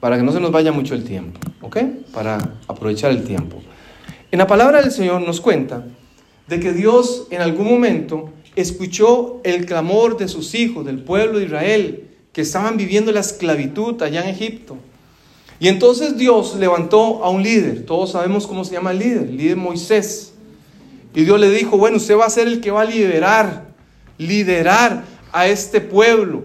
para 0.00 0.16
que 0.16 0.22
no 0.22 0.32
se 0.32 0.40
nos 0.40 0.52
vaya 0.52 0.72
mucho 0.72 0.94
el 0.94 1.04
tiempo, 1.04 1.40
¿ok? 1.60 1.78
Para 2.12 2.38
aprovechar 2.66 3.10
el 3.10 3.24
tiempo. 3.24 3.60
En 4.30 4.38
la 4.38 4.46
palabra 4.46 4.80
del 4.80 4.90
Señor 4.92 5.22
nos 5.22 5.40
cuenta 5.40 5.84
de 6.46 6.60
que 6.60 6.72
Dios 6.72 7.26
en 7.30 7.40
algún 7.40 7.68
momento 7.68 8.30
escuchó 8.56 9.40
el 9.44 9.66
clamor 9.66 10.16
de 10.16 10.28
sus 10.28 10.54
hijos, 10.54 10.84
del 10.84 11.00
pueblo 11.00 11.38
de 11.38 11.46
Israel, 11.46 12.08
que 12.32 12.42
estaban 12.42 12.76
viviendo 12.76 13.12
la 13.12 13.20
esclavitud 13.20 14.00
allá 14.02 14.22
en 14.22 14.28
Egipto. 14.28 14.76
Y 15.60 15.68
entonces 15.68 16.16
Dios 16.16 16.56
levantó 16.56 17.24
a 17.24 17.30
un 17.30 17.42
líder, 17.42 17.84
todos 17.84 18.12
sabemos 18.12 18.46
cómo 18.46 18.64
se 18.64 18.74
llama 18.74 18.92
el 18.92 19.00
líder, 19.00 19.22
el 19.28 19.36
líder 19.36 19.56
Moisés. 19.56 20.32
Y 21.14 21.24
Dios 21.24 21.40
le 21.40 21.50
dijo, 21.50 21.76
bueno, 21.78 21.96
usted 21.96 22.16
va 22.16 22.26
a 22.26 22.30
ser 22.30 22.46
el 22.46 22.60
que 22.60 22.70
va 22.70 22.82
a 22.82 22.84
liberar, 22.84 23.68
liderar 24.18 25.04
a 25.32 25.48
este 25.48 25.80
pueblo. 25.80 26.44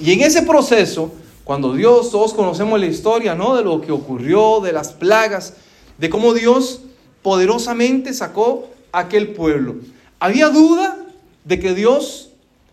Y 0.00 0.12
en 0.12 0.20
ese 0.20 0.42
proceso, 0.42 1.12
cuando 1.44 1.74
Dios, 1.74 2.10
todos 2.10 2.34
conocemos 2.34 2.78
la 2.78 2.86
historia, 2.86 3.34
¿no? 3.34 3.56
De 3.56 3.64
lo 3.64 3.80
que 3.80 3.90
ocurrió, 3.90 4.60
de 4.60 4.72
las 4.72 4.92
plagas, 4.92 5.54
de 5.98 6.08
cómo 6.08 6.34
Dios 6.34 6.82
poderosamente 7.22 8.14
sacó 8.14 8.68
a 8.92 9.00
aquel 9.00 9.32
pueblo. 9.32 9.76
¿Había 10.20 10.50
duda 10.50 11.04
de 11.44 11.58
que 11.58 11.74
Dios 11.74 12.30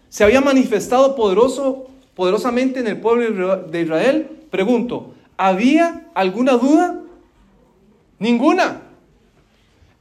se 0.09 0.23
había 0.23 0.41
manifestado 0.41 1.15
poderoso, 1.15 1.87
poderosamente 2.15 2.79
en 2.79 2.87
el 2.87 2.99
pueblo 2.99 3.57
de 3.57 3.81
Israel? 3.81 4.29
Pregunto, 4.51 5.13
¿había 5.35 6.07
alguna 6.13 6.53
duda? 6.53 6.99
Ninguna. 8.19 8.81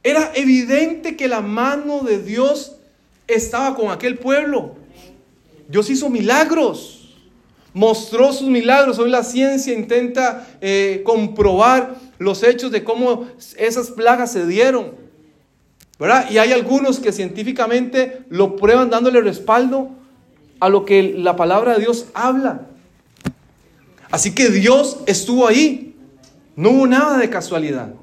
Era 0.03 0.31
evidente 0.35 1.17
que 1.17 1.27
la 1.27 1.41
mano 1.41 2.01
de 2.01 2.21
Dios 2.21 2.75
estaba 3.27 3.75
con 3.75 3.89
aquel 3.89 4.17
pueblo. 4.19 4.75
Dios 5.67 5.89
hizo 5.89 6.09
milagros 6.09 6.98
mostró 7.73 8.33
sus 8.33 8.49
milagros. 8.49 8.99
Hoy 8.99 9.09
la 9.09 9.23
ciencia 9.23 9.73
intenta 9.73 10.47
eh, 10.61 11.01
comprobar 11.05 11.95
los 12.17 12.43
hechos 12.43 12.71
de 12.71 12.83
cómo 12.83 13.27
esas 13.57 13.91
plagas 13.91 14.31
se 14.31 14.45
dieron. 14.45 14.91
¿verdad? 15.99 16.31
Y 16.31 16.37
hay 16.37 16.53
algunos 16.53 16.99
que 16.99 17.11
científicamente 17.11 18.21
lo 18.29 18.55
prueban 18.55 18.89
dándole 18.89 19.21
respaldo 19.21 19.89
a 20.59 20.69
lo 20.69 20.85
que 20.85 21.03
la 21.17 21.35
palabra 21.35 21.73
de 21.73 21.81
Dios 21.81 22.07
habla. 22.13 22.67
Así 24.09 24.33
que 24.33 24.49
Dios 24.49 24.99
estuvo 25.05 25.47
ahí. 25.47 25.95
No 26.55 26.71
hubo 26.71 26.87
nada 26.87 27.17
de 27.17 27.29
casualidad. 27.29 27.93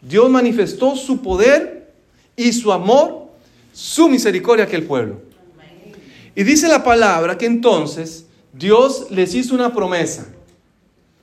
Dios 0.00 0.30
manifestó 0.30 0.96
su 0.96 1.22
poder 1.22 1.92
y 2.36 2.52
su 2.52 2.72
amor, 2.72 3.28
su 3.72 4.08
misericordia 4.08 4.64
a 4.64 4.68
aquel 4.68 4.84
pueblo. 4.84 5.20
Y 6.34 6.42
dice 6.42 6.68
la 6.68 6.82
palabra 6.82 7.38
que 7.38 7.46
entonces 7.46 8.23
Dios 8.56 9.08
les 9.10 9.34
hizo 9.34 9.54
una 9.54 9.72
promesa. 9.72 10.28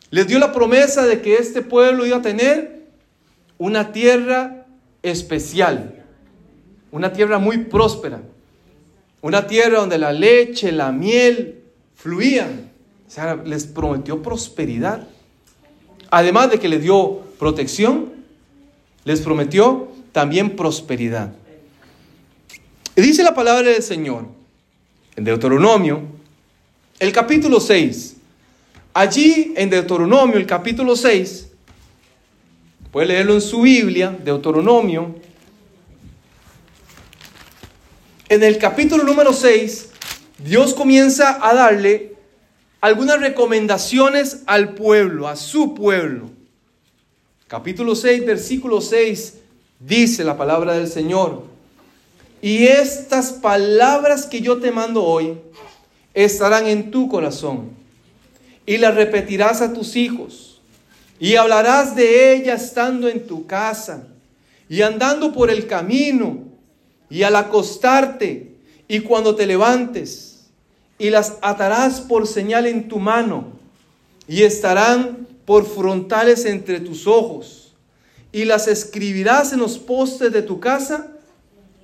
Les 0.10 0.28
dio 0.28 0.38
la 0.38 0.52
promesa 0.52 1.06
de 1.06 1.22
que 1.22 1.36
este 1.36 1.62
pueblo 1.62 2.06
iba 2.06 2.18
a 2.18 2.22
tener 2.22 2.82
una 3.58 3.94
tierra 3.94 4.66
especial, 5.02 6.04
una 6.92 7.14
tierra 7.14 7.40
muy 7.40 7.60
próspera, 7.60 8.22
una 9.22 9.48
tierra 9.48 9.80
donde 9.80 9.98
la 9.98 10.12
leche, 10.12 10.72
la 10.74 10.92
miel 10.92 11.62
fluían. 11.96 12.70
O 13.08 13.10
sea, 13.12 13.36
les 13.36 13.66
prometió 13.66 14.22
prosperidad. 14.22 15.08
Además 16.10 16.52
de 16.52 16.60
que 16.60 16.68
les 16.68 16.82
dio 16.82 17.22
protección, 17.40 18.12
les 19.06 19.22
prometió 19.22 19.88
también 20.12 20.58
prosperidad. 20.58 21.34
Y 22.96 23.02
dice 23.02 23.24
la 23.24 23.34
palabra 23.34 23.70
del 23.70 23.82
Señor 23.82 24.26
en 25.16 25.24
Deuteronomio 25.24 26.21
el 27.02 27.12
capítulo 27.12 27.60
6. 27.60 28.16
Allí 28.94 29.54
en 29.58 29.72
Deuteronomio, 29.72 30.38
el 30.38 30.46
capítulo 30.46 30.96
6, 30.96 31.48
puede 32.92 33.08
leerlo 33.08 33.34
en 33.34 33.42
su 33.42 33.62
Biblia, 33.62 34.16
Deuteronomio. 34.24 35.16
En 38.30 38.44
el 38.44 38.60
capítulo 38.60 39.04
número 39.04 39.34
6, 39.34 39.90
Dios 40.38 40.76
comienza 40.76 41.40
a 41.42 41.56
darle 41.56 42.14
algunas 42.82 43.20
recomendaciones 43.20 44.44
al 44.46 44.76
pueblo, 44.76 45.28
a 45.28 45.36
su 45.36 45.74
pueblo. 45.74 46.30
Capítulo 47.48 47.96
6, 47.96 48.28
versículo 48.28 48.80
6, 48.80 49.38
dice 49.80 50.24
la 50.24 50.38
palabra 50.38 50.74
del 50.74 50.88
Señor. 50.88 51.46
Y 52.44 52.68
estas 52.68 53.32
palabras 53.32 54.28
que 54.28 54.42
yo 54.42 54.60
te 54.60 54.70
mando 54.70 55.04
hoy 55.04 55.36
estarán 56.14 56.68
en 56.68 56.92
tu 56.92 57.08
corazón 57.08 57.70
y 58.66 58.78
las 58.78 58.96
repetirás 58.96 59.62
a 59.62 59.74
tus 59.74 59.96
hijos 59.96 60.62
y 61.20 61.36
hablarás 61.36 61.96
de 61.96 62.34
ellas 62.34 62.64
estando 62.64 63.08
en 63.08 63.28
tu 63.28 63.46
casa 63.46 64.08
y 64.68 64.82
andando 64.82 65.32
por 65.32 65.50
el 65.50 65.68
camino 65.68 66.40
y 67.10 67.24
al 67.24 67.36
acostarte 67.36 68.56
y 68.88 69.00
cuando 69.02 69.36
te 69.36 69.46
levantes 69.46 70.46
y 70.98 71.10
las 71.10 71.38
atarás 71.42 72.02
por 72.02 72.28
señal 72.28 72.66
en 72.66 72.88
tu 72.88 73.00
mano 73.00 73.48
y 74.28 74.44
estarán 74.44 75.28
por 75.46 75.66
frontales 75.66 76.46
entre 76.46 76.80
tus 76.80 77.08
ojos 77.08 77.74
y 78.32 78.46
las 78.46 78.68
escribirás 78.68 79.52
en 79.54 79.60
los 79.60 79.78
postes 79.78 80.32
de 80.32 80.42
tu 80.42 80.60
casa 80.60 81.08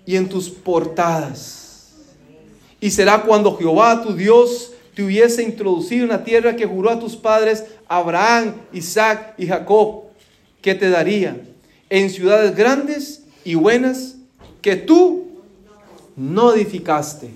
y 0.05 0.15
en 0.15 0.29
tus 0.29 0.49
portadas 0.49 1.66
y 2.79 2.91
será 2.91 3.23
cuando 3.23 3.57
Jehová 3.57 4.01
tu 4.03 4.13
Dios 4.13 4.73
te 4.93 5.03
hubiese 5.03 5.43
introducido 5.43 6.03
en 6.03 6.09
la 6.09 6.23
tierra 6.23 6.55
que 6.55 6.65
juró 6.65 6.89
a 6.89 6.99
tus 6.99 7.15
padres, 7.15 7.65
Abraham, 7.87 8.55
Isaac 8.73 9.35
y 9.37 9.47
Jacob, 9.47 10.03
que 10.61 10.75
te 10.75 10.89
daría 10.89 11.39
en 11.89 12.09
ciudades 12.09 12.55
grandes 12.55 13.23
y 13.43 13.55
buenas 13.55 14.15
que 14.61 14.75
tú 14.75 15.27
no 16.15 16.53
edificaste. 16.53 17.29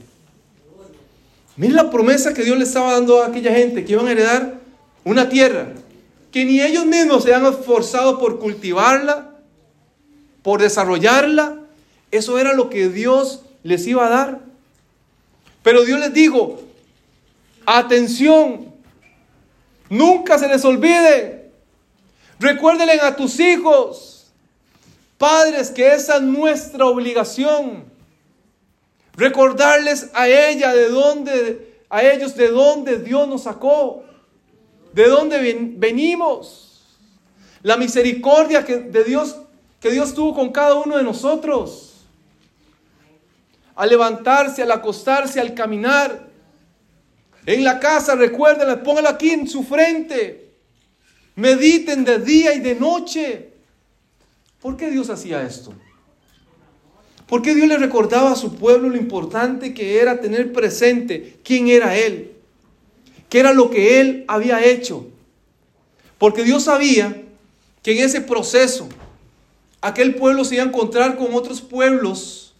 Mira 1.56 1.84
la 1.84 1.92
promesa 1.92 2.34
que 2.34 2.44
Dios 2.44 2.58
le 2.58 2.64
estaba 2.64 2.94
dando 2.94 3.22
a 3.22 3.28
aquella 3.28 3.54
gente 3.54 3.86
que 3.86 3.94
iban 3.94 4.08
a 4.08 4.12
heredar 4.12 4.60
una 5.04 5.30
tierra 5.30 5.74
que 6.32 6.46
ni 6.46 6.62
ellos 6.62 6.86
mismos 6.86 7.24
se 7.24 7.34
han 7.34 7.46
esforzado 7.46 8.18
por 8.18 8.40
cultivarla, 8.40 9.32
por 10.42 10.62
desarrollarla. 10.62 11.60
Eso 12.10 12.40
era 12.40 12.54
lo 12.54 12.70
que 12.70 12.90
Dios 12.90 13.42
les 13.64 13.86
iba 13.86 14.08
a 14.08 14.10
dar. 14.10 14.51
Pero 15.64 15.84
Dios 15.84 16.00
les 16.00 16.14
digo, 16.14 16.60
atención, 17.66 18.74
nunca 19.90 20.38
se 20.40 20.48
les 20.48 20.64
olvide. 20.66 21.52
Recuérdenle 22.40 23.00
a 23.02 23.16
tus 23.16 23.40
hijos, 23.40 24.32
padres, 25.18 25.70
que 25.70 25.94
esa 25.94 26.16
es 26.18 26.24
nuestra 26.24 26.88
obligación. 26.88 27.86
Recordarles 29.16 30.10
a 30.14 30.28
ella 30.28 30.74
de 30.74 30.90
dónde, 30.90 31.82
a 31.90 32.04
ellos 32.04 32.36
de 32.36 32.48
dónde 32.48 32.98
Dios 32.98 33.28
nos 33.28 33.44
sacó, 33.44 34.04
de 34.94 35.08
dónde 35.08 35.76
venimos. 35.78 36.98
La 37.62 37.78
misericordia 37.78 38.66
que, 38.66 38.78
de 38.78 39.04
Dios 39.04 39.36
que 39.80 39.92
Dios 39.92 40.14
tuvo 40.14 40.36
con 40.36 40.52
cada 40.52 40.76
uno 40.76 40.96
de 40.98 41.04
nosotros 41.04 41.91
al 43.76 43.90
levantarse, 43.90 44.62
al 44.64 44.72
acostarse, 44.72 45.40
al 45.40 45.54
caminar. 45.54 46.30
En 47.46 47.64
la 47.64 47.80
casa, 47.80 48.16
recuerden, 48.16 48.84
pónganlo 48.84 49.10
aquí 49.10 49.32
en 49.32 49.48
su 49.48 49.64
frente. 49.64 50.52
Mediten 51.36 52.04
de 52.04 52.20
día 52.20 52.54
y 52.54 52.60
de 52.60 52.76
noche. 52.76 53.50
¿Por 54.62 54.78
qué 54.78 54.92
Dios 54.92 55.10
hacía 55.10 55.42
esto? 55.42 55.74
¿Por 57.28 57.42
qué 57.42 57.56
Dios 57.56 57.68
le 57.68 57.78
recordaba 57.78 58.32
a 58.32 58.36
su 58.36 58.56
pueblo 58.56 58.90
lo 58.90 58.98
importante 58.98 59.74
que 59.74 60.00
era 60.00 60.20
tener 60.20 60.52
presente 60.52 61.40
quién 61.44 61.70
era 61.70 61.98
Él? 61.98 62.34
¿Qué 63.30 63.40
era 63.40 63.54
lo 63.54 63.70
que 63.70 64.02
Él 64.02 64.26
había 64.28 64.64
hecho? 64.66 65.08
Porque 66.18 66.44
Dios 66.44 66.66
sabía 66.66 67.24
que 67.82 67.94
en 67.94 68.06
ese 68.06 68.22
proceso 68.22 68.90
aquel 69.80 70.16
pueblo 70.16 70.44
se 70.44 70.56
iba 70.56 70.64
a 70.66 70.68
encontrar 70.68 71.18
con 71.18 71.34
otros 71.34 71.62
pueblos 71.62 72.51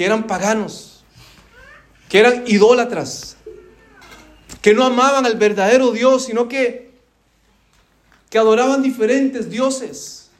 que 0.00 0.06
eran 0.06 0.26
paganos, 0.26 1.04
que 2.08 2.20
eran 2.20 2.44
idólatras, 2.46 3.36
que 4.62 4.72
no 4.72 4.86
amaban 4.86 5.26
al 5.26 5.36
verdadero 5.36 5.92
Dios, 5.92 6.24
sino 6.24 6.48
que, 6.48 6.92
que 8.30 8.38
adoraban 8.38 8.82
diferentes 8.82 9.50
dioses. 9.50 10.30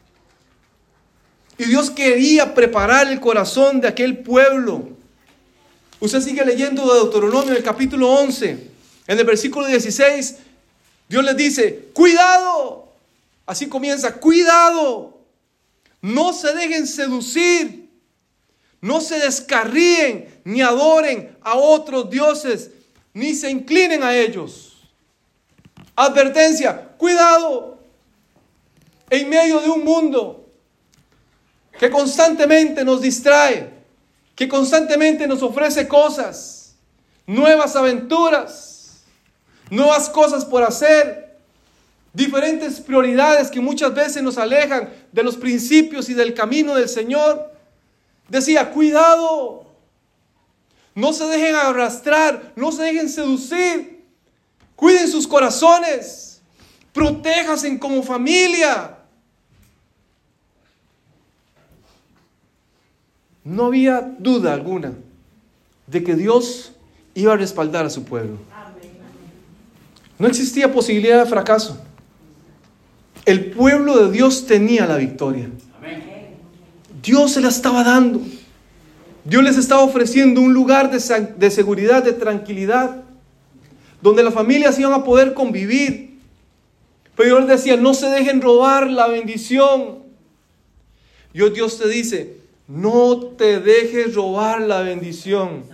Y 1.59 1.65
Dios 1.65 1.91
quería 1.91 2.55
preparar 2.55 3.09
el 3.09 3.21
corazón 3.21 3.83
de 3.83 3.89
aquel 3.89 4.21
pueblo. 4.21 4.89
Usted 6.01 6.23
sigue 6.23 6.43
leyendo 6.43 6.91
de 6.91 7.01
Deuteronomio 7.01 7.55
el 7.55 7.63
capítulo 7.63 8.09
11, 8.13 8.71
en 9.09 9.19
el 9.19 9.27
versículo 9.27 9.67
16, 9.67 10.37
Dios 11.07 11.23
les 11.23 11.37
dice, 11.37 11.91
cuidado, 11.93 12.95
así 13.45 13.69
comienza, 13.69 14.15
cuidado, 14.15 15.19
no 16.01 16.33
se 16.33 16.55
dejen 16.55 16.87
seducir 16.87 17.80
no 18.81 19.01
se 19.01 19.19
descarríen 19.19 20.41
ni 20.45 20.63
adoren 20.63 21.37
a 21.43 21.57
otros 21.57 22.09
dioses, 22.11 22.71
ni 23.13 23.35
se 23.35 23.51
inclinen 23.51 24.03
a 24.03 24.17
ellos. 24.17 24.79
Advertencia, 25.97 26.89
cuidado. 26.97 27.79
En 29.11 29.29
medio 29.29 29.61
de 29.61 29.69
un 29.69 29.85
mundo 29.85 30.49
que 31.79 31.91
constantemente 31.91 32.85
nos 32.85 33.01
distrae, 33.01 33.71
que 34.35 34.49
constantemente 34.49 35.27
nos 35.27 35.43
ofrece 35.43 35.89
cosas, 35.89 36.75
nuevas 37.27 37.75
aventuras, 37.77 39.03
nuevas 39.69 40.09
cosas 40.09 40.45
por 40.45 40.63
hacer, 40.63 41.39
diferentes 42.13 42.81
prioridades 42.81 43.51
que 43.51 43.61
muchas 43.61 43.95
veces 43.95 44.23
nos 44.23 44.39
alejan 44.39 44.91
de 45.13 45.23
los 45.23 45.37
principios 45.37 46.09
y 46.09 46.15
del 46.15 46.35
camino 46.35 46.75
del 46.75 46.89
Señor. 46.89 47.50
Decía, 48.31 48.71
cuidado, 48.71 49.67
no 50.95 51.13
se 51.13 51.25
dejen 51.25 51.57
arrastrar, 51.57 52.53
no 52.55 52.71
se 52.71 52.85
dejen 52.85 53.09
seducir, 53.09 54.05
cuiden 54.77 55.09
sus 55.09 55.27
corazones, 55.27 56.41
protéjanse 56.93 57.77
como 57.81 58.05
familia. 58.05 58.99
No 63.43 63.67
había 63.67 64.01
duda 64.01 64.55
alguna 64.55 64.93
de 65.89 66.05
que 66.05 66.15
Dios 66.15 66.71
iba 67.15 67.33
a 67.33 67.37
respaldar 67.37 67.85
a 67.85 67.91
su 67.91 68.05
pueblo. 68.05 68.39
No 70.21 70.29
existía 70.29 70.73
posibilidad 70.73 71.25
de 71.25 71.29
fracaso. 71.29 71.81
El 73.25 73.51
pueblo 73.51 74.07
de 74.07 74.13
Dios 74.13 74.47
tenía 74.47 74.87
la 74.87 74.97
victoria. 74.97 75.51
Dios 77.03 77.33
se 77.33 77.41
la 77.41 77.49
estaba 77.49 77.85
dando. 77.85 78.21
Dios 79.25 79.43
les 79.43 79.57
estaba 79.57 79.83
ofreciendo 79.83 80.41
un 80.41 80.55
lugar 80.55 80.91
de, 80.91 81.51
seguridad, 81.51 82.03
de 82.03 82.13
tranquilidad, 82.13 83.03
donde 84.01 84.23
las 84.23 84.35
familias 84.35 84.79
iban 84.79 84.93
a 84.93 85.05
poder 85.05 85.35
convivir. 85.35 86.19
Pero 87.17 87.37
Dios 87.37 87.49
decía, 87.49 87.77
no 87.77 87.93
se 87.95 88.09
dejen 88.09 88.41
robar 88.41 88.91
la 88.91 89.09
bendición. 89.09 90.01
Y 91.33 91.49
Dios 91.51 91.79
te 91.79 91.89
dice, 91.89 92.39
no 92.67 93.19
te 93.37 93.61
dejes 93.61 94.15
robar 94.15 94.63
la 94.63 94.81
bendición. 94.81 95.65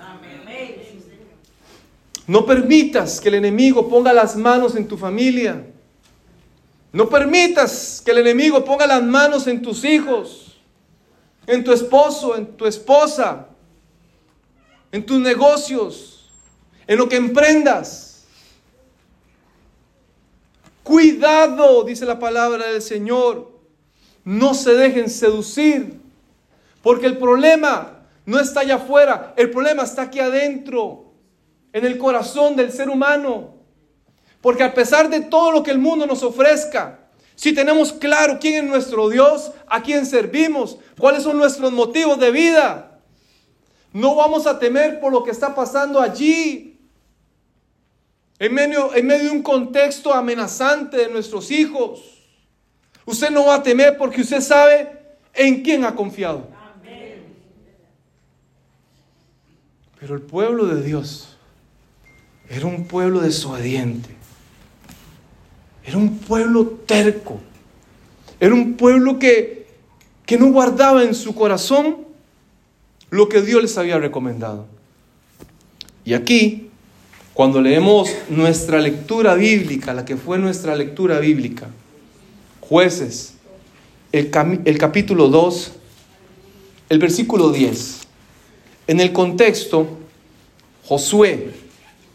No 2.27 2.45
permitas 2.45 3.21
que 3.21 3.29
el 3.29 3.35
enemigo 3.35 3.89
ponga 3.89 4.13
las 4.13 4.37
manos 4.37 4.75
en 4.75 4.89
tu 4.89 4.97
familia. 4.97 5.65
No 6.93 7.09
permitas 7.09 8.03
que 8.05 8.11
el 8.11 8.19
enemigo 8.19 8.65
ponga 8.65 8.87
las 8.87 9.03
manos 9.03 9.47
en 9.47 9.63
tus 9.63 9.85
hijos, 9.85 10.46
en 11.47 11.65
tu 11.65 11.73
esposo, 11.73 12.37
en 12.37 12.57
tu 12.57 12.67
esposa, 12.67 13.49
en 14.93 15.05
tus 15.05 15.21
negocios, 15.21 16.31
en 16.87 16.99
lo 16.99 17.09
que 17.09 17.17
emprendas. 17.17 18.25
Cuidado, 20.83 21.85
dice 21.85 22.05
la 22.05 22.19
palabra 22.19 22.69
del 22.69 22.83
Señor. 22.83 23.53
No 24.25 24.55
se 24.55 24.75
dejen 24.75 25.09
seducir, 25.09 26.01
porque 26.83 27.07
el 27.07 27.19
problema 27.19 28.01
no 28.25 28.41
está 28.41 28.61
allá 28.61 28.77
afuera, 28.77 29.35
el 29.37 29.51
problema 29.51 29.85
está 29.85 30.03
aquí 30.03 30.19
adentro, 30.19 31.13
en 31.73 31.85
el 31.85 31.97
corazón 31.97 32.57
del 32.57 32.73
ser 32.73 32.89
humano. 32.89 33.55
Porque 34.41 34.65
a 34.65 34.75
pesar 34.75 35.09
de 35.09 35.21
todo 35.21 35.53
lo 35.53 35.63
que 35.63 35.71
el 35.71 35.79
mundo 35.79 36.07
nos 36.07 36.23
ofrezca, 36.23 37.06
si 37.37 37.53
tenemos 37.53 37.93
claro 37.93 38.39
quién 38.41 38.65
es 38.65 38.71
nuestro 38.71 39.11
Dios, 39.11 39.53
a 39.69 39.83
quién 39.83 40.07
servimos, 40.07 40.79
cuáles 40.99 41.23
son 41.23 41.37
nuestros 41.37 41.71
motivos 41.71 42.19
de 42.19 42.31
vida, 42.31 42.99
no 43.93 44.15
vamos 44.15 44.47
a 44.47 44.59
temer 44.59 45.01
por 45.01 45.13
lo 45.13 45.23
que 45.23 45.31
está 45.31 45.55
pasando 45.55 46.01
allí. 46.01 46.81
En 48.39 48.53
medio, 48.53 48.91
medio 49.03 49.25
de 49.25 49.31
un 49.31 49.43
contexto 49.43 50.13
amenazante 50.13 50.97
de 50.97 51.09
nuestros 51.09 51.51
hijos. 51.51 52.03
Usted 53.05 53.31
no 53.31 53.47
va 53.47 53.57
a 53.57 53.63
temer 53.63 53.97
porque 53.97 54.23
usted 54.23 54.41
sabe 54.41 54.91
en 55.33 55.63
quién 55.63 55.85
ha 55.85 55.95
confiado. 55.95 56.49
Pero 60.01 60.15
el 60.15 60.23
pueblo 60.23 60.67
de 60.67 60.83
Dios 60.83 61.37
era 62.49 62.67
un 62.67 62.87
pueblo 62.87 63.21
desobediente. 63.21 64.16
Era 65.87 65.99
un 65.99 66.19
pueblo 66.19 66.67
terco. 66.67 67.41
Era 68.41 68.53
un 68.53 68.75
pueblo 68.75 69.19
que, 69.19 69.69
que 70.27 70.37
no 70.37 70.51
guardaba 70.51 71.05
en 71.05 71.15
su 71.15 71.35
corazón 71.35 71.99
lo 73.11 73.29
que 73.29 73.41
Dios 73.41 73.63
les 73.63 73.79
había 73.79 73.99
recomendado. 73.99 74.67
Y 76.05 76.15
aquí, 76.15 76.71
cuando 77.35 77.61
leemos 77.61 78.11
nuestra 78.29 78.81
lectura 78.81 79.35
bíblica, 79.35 79.95
la 79.95 80.05
que 80.05 80.17
fue 80.17 80.39
nuestra 80.39 80.75
lectura 80.75 81.21
bíblica, 81.21 81.69
jueces, 82.61 83.35
el, 84.13 84.31
el 84.65 84.79
capítulo 84.79 85.29
2, 85.29 85.73
el 86.89 86.99
versículo 86.99 87.51
10, 87.51 88.01
en 88.89 89.01
el 89.01 89.13
contexto, 89.13 89.87
Josué, 90.85 91.53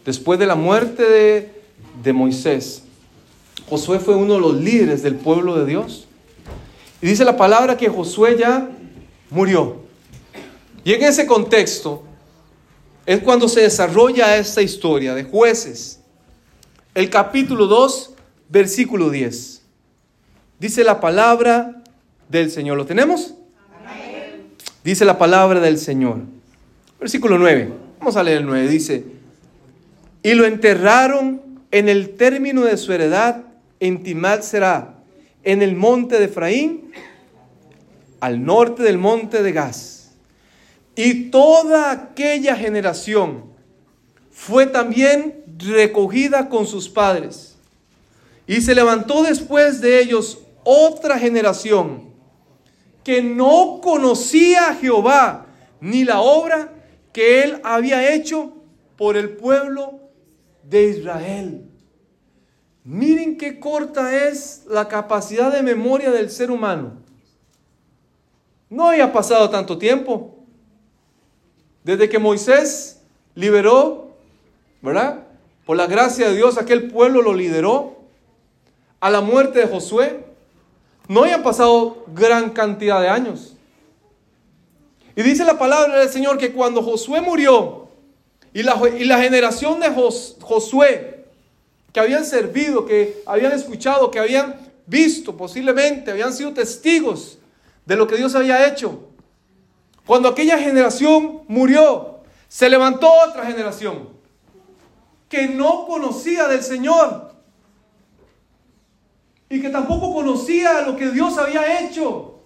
después 0.04 0.38
de 0.38 0.46
la 0.46 0.54
muerte 0.54 1.02
de, 1.02 1.50
de 2.02 2.12
Moisés, 2.12 2.81
Josué 3.68 3.98
fue 3.98 4.14
uno 4.14 4.34
de 4.34 4.40
los 4.40 4.54
líderes 4.54 5.02
del 5.02 5.16
pueblo 5.16 5.56
de 5.56 5.66
Dios. 5.66 6.06
Y 7.00 7.06
dice 7.06 7.24
la 7.24 7.36
palabra 7.36 7.76
que 7.76 7.88
Josué 7.88 8.36
ya 8.38 8.68
murió. 9.30 9.82
Y 10.84 10.92
en 10.92 11.02
ese 11.02 11.26
contexto 11.26 12.02
es 13.06 13.20
cuando 13.20 13.48
se 13.48 13.62
desarrolla 13.62 14.36
esta 14.36 14.62
historia 14.62 15.14
de 15.14 15.24
jueces. 15.24 16.00
El 16.94 17.10
capítulo 17.10 17.66
2, 17.66 18.14
versículo 18.48 19.10
10. 19.10 19.62
Dice 20.60 20.84
la 20.84 21.00
palabra 21.00 21.82
del 22.28 22.50
Señor. 22.50 22.76
¿Lo 22.76 22.86
tenemos? 22.86 23.34
Dice 24.84 25.04
la 25.04 25.18
palabra 25.18 25.60
del 25.60 25.78
Señor. 25.78 26.18
Versículo 27.00 27.38
9. 27.38 27.72
Vamos 27.98 28.16
a 28.16 28.22
leer 28.22 28.38
el 28.38 28.46
9. 28.46 28.68
Dice, 28.68 29.04
y 30.22 30.34
lo 30.34 30.44
enterraron 30.44 31.40
en 31.70 31.88
el 31.88 32.10
término 32.16 32.62
de 32.62 32.76
su 32.76 32.92
heredad 32.92 33.44
en 33.82 34.04
Timal 34.04 34.44
será, 34.44 34.94
en 35.42 35.60
el 35.60 35.74
monte 35.74 36.20
de 36.20 36.26
Efraín, 36.26 36.92
al 38.20 38.44
norte 38.44 38.84
del 38.84 38.96
monte 38.96 39.42
de 39.42 39.50
Gaz. 39.50 40.12
Y 40.94 41.30
toda 41.30 41.90
aquella 41.90 42.54
generación 42.54 43.42
fue 44.30 44.68
también 44.68 45.42
recogida 45.58 46.48
con 46.48 46.64
sus 46.68 46.88
padres. 46.88 47.56
Y 48.46 48.60
se 48.60 48.76
levantó 48.76 49.24
después 49.24 49.80
de 49.80 49.98
ellos 50.00 50.38
otra 50.62 51.18
generación 51.18 52.04
que 53.02 53.20
no 53.20 53.80
conocía 53.82 54.68
a 54.68 54.74
Jehová 54.76 55.46
ni 55.80 56.04
la 56.04 56.20
obra 56.20 56.72
que 57.12 57.42
él 57.42 57.60
había 57.64 58.14
hecho 58.14 58.52
por 58.96 59.16
el 59.16 59.30
pueblo 59.30 59.98
de 60.62 60.84
Israel. 60.90 61.71
Miren 62.84 63.38
qué 63.38 63.60
corta 63.60 64.26
es 64.26 64.64
la 64.68 64.88
capacidad 64.88 65.52
de 65.52 65.62
memoria 65.62 66.10
del 66.10 66.30
ser 66.30 66.50
humano. 66.50 66.94
No 68.68 68.88
había 68.88 69.12
pasado 69.12 69.50
tanto 69.50 69.78
tiempo. 69.78 70.34
Desde 71.84 72.08
que 72.08 72.18
Moisés 72.18 73.00
liberó, 73.34 74.10
¿verdad? 74.80 75.24
Por 75.64 75.76
la 75.76 75.86
gracia 75.86 76.28
de 76.28 76.36
Dios, 76.36 76.58
aquel 76.58 76.88
pueblo 76.88 77.22
lo 77.22 77.34
lideró. 77.34 77.98
A 78.98 79.10
la 79.10 79.20
muerte 79.20 79.60
de 79.60 79.66
Josué, 79.66 80.24
no 81.08 81.22
había 81.24 81.42
pasado 81.42 82.04
gran 82.14 82.50
cantidad 82.50 83.00
de 83.00 83.08
años. 83.08 83.56
Y 85.14 85.22
dice 85.22 85.44
la 85.44 85.58
palabra 85.58 85.98
del 85.98 86.08
Señor 86.08 86.38
que 86.38 86.52
cuando 86.52 86.82
Josué 86.82 87.20
murió 87.20 87.88
y 88.54 88.62
la, 88.62 88.80
y 88.96 89.04
la 89.04 89.18
generación 89.18 89.80
de 89.80 89.90
Josué 90.40 91.11
que 91.92 92.00
habían 92.00 92.24
servido, 92.24 92.86
que 92.86 93.22
habían 93.26 93.52
escuchado, 93.52 94.10
que 94.10 94.18
habían 94.18 94.56
visto 94.86 95.36
posiblemente, 95.36 96.10
habían 96.10 96.32
sido 96.32 96.52
testigos 96.52 97.38
de 97.84 97.96
lo 97.96 98.06
que 98.06 98.16
Dios 98.16 98.34
había 98.34 98.66
hecho. 98.66 99.08
Cuando 100.06 100.28
aquella 100.28 100.58
generación 100.58 101.42
murió, 101.48 102.20
se 102.48 102.68
levantó 102.68 103.10
otra 103.28 103.46
generación 103.46 104.08
que 105.28 105.48
no 105.48 105.86
conocía 105.86 106.48
del 106.48 106.62
Señor 106.62 107.32
y 109.48 109.60
que 109.60 109.70
tampoco 109.70 110.12
conocía 110.14 110.82
lo 110.82 110.96
que 110.96 111.10
Dios 111.10 111.38
había 111.38 111.80
hecho. 111.80 112.40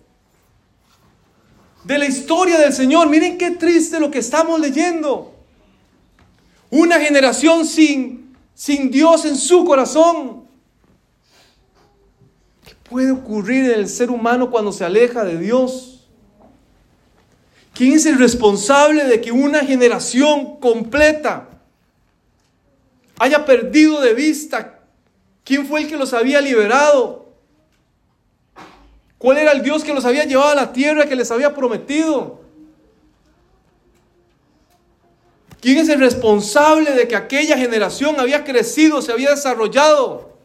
De 1.84 1.98
la 1.98 2.06
historia 2.06 2.58
del 2.58 2.72
Señor, 2.72 3.08
miren 3.08 3.38
qué 3.38 3.52
triste 3.52 4.00
lo 4.00 4.10
que 4.10 4.18
estamos 4.18 4.58
leyendo. 4.58 5.32
Una 6.70 7.00
generación 7.00 7.64
sin 7.64 8.25
sin 8.56 8.90
Dios 8.90 9.24
en 9.24 9.36
su 9.36 9.64
corazón. 9.64 10.48
¿Qué 12.64 12.74
puede 12.82 13.12
ocurrir 13.12 13.66
en 13.66 13.78
el 13.78 13.88
ser 13.88 14.10
humano 14.10 14.50
cuando 14.50 14.72
se 14.72 14.84
aleja 14.84 15.22
de 15.22 15.38
Dios? 15.38 16.08
¿Quién 17.72 17.92
es 17.92 18.06
el 18.06 18.18
responsable 18.18 19.04
de 19.04 19.20
que 19.20 19.30
una 19.30 19.60
generación 19.60 20.58
completa 20.58 21.48
haya 23.18 23.44
perdido 23.44 24.00
de 24.00 24.14
vista 24.14 24.76
¿Quién 25.46 25.64
fue 25.64 25.82
el 25.82 25.88
que 25.88 25.96
los 25.96 26.12
había 26.12 26.40
liberado? 26.40 27.32
¿Cuál 29.16 29.38
era 29.38 29.52
el 29.52 29.62
Dios 29.62 29.84
que 29.84 29.94
los 29.94 30.04
había 30.04 30.24
llevado 30.24 30.50
a 30.50 30.54
la 30.56 30.72
tierra 30.72 31.06
que 31.06 31.14
les 31.14 31.30
había 31.30 31.54
prometido? 31.54 32.40
¿Quién 35.66 35.78
es 35.78 35.88
el 35.88 35.98
responsable 35.98 36.92
de 36.92 37.08
que 37.08 37.16
aquella 37.16 37.58
generación 37.58 38.20
había 38.20 38.44
crecido, 38.44 39.02
se 39.02 39.10
había 39.10 39.30
desarrollado 39.30 40.38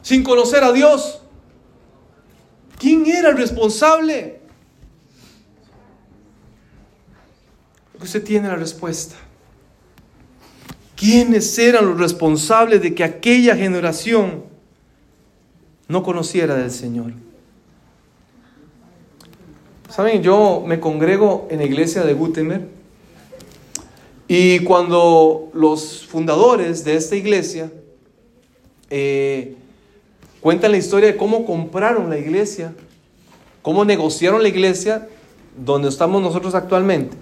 sin 0.00 0.22
conocer 0.22 0.62
a 0.62 0.70
Dios? 0.70 1.22
¿Quién 2.78 3.04
era 3.04 3.30
el 3.30 3.36
responsable? 3.36 4.38
Usted 8.00 8.22
tiene 8.22 8.46
la 8.46 8.54
respuesta. 8.54 9.16
¿Quiénes 10.94 11.58
eran 11.58 11.86
los 11.86 11.98
responsables 11.98 12.80
de 12.80 12.94
que 12.94 13.02
aquella 13.02 13.56
generación 13.56 14.44
no 15.88 16.04
conociera 16.04 16.54
del 16.54 16.70
Señor? 16.70 17.12
Saben, 19.88 20.22
yo 20.22 20.62
me 20.64 20.78
congrego 20.78 21.48
en 21.50 21.58
la 21.58 21.64
iglesia 21.64 22.04
de 22.04 22.14
Gutenberg 22.14 22.81
y 24.34 24.60
cuando 24.60 25.50
los 25.52 26.06
fundadores 26.06 26.84
de 26.84 26.94
esta 26.94 27.14
iglesia 27.16 27.70
eh, 28.88 29.56
cuentan 30.40 30.70
la 30.70 30.78
historia 30.78 31.08
de 31.08 31.18
cómo 31.18 31.44
compraron 31.44 32.08
la 32.08 32.16
iglesia, 32.16 32.72
cómo 33.60 33.84
negociaron 33.84 34.42
la 34.42 34.48
iglesia 34.48 35.06
donde 35.54 35.90
estamos 35.90 36.22
nosotros 36.22 36.54
actualmente. 36.54 37.14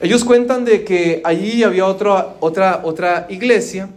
Ellos 0.00 0.24
cuentan 0.24 0.64
de 0.64 0.82
que 0.82 1.20
allí 1.24 1.62
había 1.62 1.84
otra, 1.84 2.36
otra, 2.40 2.80
otra 2.84 3.26
iglesia, 3.28 3.90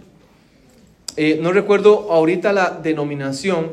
eh, 1.16 1.40
no 1.42 1.54
recuerdo 1.54 2.12
ahorita 2.12 2.52
la 2.52 2.72
denominación, 2.72 3.72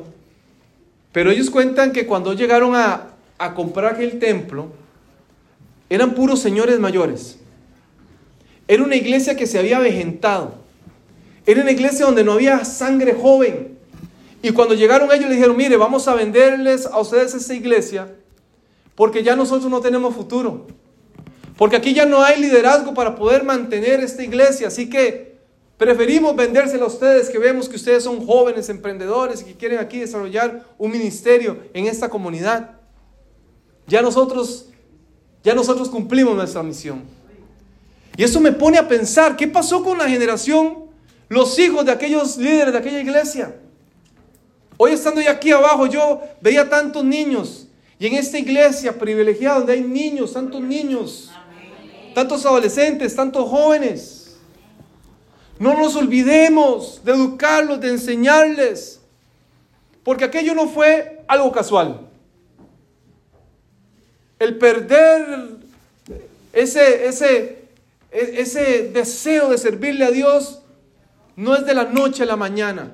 pero 1.10 1.32
ellos 1.32 1.50
cuentan 1.50 1.90
que 1.90 2.06
cuando 2.06 2.34
llegaron 2.34 2.76
a, 2.76 3.14
a 3.36 3.52
comprar 3.52 3.94
aquel 3.94 4.20
templo, 4.20 4.68
eran 5.90 6.14
puros 6.14 6.38
señores 6.38 6.78
mayores. 6.78 7.41
Era 8.68 8.82
una 8.82 8.96
iglesia 8.96 9.36
que 9.36 9.46
se 9.46 9.58
había 9.58 9.78
vejentado. 9.78 10.54
Era 11.46 11.62
una 11.62 11.72
iglesia 11.72 12.06
donde 12.06 12.24
no 12.24 12.32
había 12.32 12.64
sangre 12.64 13.14
joven. 13.14 13.76
Y 14.42 14.50
cuando 14.50 14.74
llegaron 14.74 15.10
ellos 15.12 15.28
le 15.28 15.34
dijeron, 15.34 15.56
mire, 15.56 15.76
vamos 15.76 16.08
a 16.08 16.14
venderles 16.14 16.86
a 16.86 16.98
ustedes 17.00 17.34
esa 17.34 17.54
iglesia 17.54 18.08
porque 18.94 19.22
ya 19.22 19.36
nosotros 19.36 19.70
no 19.70 19.80
tenemos 19.80 20.14
futuro. 20.14 20.66
Porque 21.56 21.76
aquí 21.76 21.94
ya 21.94 22.06
no 22.06 22.22
hay 22.22 22.40
liderazgo 22.40 22.94
para 22.94 23.14
poder 23.14 23.44
mantener 23.44 24.00
esta 24.00 24.22
iglesia. 24.22 24.68
Así 24.68 24.88
que 24.88 25.38
preferimos 25.78 26.34
vendérsela 26.36 26.84
a 26.84 26.88
ustedes 26.88 27.28
que 27.28 27.38
vemos 27.38 27.68
que 27.68 27.76
ustedes 27.76 28.04
son 28.04 28.26
jóvenes 28.26 28.68
emprendedores 28.68 29.42
y 29.42 29.44
que 29.44 29.54
quieren 29.54 29.78
aquí 29.78 29.98
desarrollar 29.98 30.66
un 30.78 30.90
ministerio 30.90 31.58
en 31.72 31.86
esta 31.86 32.08
comunidad. 32.08 32.78
Ya 33.86 34.02
nosotros, 34.02 34.68
ya 35.42 35.54
nosotros 35.54 35.88
cumplimos 35.88 36.34
nuestra 36.36 36.62
misión. 36.62 37.02
Y 38.16 38.24
eso 38.24 38.40
me 38.40 38.52
pone 38.52 38.78
a 38.78 38.86
pensar, 38.86 39.36
¿qué 39.36 39.48
pasó 39.48 39.82
con 39.82 39.98
la 39.98 40.08
generación, 40.08 40.84
los 41.28 41.58
hijos 41.58 41.84
de 41.84 41.92
aquellos 41.92 42.36
líderes 42.36 42.72
de 42.72 42.78
aquella 42.78 43.00
iglesia? 43.00 43.56
Hoy 44.76 44.92
estando 44.92 45.20
yo 45.20 45.30
aquí 45.30 45.50
abajo, 45.50 45.86
yo 45.86 46.20
veía 46.40 46.68
tantos 46.68 47.04
niños. 47.04 47.68
Y 47.98 48.06
en 48.06 48.14
esta 48.14 48.38
iglesia 48.38 48.98
privilegiada 48.98 49.58
donde 49.58 49.74
hay 49.74 49.82
niños, 49.82 50.32
tantos 50.32 50.60
niños, 50.60 51.30
tantos 52.14 52.44
adolescentes, 52.44 53.14
tantos 53.14 53.48
jóvenes. 53.48 54.36
No 55.58 55.78
nos 55.78 55.94
olvidemos 55.94 57.00
de 57.04 57.12
educarlos, 57.12 57.80
de 57.80 57.90
enseñarles. 57.90 59.00
Porque 60.02 60.24
aquello 60.24 60.54
no 60.54 60.68
fue 60.68 61.22
algo 61.28 61.52
casual. 61.52 62.00
El 64.38 64.58
perder 64.58 65.50
ese, 66.52 67.06
ese, 67.06 67.61
ese 68.12 68.90
deseo 68.92 69.48
de 69.50 69.58
servirle 69.58 70.04
a 70.04 70.10
Dios 70.10 70.62
no 71.34 71.56
es 71.56 71.64
de 71.64 71.74
la 71.74 71.84
noche 71.84 72.22
a 72.22 72.26
la 72.26 72.36
mañana, 72.36 72.92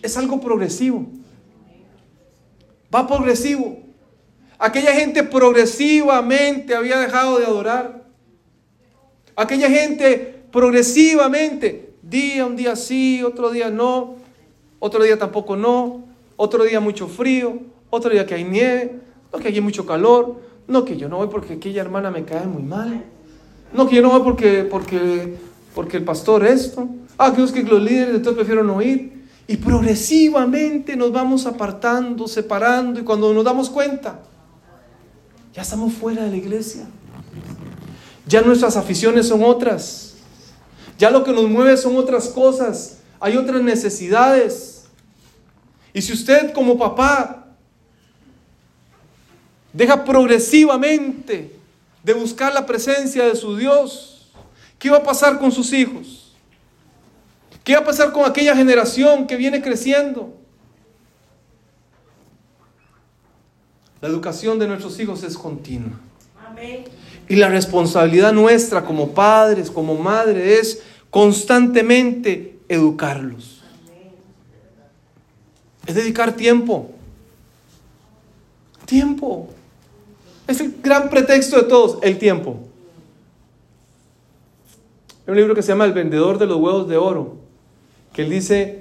es 0.00 0.16
algo 0.16 0.40
progresivo. 0.40 1.06
Va 2.94 3.06
progresivo. 3.06 3.78
Aquella 4.58 4.92
gente 4.92 5.22
progresivamente 5.22 6.74
había 6.74 6.98
dejado 6.98 7.38
de 7.38 7.46
adorar. 7.46 8.04
Aquella 9.36 9.68
gente 9.70 10.44
progresivamente, 10.52 11.94
día 12.02 12.46
un 12.46 12.56
día 12.56 12.76
sí, 12.76 13.22
otro 13.22 13.50
día 13.50 13.70
no, 13.70 14.16
otro 14.78 15.02
día 15.02 15.18
tampoco 15.18 15.56
no, 15.56 16.04
otro 16.36 16.64
día 16.64 16.80
mucho 16.80 17.08
frío, 17.08 17.58
otro 17.90 18.10
día 18.10 18.26
que 18.26 18.34
hay 18.34 18.44
nieve, 18.44 19.00
no 19.32 19.38
que 19.38 19.48
hay 19.48 19.60
mucho 19.60 19.86
calor, 19.86 20.40
no 20.66 20.84
que 20.84 20.96
yo 20.96 21.08
no 21.08 21.18
voy 21.18 21.28
porque 21.28 21.54
aquella 21.54 21.82
hermana 21.82 22.10
me 22.10 22.24
cae 22.24 22.46
muy 22.46 22.62
mal. 22.62 23.04
No, 23.72 23.88
que 23.88 23.96
yo 23.96 24.02
no 24.02 24.10
voy 24.10 24.22
porque, 24.22 24.64
porque, 24.64 25.36
porque 25.74 25.96
el 25.98 26.04
pastor 26.04 26.44
esto. 26.44 26.88
Ah, 27.18 27.32
que 27.34 27.42
es 27.42 27.52
que 27.52 27.62
los 27.62 27.82
líderes 27.82 28.16
entonces 28.16 28.34
prefiero 28.34 28.64
no 28.64 28.80
ir. 28.82 29.20
Y 29.46 29.56
progresivamente 29.56 30.96
nos 30.96 31.12
vamos 31.12 31.46
apartando, 31.46 32.28
separando 32.28 33.00
y 33.00 33.02
cuando 33.02 33.34
nos 33.34 33.44
damos 33.44 33.68
cuenta, 33.68 34.20
ya 35.52 35.62
estamos 35.62 35.92
fuera 35.92 36.24
de 36.24 36.30
la 36.30 36.36
iglesia. 36.36 36.86
Ya 38.26 38.42
nuestras 38.42 38.76
aficiones 38.76 39.26
son 39.26 39.42
otras. 39.42 40.14
Ya 40.98 41.10
lo 41.10 41.24
que 41.24 41.32
nos 41.32 41.48
mueve 41.48 41.76
son 41.76 41.96
otras 41.96 42.28
cosas. 42.28 42.98
Hay 43.18 43.36
otras 43.36 43.60
necesidades. 43.60 44.84
Y 45.92 46.02
si 46.02 46.12
usted 46.12 46.52
como 46.52 46.78
papá 46.78 47.48
deja 49.72 50.04
progresivamente 50.04 51.59
de 52.02 52.12
buscar 52.12 52.52
la 52.54 52.66
presencia 52.66 53.24
de 53.24 53.36
su 53.36 53.56
Dios, 53.56 54.30
¿qué 54.78 54.90
va 54.90 54.98
a 54.98 55.02
pasar 55.02 55.38
con 55.38 55.52
sus 55.52 55.72
hijos? 55.72 56.32
¿Qué 57.62 57.74
va 57.74 57.80
a 57.80 57.84
pasar 57.84 58.12
con 58.12 58.24
aquella 58.24 58.56
generación 58.56 59.26
que 59.26 59.36
viene 59.36 59.60
creciendo? 59.62 60.34
La 64.00 64.08
educación 64.08 64.58
de 64.58 64.66
nuestros 64.66 64.98
hijos 64.98 65.22
es 65.22 65.36
continua. 65.36 65.98
Y 67.28 67.36
la 67.36 67.48
responsabilidad 67.48 68.32
nuestra 68.32 68.84
como 68.84 69.10
padres, 69.10 69.70
como 69.70 69.94
madres, 69.94 70.60
es 70.60 70.82
constantemente 71.10 72.58
educarlos. 72.68 73.62
Es 75.86 75.94
dedicar 75.94 76.32
tiempo. 76.32 76.90
Tiempo. 78.86 79.48
Es 80.50 80.60
el 80.60 80.74
gran 80.82 81.08
pretexto 81.10 81.58
de 81.58 81.62
todos, 81.62 81.98
el 82.02 82.18
tiempo. 82.18 82.56
Hay 85.24 85.30
un 85.30 85.36
libro 85.36 85.54
que 85.54 85.62
se 85.62 85.68
llama 85.68 85.84
El 85.84 85.92
vendedor 85.92 86.40
de 86.40 86.46
los 86.46 86.56
huevos 86.56 86.88
de 86.88 86.96
oro, 86.96 87.36
que 88.12 88.22
él 88.22 88.30
dice 88.30 88.80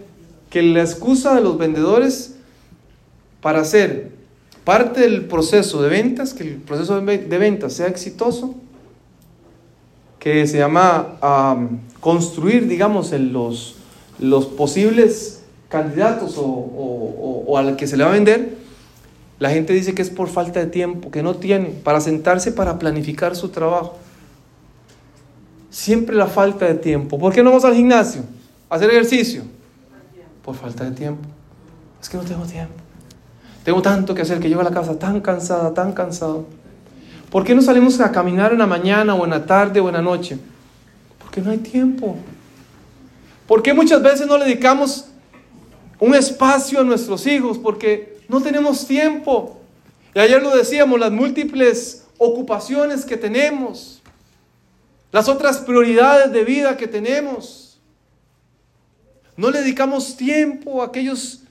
que 0.50 0.64
la 0.64 0.82
excusa 0.82 1.36
de 1.36 1.42
los 1.42 1.60
vendedores 1.60 2.38
para 3.40 3.62
hacer 3.62 4.14
parte 4.64 5.02
del 5.02 5.26
proceso 5.26 5.84
de 5.84 5.90
ventas, 5.90 6.34
que 6.34 6.42
el 6.42 6.56
proceso 6.56 7.00
de 7.00 7.38
ventas 7.38 7.74
sea 7.74 7.86
exitoso, 7.86 8.56
que 10.18 10.48
se 10.48 10.58
llama 10.58 11.20
construir, 12.00 12.68
digamos, 12.68 13.12
en 13.12 13.32
los, 13.32 13.76
posibles 14.58 15.44
candidatos 15.70 16.36
o, 16.36 16.44
o 16.44 17.58
al 17.60 17.76
que 17.76 17.86
se 17.86 17.96
le 17.96 18.06
va 18.06 18.10
a 18.10 18.14
vender, 18.14 18.59
la 19.40 19.50
gente 19.50 19.72
dice 19.74 19.96
que 19.96 20.02
es 20.02 20.10
por 20.10 20.28
falta 20.28 20.60
de 20.60 20.68
tiempo, 20.68 21.12
que 21.12 21.24
no 21.24 21.36
tiene 21.36 21.70
para 21.70 22.02
sentarse 22.02 22.52
para 22.52 22.78
planificar 22.78 23.38
su 23.38 23.50
trabajo. 23.50 23.98
Siempre 25.70 26.16
la 26.16 26.28
falta 26.28 26.66
de 26.66 26.76
tiempo. 26.76 27.18
¿Por 27.18 27.34
qué 27.34 27.42
no 27.42 27.52
vamos 27.52 27.64
al 27.64 27.74
gimnasio 27.74 28.24
a 28.70 28.76
hacer 28.76 28.90
ejercicio? 28.90 29.44
Por 30.44 30.56
falta 30.56 30.84
de 30.84 30.92
tiempo. 30.92 31.22
Es 32.02 32.10
que 32.10 32.18
no 32.18 32.24
tengo 32.24 32.44
tiempo. 32.46 32.74
Tengo 33.64 33.82
tanto 33.82 34.14
que 34.14 34.24
hacer 34.24 34.40
que 34.40 34.50
llego 34.50 34.62
a 34.62 34.66
la 34.66 34.72
casa 34.72 35.00
tan 35.00 35.22
cansada, 35.22 35.74
tan 35.74 35.94
cansado. 35.94 36.46
¿Por 37.30 37.46
qué 37.46 37.56
no 37.56 37.62
salimos 37.62 38.00
a 38.02 38.12
caminar 38.12 38.52
en 38.52 38.60
la 38.60 38.68
mañana 38.68 39.16
o 39.16 39.24
en 39.24 39.32
la 39.32 39.46
tarde 39.46 39.80
o 39.80 39.88
en 39.88 39.94
la 39.94 40.02
noche? 40.02 40.38
Porque 41.20 41.40
no 41.40 41.52
hay 41.52 41.60
tiempo. 41.60 42.18
¿Por 43.48 43.62
qué 43.62 43.74
muchas 43.74 44.02
veces 44.02 44.28
no 44.28 44.38
le 44.38 44.46
dedicamos 44.46 45.06
un 46.00 46.14
espacio 46.14 46.82
a 46.82 46.84
nuestros 46.84 47.26
hijos? 47.26 47.58
Porque 47.58 48.19
no 48.30 48.42
tenemos 48.42 48.88
tiempo. 48.88 49.60
Y 50.16 50.20
ayer 50.20 50.42
lo 50.42 50.56
decíamos, 50.56 51.00
las 51.00 51.12
múltiples 51.12 52.06
ocupaciones 52.18 53.04
que 53.04 53.18
tenemos, 53.18 54.02
las 55.12 55.28
otras 55.28 55.58
prioridades 55.58 56.32
de 56.32 56.44
vida 56.46 56.78
que 56.78 56.88
tenemos. 56.88 57.80
No 59.36 59.50
le 59.50 59.60
dedicamos 59.60 60.16
tiempo 60.16 60.82
a 60.82 60.86
aquellos, 60.86 61.42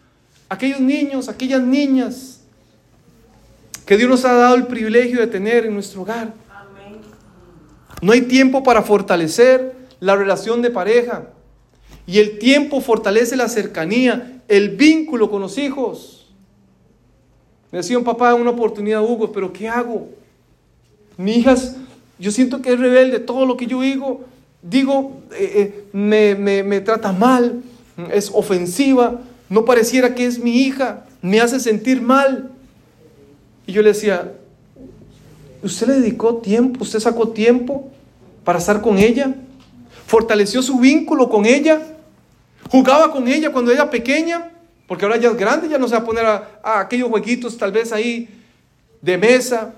aquellos 0.49 0.81
niños, 0.81 1.29
aquellas 1.29 1.63
niñas 1.63 2.41
que 3.85 3.97
Dios 3.97 4.09
nos 4.09 4.25
ha 4.25 4.35
dado 4.35 4.55
el 4.55 4.67
privilegio 4.67 5.19
de 5.19 5.27
tener 5.27 5.67
en 5.67 5.75
nuestro 5.75 6.03
hogar. 6.03 6.33
No 8.01 8.13
hay 8.13 8.23
tiempo 8.23 8.63
para 8.63 8.83
fortalecer 8.83 9.75
la 9.99 10.15
relación 10.15 10.63
de 10.63 10.71
pareja. 10.71 11.31
Y 12.07 12.19
el 12.19 12.39
tiempo 12.39 12.81
fortalece 12.81 13.37
la 13.37 13.49
cercanía, 13.49 14.43
el 14.47 14.77
vínculo 14.77 15.31
con 15.31 15.41
los 15.41 15.59
hijos. 15.59 16.18
Me 17.71 17.79
decía 17.79 17.99
un 17.99 18.05
papá 18.05 18.35
una 18.35 18.51
oportunidad, 18.51 19.03
Hugo, 19.03 19.33
pero 19.33 19.53
¿qué 19.53 19.69
hago? 19.69 20.09
Mi 21.17 21.35
hija, 21.35 21.55
yo 22.19 22.31
siento 22.31 22.63
que 22.63 22.73
es 22.73 22.79
rebelde, 22.79 23.19
todo 23.19 23.45
lo 23.45 23.57
que 23.57 23.67
yo 23.67 23.81
digo, 23.81 24.25
digo, 24.63 25.21
eh, 25.33 25.53
eh, 25.55 25.85
me, 25.93 26.35
me 26.35 26.81
trata 26.81 27.13
mal, 27.13 27.63
es 28.13 28.31
ofensiva, 28.33 29.21
no 29.49 29.65
pareciera 29.65 30.15
que 30.15 30.27
es 30.27 30.39
mi 30.39 30.63
hija, 30.63 31.05
me 31.23 31.41
hace 31.41 31.59
sentir 31.61 32.01
mal. 32.01 32.51
Y 33.67 33.73
yo 33.73 33.83
le 33.83 33.91
decía, 33.91 34.33
¿usted 35.63 35.89
le 35.89 36.01
dedicó 36.01 36.37
tiempo? 36.37 36.83
¿Usted 36.83 37.01
sacó 37.01 37.29
tiempo 37.29 37.91
para 38.45 38.59
estar 38.59 38.81
con 38.81 38.99
ella? 38.99 39.35
¿Fortaleció 40.07 40.63
su 40.63 40.79
vínculo 40.79 41.29
con 41.29 41.45
ella? 41.45 41.83
¿Jugaba 42.71 43.13
con 43.13 43.29
ella 43.29 43.53
cuando 43.53 43.73
era 43.73 43.91
pequeña? 43.91 44.53
Porque 44.88 45.04
ahora 45.04 45.18
ya 45.18 45.28
es 45.28 45.37
grande, 45.37 45.68
ya 45.68 45.78
no 45.78 45.87
se 45.87 45.95
va 45.95 46.00
a 46.00 46.04
poner 46.04 46.25
a, 46.25 46.80
aquellos 46.80 47.11
jueguitos 47.11 47.59
tal 47.59 47.71
vez 47.71 47.92
ahí 47.92 48.26
de 49.02 49.18
mesa, 49.18 49.75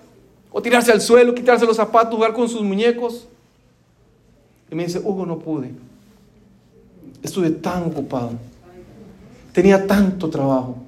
o 0.53 0.63
tirarse 0.63 0.93
al 0.93 1.01
suelo, 1.01 1.35
quitarse 1.35 1.67
los 1.67 1.77
zapatos, 1.77 2.15
jugar 2.15 2.33
con 2.33 2.49
sus 2.49 2.63
muñecos. 2.63 3.27
Y 4.71 4.75
me 4.77 4.85
dice, 4.85 5.01
Hugo, 5.01 5.27
no 5.27 5.41
pude. 5.41 5.73
Estuve 7.23 7.51
tan 7.51 7.83
ocupado. 7.83 8.33
Tenía 9.53 9.85
tanto 9.85 10.31
trabajo. 10.31 10.79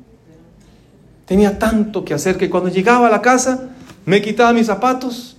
Tenía 1.26 1.58
tanto 1.58 2.04
que 2.04 2.14
hacer 2.14 2.38
que 2.38 2.48
cuando 2.48 2.70
llegaba 2.70 3.08
a 3.08 3.10
la 3.10 3.20
casa 3.20 3.70
me 4.04 4.22
quitaba 4.22 4.52
mis 4.52 4.66
zapatos 4.66 5.36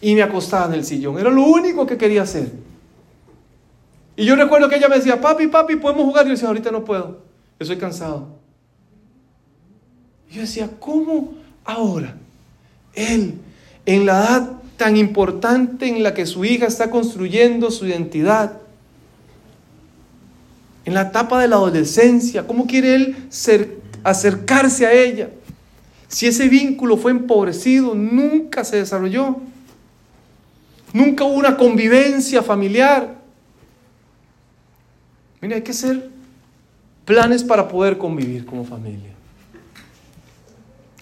y 0.00 0.16
me 0.16 0.22
acostaba 0.22 0.66
en 0.66 0.74
el 0.74 0.84
sillón. 0.84 1.18
Era 1.18 1.30
lo 1.30 1.44
único 1.44 1.86
que 1.86 1.96
quería 1.96 2.22
hacer. 2.22 2.50
Y 4.16 4.24
yo 4.24 4.34
recuerdo 4.34 4.68
que 4.68 4.76
ella 4.76 4.88
me 4.88 4.96
decía, 4.96 5.20
papi, 5.20 5.46
papi, 5.46 5.76
podemos 5.76 6.04
jugar. 6.04 6.24
Y 6.24 6.30
yo 6.30 6.34
decía, 6.34 6.48
ahorita 6.48 6.72
no 6.72 6.84
puedo. 6.84 7.25
Estoy 7.58 7.78
cansado. 7.78 8.28
Yo 10.30 10.42
decía, 10.42 10.70
¿cómo 10.78 11.34
ahora? 11.64 12.16
Él, 12.94 13.34
en 13.86 14.06
la 14.06 14.12
edad 14.12 14.52
tan 14.76 14.96
importante 14.96 15.88
en 15.88 16.02
la 16.02 16.12
que 16.12 16.26
su 16.26 16.44
hija 16.44 16.66
está 16.66 16.90
construyendo 16.90 17.70
su 17.70 17.86
identidad, 17.86 18.58
en 20.84 20.94
la 20.94 21.02
etapa 21.02 21.40
de 21.40 21.48
la 21.48 21.56
adolescencia, 21.56 22.46
¿cómo 22.46 22.66
quiere 22.66 22.94
él 22.94 23.16
acercarse 24.04 24.86
a 24.86 24.92
ella? 24.92 25.30
Si 26.08 26.26
ese 26.26 26.48
vínculo 26.48 26.96
fue 26.96 27.10
empobrecido, 27.10 27.94
nunca 27.94 28.62
se 28.62 28.76
desarrolló. 28.76 29.36
Nunca 30.92 31.24
hubo 31.24 31.34
una 31.34 31.56
convivencia 31.56 32.42
familiar. 32.42 33.16
Mira, 35.40 35.56
hay 35.56 35.62
que 35.62 35.72
hacer 35.72 36.15
planes 37.06 37.42
para 37.42 37.68
poder 37.68 37.96
convivir 37.96 38.44
como 38.44 38.66
familia. 38.66 39.14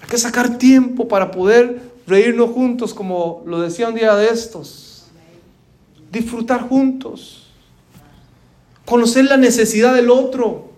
Hay 0.01 0.09
que 0.09 0.19
sacar 0.19 0.59
tiempo 0.59 1.09
para 1.09 1.33
poder 1.33 1.81
reírnos 2.07 2.51
juntos, 2.51 2.95
como 2.95 3.43
lo 3.47 3.61
decía 3.61 3.89
un 3.89 3.97
día 3.97 4.15
de 4.15 4.29
estos. 4.29 5.07
Disfrutar 6.13 6.69
juntos 6.69 7.45
conocer 8.85 9.25
la 9.25 9.37
necesidad 9.37 9.95
del 9.95 10.11
otro, 10.11 10.71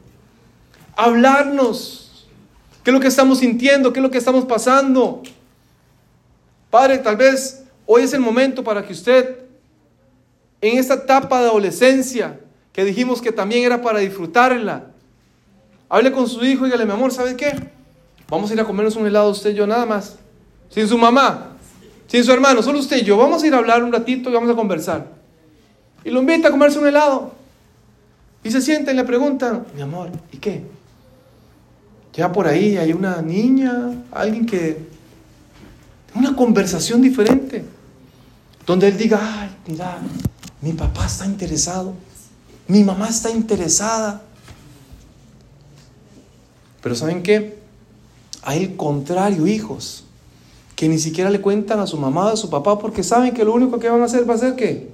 hablarnos, 0.96 2.28
qué 2.82 2.90
es 2.90 2.94
lo 2.94 3.00
que 3.00 3.08
estamos 3.08 3.38
sintiendo, 3.38 3.92
qué 3.92 4.00
es 4.00 4.02
lo 4.02 4.10
que 4.10 4.18
estamos 4.18 4.44
pasando. 4.44 5.22
Padre, 6.70 6.98
tal 6.98 7.16
vez 7.16 7.64
hoy 7.84 8.02
es 8.02 8.12
el 8.12 8.20
momento 8.20 8.62
para 8.62 8.84
que 8.84 8.92
usted, 8.92 9.40
en 10.60 10.78
esta 10.78 10.94
etapa 10.94 11.40
de 11.40 11.48
adolescencia, 11.48 12.40
que 12.72 12.84
dijimos 12.84 13.20
que 13.20 13.32
también 13.32 13.64
era 13.64 13.82
para 13.82 14.00
disfrutarla, 14.00 14.92
hable 15.88 16.12
con 16.12 16.28
su 16.28 16.44
hijo 16.44 16.64
y 16.64 16.68
dígale, 16.68 16.86
mi 16.86 16.92
amor, 16.92 17.12
¿sabe 17.12 17.36
qué? 17.36 17.52
Vamos 18.28 18.50
a 18.50 18.54
ir 18.54 18.60
a 18.60 18.64
comernos 18.64 18.96
un 18.96 19.06
helado 19.06 19.30
usted 19.30 19.50
y 19.50 19.54
yo 19.54 19.66
nada 19.66 19.86
más, 19.86 20.16
sin 20.70 20.88
su 20.88 20.98
mamá, 20.98 21.56
sin 22.06 22.24
su 22.24 22.32
hermano, 22.32 22.62
solo 22.62 22.78
usted 22.78 22.98
y 22.98 23.04
yo. 23.04 23.16
Vamos 23.16 23.42
a 23.42 23.46
ir 23.46 23.54
a 23.54 23.58
hablar 23.58 23.82
un 23.82 23.92
ratito 23.92 24.30
y 24.30 24.32
vamos 24.32 24.50
a 24.50 24.54
conversar. 24.54 25.06
Y 26.04 26.10
lo 26.10 26.20
invita 26.20 26.48
a 26.48 26.50
comerse 26.50 26.78
un 26.78 26.86
helado. 26.86 27.32
Y 28.42 28.50
se 28.50 28.60
sienta 28.60 28.92
y 28.92 28.94
le 28.94 29.04
preguntan, 29.04 29.66
mi 29.74 29.82
amor, 29.82 30.10
¿y 30.32 30.36
qué? 30.38 30.62
Ya 32.12 32.30
por 32.30 32.46
ahí 32.46 32.76
hay 32.76 32.92
una 32.92 33.20
niña, 33.22 33.92
alguien 34.12 34.46
que... 34.46 34.94
Una 36.14 36.34
conversación 36.34 37.02
diferente. 37.02 37.64
Donde 38.64 38.88
él 38.88 38.96
diga, 38.96 39.20
ay, 39.22 39.50
mira, 39.66 39.98
mi 40.60 40.72
papá 40.72 41.06
está 41.06 41.26
interesado, 41.26 41.94
mi 42.66 42.82
mamá 42.82 43.08
está 43.08 43.30
interesada. 43.30 44.22
Pero 46.86 46.94
¿saben 46.94 47.24
qué? 47.24 47.58
Hay 48.42 48.62
el 48.62 48.76
contrario, 48.76 49.48
hijos, 49.48 50.04
que 50.76 50.88
ni 50.88 51.00
siquiera 51.00 51.30
le 51.30 51.40
cuentan 51.40 51.80
a 51.80 51.86
su 51.88 51.96
mamá 51.96 52.26
o 52.26 52.28
a 52.28 52.36
su 52.36 52.48
papá 52.48 52.78
porque 52.78 53.02
saben 53.02 53.34
que 53.34 53.44
lo 53.44 53.52
único 53.52 53.80
que 53.80 53.88
van 53.88 54.02
a 54.02 54.04
hacer 54.04 54.30
va 54.30 54.34
a 54.34 54.38
ser 54.38 54.54
qué? 54.54 54.88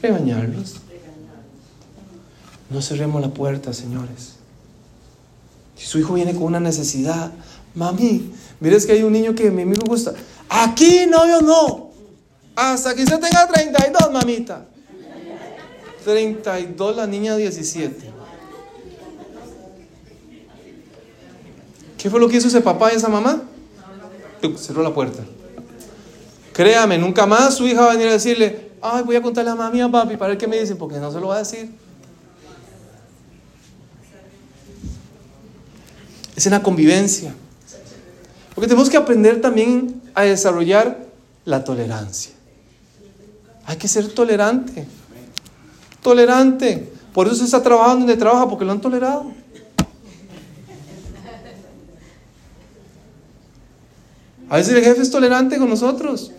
Regañarlos. 0.00 0.76
No 2.70 2.80
cerremos 2.80 3.20
la 3.20 3.28
puerta, 3.28 3.74
señores. 3.74 4.36
Si 5.76 5.84
su 5.84 5.98
hijo 5.98 6.14
viene 6.14 6.32
con 6.32 6.44
una 6.44 6.60
necesidad, 6.60 7.32
mami, 7.74 8.32
mires 8.58 8.86
que 8.86 8.92
hay 8.92 9.02
un 9.02 9.12
niño 9.12 9.34
que 9.34 9.48
a 9.48 9.50
mí 9.50 9.66
me 9.66 9.76
gusta. 9.76 10.14
Aquí 10.48 11.04
no, 11.06 11.28
yo 11.28 11.42
no. 11.42 11.90
Hasta 12.56 12.94
que 12.94 13.02
usted 13.02 13.20
tenga 13.20 13.46
32, 13.46 14.10
mamita. 14.10 14.64
32, 16.02 16.96
la 16.96 17.06
niña 17.06 17.36
17. 17.36 18.05
¿Qué 21.98 22.10
fue 22.10 22.20
lo 22.20 22.28
que 22.28 22.36
hizo 22.36 22.48
ese 22.48 22.60
papá 22.60 22.92
y 22.92 22.96
esa 22.96 23.08
mamá? 23.08 23.42
Cerró 24.56 24.82
la 24.82 24.92
puerta. 24.92 25.22
Créame, 26.52 26.98
nunca 26.98 27.26
más 27.26 27.54
su 27.54 27.66
hija 27.66 27.82
va 27.82 27.90
a 27.90 27.92
venir 27.92 28.08
a 28.08 28.12
decirle, 28.12 28.70
ay, 28.80 29.02
voy 29.02 29.16
a 29.16 29.22
contarle 29.22 29.50
a 29.50 29.54
mami 29.54 29.78
y 29.78 29.80
a 29.80 29.90
papi 29.90 30.16
para 30.16 30.30
ver 30.30 30.38
qué 30.38 30.46
me 30.46 30.58
dicen, 30.58 30.76
porque 30.76 30.98
no 30.98 31.10
se 31.12 31.20
lo 31.20 31.28
va 31.28 31.36
a 31.36 31.38
decir. 31.38 31.70
es 36.36 36.46
en 36.46 36.52
la 36.52 36.62
convivencia. 36.62 37.34
Porque 38.54 38.68
tenemos 38.68 38.90
que 38.90 38.96
aprender 38.96 39.40
también 39.40 40.02
a 40.14 40.22
desarrollar 40.22 41.06
la 41.44 41.64
tolerancia. 41.64 42.32
Hay 43.64 43.78
que 43.78 43.88
ser 43.88 44.08
tolerante. 44.08 44.86
Tolerante. 46.02 46.92
Por 47.12 47.26
eso 47.26 47.36
se 47.36 47.44
está 47.44 47.62
trabajando 47.62 48.00
donde 48.00 48.16
trabaja, 48.16 48.48
porque 48.48 48.64
lo 48.64 48.72
han 48.72 48.80
tolerado. 48.80 49.32
A 54.48 54.56
veces 54.56 54.74
el 54.74 54.84
jefe 54.84 55.02
es 55.02 55.10
tolerante 55.10 55.58
con 55.58 55.68
nosotros. 55.68 56.32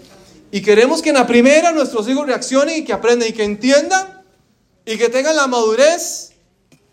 Y 0.51 0.61
queremos 0.61 1.01
que 1.01 1.09
en 1.09 1.15
la 1.15 1.27
primera 1.27 1.71
nuestros 1.71 2.07
hijos 2.07 2.25
reaccionen 2.25 2.77
y 2.77 2.85
que 2.85 2.93
aprendan 2.93 3.27
y 3.27 3.33
que 3.33 3.43
entiendan 3.43 4.23
y 4.85 4.97
que 4.97 5.09
tengan 5.09 5.35
la 5.35 5.47
madurez 5.47 6.31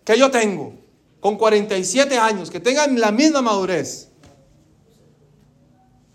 que 0.04 0.18
yo 0.18 0.30
tengo 0.30 0.74
con 1.20 1.38
47 1.38 2.18
años, 2.18 2.50
que 2.50 2.60
tengan 2.60 2.98
la 3.00 3.12
misma 3.12 3.40
madurez. 3.40 4.08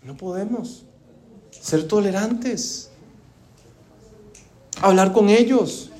No 0.02 0.16
podemos 0.16 0.84
ser 1.50 1.88
tolerantes, 1.88 2.90
hablar 4.80 5.12
con 5.12 5.28
ellos, 5.28 5.90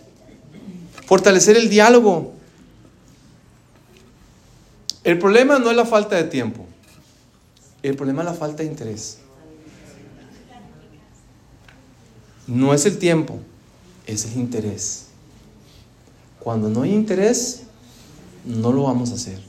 fortalecer 1.07 1.57
el 1.57 1.69
diálogo. 1.69 2.33
El 5.03 5.19
problema 5.19 5.59
no 5.59 5.71
es 5.71 5.77
la 5.77 5.87
falta 5.87 6.17
de 6.17 6.25
tiempo, 6.25 6.67
el 7.83 7.97
problema 7.97 8.23
es 8.23 8.27
la 8.27 8.35
falta 8.35 8.63
de 8.63 8.69
interés. 8.69 9.19
No 12.47 12.75
es 12.75 12.85
el 12.85 12.99
tiempo, 12.99 13.39
es 14.07 14.25
el 14.27 14.37
interés. 14.39 15.07
Cuando 16.41 16.69
no 16.69 16.83
hay 16.83 16.93
interés, 16.93 17.63
no 18.45 18.73
lo 18.73 18.85
vamos 18.85 19.13
a 19.13 19.15
hacer. 19.15 19.41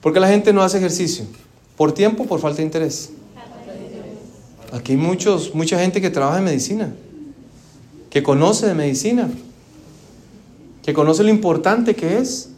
Porque 0.00 0.20
la 0.20 0.28
gente 0.28 0.52
no 0.52 0.62
hace 0.62 0.78
ejercicio. 0.78 1.24
Por 1.76 1.92
tiempo, 1.92 2.26
por 2.26 2.40
falta 2.40 2.58
de 2.58 2.64
interés. 2.64 3.10
Aquí 4.72 4.92
hay 4.92 4.98
muchos, 4.98 5.54
mucha 5.54 5.78
gente 5.78 6.00
que 6.00 6.10
trabaja 6.10 6.38
en 6.38 6.44
medicina, 6.44 6.92
que 8.08 8.22
conoce 8.22 8.66
de 8.66 8.74
medicina, 8.74 9.28
que 10.82 10.92
conoce 10.92 11.22
lo 11.24 11.30
importante 11.30 11.96
que 11.96 12.18
es. 12.18 12.50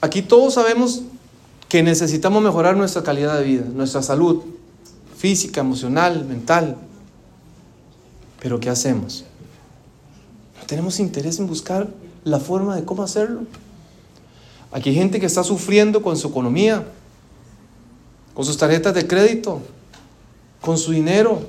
Aquí 0.00 0.22
todos 0.22 0.54
sabemos 0.54 1.02
que 1.68 1.82
necesitamos 1.82 2.42
mejorar 2.42 2.76
nuestra 2.76 3.02
calidad 3.02 3.38
de 3.38 3.44
vida, 3.44 3.64
nuestra 3.72 4.02
salud 4.02 4.42
física, 5.16 5.60
emocional, 5.60 6.24
mental. 6.24 6.76
Pero 8.40 8.60
¿qué 8.60 8.70
hacemos? 8.70 9.24
No 10.60 10.66
tenemos 10.66 11.00
interés 11.00 11.38
en 11.38 11.46
buscar 11.46 11.88
la 12.24 12.38
forma 12.38 12.76
de 12.76 12.84
cómo 12.84 13.02
hacerlo. 13.02 13.42
Aquí 14.72 14.90
hay 14.90 14.96
gente 14.96 15.20
que 15.20 15.26
está 15.26 15.42
sufriendo 15.42 16.02
con 16.02 16.16
su 16.16 16.28
economía, 16.28 16.84
con 18.34 18.44
sus 18.44 18.58
tarjetas 18.58 18.94
de 18.94 19.06
crédito, 19.06 19.62
con 20.60 20.76
su 20.76 20.92
dinero, 20.92 21.40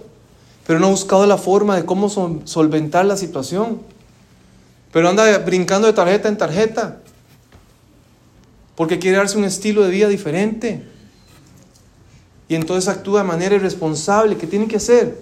pero 0.65 0.79
no 0.79 0.87
ha 0.87 0.91
buscado 0.91 1.25
la 1.25 1.37
forma 1.37 1.75
de 1.75 1.85
cómo 1.85 2.09
solventar 2.45 3.05
la 3.05 3.17
situación. 3.17 3.81
pero 4.91 5.09
anda 5.09 5.37
brincando 5.39 5.87
de 5.87 5.93
tarjeta 5.93 6.29
en 6.29 6.37
tarjeta, 6.37 7.01
porque 8.77 8.99
quiere 8.99 9.17
darse 9.17 9.39
un 9.39 9.43
estilo 9.43 9.83
de 9.83 9.89
vida 9.89 10.07
diferente. 10.07 10.83
Y 12.47 12.53
entonces 12.53 12.87
actúa 12.87 13.23
de 13.23 13.27
manera 13.27 13.55
irresponsable. 13.55 14.37
¿Qué 14.37 14.45
tiene 14.45 14.67
que 14.67 14.77
hacer? 14.77 15.19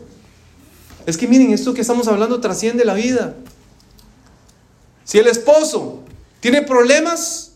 Es 1.06 1.16
que 1.16 1.26
miren, 1.26 1.54
esto 1.54 1.74
que 1.74 1.80
estamos 1.80 2.10
hablando 2.10 2.42
trasciende 2.42 2.84
la 2.84 2.94
vida. 2.94 3.34
Si 5.06 5.20
el 5.20 5.28
esposo 5.28 6.02
tiene 6.42 6.64
problemas 6.64 7.54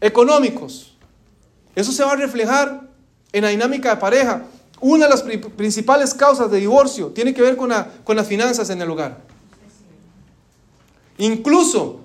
económicos, 0.00 0.96
eso 1.76 1.92
se 1.92 2.02
va 2.02 2.12
a 2.12 2.16
reflejar 2.16 2.88
en 3.32 3.44
la 3.44 3.50
dinámica 3.50 3.90
de 3.94 4.00
pareja. 4.00 4.42
Una 4.80 5.04
de 5.04 5.10
las 5.10 5.22
principales 5.22 6.12
causas 6.12 6.50
de 6.50 6.58
divorcio 6.58 7.10
tiene 7.10 7.32
que 7.32 7.42
ver 7.42 7.54
con, 7.54 7.72
con 8.02 8.16
las 8.16 8.26
finanzas 8.26 8.68
en 8.70 8.82
el 8.82 8.90
hogar. 8.90 9.20
Incluso, 11.18 12.00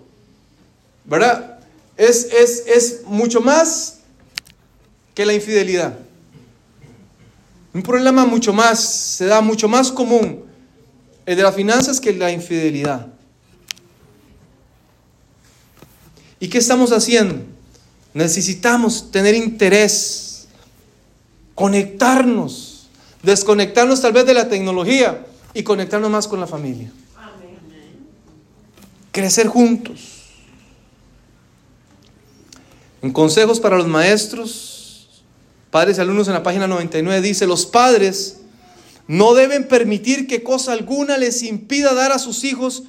¿verdad? 1.06 1.55
Es, 1.98 2.26
es, 2.26 2.64
es 2.68 3.02
mucho 3.06 3.42
más 3.42 4.00
que 5.14 5.26
la 5.26 5.34
infidelidad. 5.34 5.98
Un 7.74 7.82
problema 7.82 8.26
mucho 8.26 8.54
más, 8.54 8.80
se 8.80 9.26
da 9.26 9.42
mucho 9.42 9.68
más 9.68 9.92
común 9.92 10.46
el 11.26 11.36
de 11.36 11.44
las 11.44 11.56
finanzas 11.56 12.00
que 12.00 12.14
la 12.14 12.32
infidelidad. 12.32 13.08
¿Y 16.40 16.48
qué 16.48 16.58
estamos 16.58 16.92
haciendo? 16.92 17.36
Necesitamos 18.14 19.12
tener 19.12 19.36
interés, 19.36 20.48
conectarnos, 21.54 22.88
desconectarnos 23.24 24.02
tal 24.02 24.14
vez 24.14 24.26
de 24.26 24.34
la 24.34 24.48
tecnología 24.48 25.26
y 25.54 25.64
conectarnos 25.64 26.10
más 26.10 26.28
con 26.28 26.40
la 26.40 26.48
familia. 26.48 26.92
Crecer 29.12 29.48
juntos. 29.48 30.15
En 33.06 33.12
consejos 33.12 33.60
para 33.60 33.78
los 33.78 33.86
maestros, 33.86 35.22
padres 35.70 36.00
y 36.00 36.02
alumnos 36.02 36.28
en 36.28 36.34
la 36.34 36.42
página 36.42 36.66
99 36.66 37.22
dice, 37.22 37.46
los 37.46 37.68
padres 37.68 38.38
no 39.08 39.36
deben 39.36 39.68
permitir 39.68 40.26
que 40.26 40.42
cosa 40.42 40.72
alguna 40.72 41.16
les 41.20 41.44
impida 41.44 41.94
dar 41.94 42.12
a 42.12 42.18
sus 42.18 42.44
hijos 42.44 42.82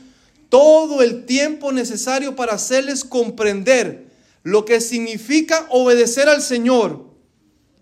todo 0.49 1.03
el 1.03 1.27
tiempo 1.27 1.71
necesario 1.71 2.35
para 2.35 2.55
hacerles 2.55 3.05
comprender 3.05 4.07
lo 4.43 4.65
que 4.65 4.81
significa 4.81 5.67
obedecer 5.69 6.31
al 6.31 6.41
Señor 6.41 7.11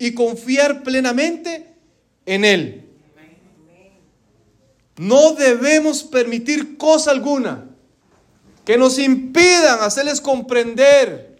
y 0.00 0.14
confiar 0.14 0.82
plenamente 0.82 1.68
en 2.26 2.44
Él. 2.44 2.90
No 4.96 5.34
debemos 5.34 6.02
permitir 6.02 6.76
cosa 6.78 7.12
alguna 7.12 7.70
que 8.64 8.76
nos 8.76 8.98
impidan 8.98 9.78
hacerles 9.82 10.20
comprender, 10.20 11.33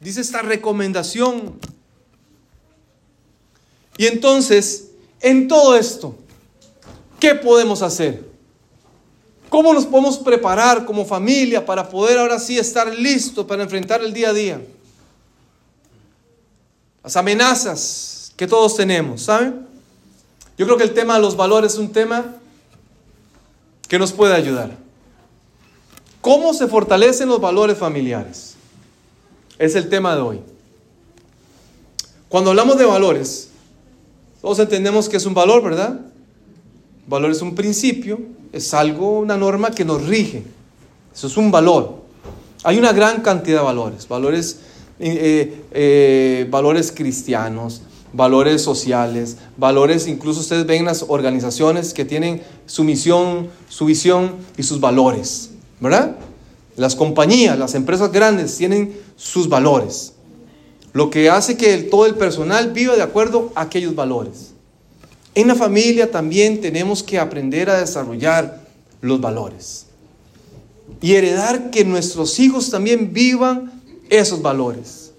dice 0.00 0.20
esta 0.20 0.42
recomendación. 0.42 1.58
Y 3.96 4.06
entonces, 4.06 4.90
en 5.20 5.48
todo 5.48 5.76
esto, 5.76 6.16
¿qué 7.18 7.34
podemos 7.34 7.82
hacer? 7.82 8.24
¿Cómo 9.48 9.72
nos 9.72 9.86
podemos 9.86 10.18
preparar 10.18 10.84
como 10.84 11.04
familia 11.04 11.64
para 11.64 11.88
poder 11.88 12.18
ahora 12.18 12.38
sí 12.38 12.58
estar 12.58 12.92
listos 12.94 13.46
para 13.46 13.62
enfrentar 13.62 14.02
el 14.02 14.12
día 14.12 14.30
a 14.30 14.32
día? 14.32 14.60
Las 17.02 17.16
amenazas 17.16 18.32
que 18.36 18.46
todos 18.46 18.76
tenemos, 18.76 19.22
¿saben? 19.22 19.66
Yo 20.58 20.66
creo 20.66 20.76
que 20.76 20.84
el 20.84 20.94
tema 20.94 21.14
de 21.14 21.20
los 21.20 21.36
valores 21.36 21.74
es 21.74 21.78
un 21.78 21.92
tema 21.92 22.36
que 23.88 23.98
nos 23.98 24.12
puede 24.12 24.34
ayudar. 24.34 24.76
¿Cómo 26.20 26.52
se 26.52 26.66
fortalecen 26.66 27.28
los 27.28 27.40
valores 27.40 27.78
familiares? 27.78 28.55
Es 29.58 29.74
el 29.74 29.88
tema 29.88 30.14
de 30.14 30.20
hoy. 30.20 30.40
Cuando 32.28 32.50
hablamos 32.50 32.78
de 32.78 32.84
valores, 32.84 33.48
todos 34.42 34.58
entendemos 34.58 35.08
que 35.08 35.16
es 35.16 35.26
un 35.26 35.34
valor, 35.34 35.62
¿verdad? 35.62 36.00
Valor 37.06 37.30
es 37.30 37.40
un 37.40 37.54
principio, 37.54 38.20
es 38.52 38.74
algo, 38.74 39.20
una 39.20 39.36
norma 39.36 39.70
que 39.70 39.84
nos 39.84 40.06
rige. 40.06 40.42
Eso 41.14 41.28
es 41.28 41.36
un 41.36 41.50
valor. 41.50 42.02
Hay 42.64 42.78
una 42.78 42.92
gran 42.92 43.22
cantidad 43.22 43.58
de 43.58 43.64
valores, 43.64 44.08
valores, 44.08 44.58
eh, 44.98 45.62
eh, 45.70 46.46
valores 46.50 46.92
cristianos, 46.92 47.82
valores 48.12 48.60
sociales, 48.62 49.36
valores, 49.56 50.08
incluso 50.08 50.40
ustedes 50.40 50.66
ven 50.66 50.84
las 50.84 51.04
organizaciones 51.06 51.94
que 51.94 52.04
tienen 52.04 52.42
su 52.66 52.82
misión, 52.82 53.48
su 53.68 53.86
visión 53.86 54.36
y 54.56 54.62
sus 54.64 54.80
valores. 54.80 55.50
¿verdad? 55.80 56.16
Las 56.76 56.94
compañías, 56.94 57.58
las 57.58 57.74
empresas 57.74 58.12
grandes 58.12 58.56
tienen 58.56 58.98
sus 59.16 59.48
valores, 59.48 60.12
lo 60.92 61.10
que 61.10 61.30
hace 61.30 61.56
que 61.56 61.76
todo 61.78 62.06
el 62.06 62.14
personal 62.14 62.72
viva 62.72 62.96
de 62.96 63.02
acuerdo 63.02 63.50
a 63.54 63.62
aquellos 63.62 63.94
valores. 63.94 64.52
En 65.34 65.48
la 65.48 65.54
familia 65.54 66.10
también 66.10 66.60
tenemos 66.60 67.02
que 67.02 67.18
aprender 67.18 67.68
a 67.68 67.78
desarrollar 67.78 68.62
los 69.00 69.20
valores 69.20 69.86
y 71.00 71.14
heredar 71.14 71.70
que 71.70 71.84
nuestros 71.84 72.38
hijos 72.38 72.70
también 72.70 73.12
vivan 73.12 73.82
esos 74.08 74.40
valores. 74.40 75.12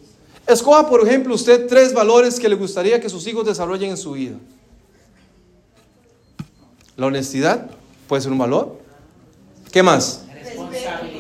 Escoja, 0.48 0.90
por 0.90 1.06
ejemplo, 1.06 1.36
usted 1.36 1.68
tres 1.68 1.94
valores 1.94 2.40
que 2.40 2.50
le 2.50 2.56
gustaría 2.56 3.02
que 3.02 3.10
sus 3.10 3.28
hijos 3.28 3.46
desarrollen 3.46 3.92
en 3.92 3.98
su 3.98 4.14
vida. 4.14 4.38
La 6.96 7.08
honestidad 7.08 7.70
puede 8.08 8.22
ser 8.22 8.32
un 8.32 8.38
valor. 8.38 8.80
¿Qué 9.72 9.84
más? 9.84 10.24
Responsabilidad. 10.34 11.17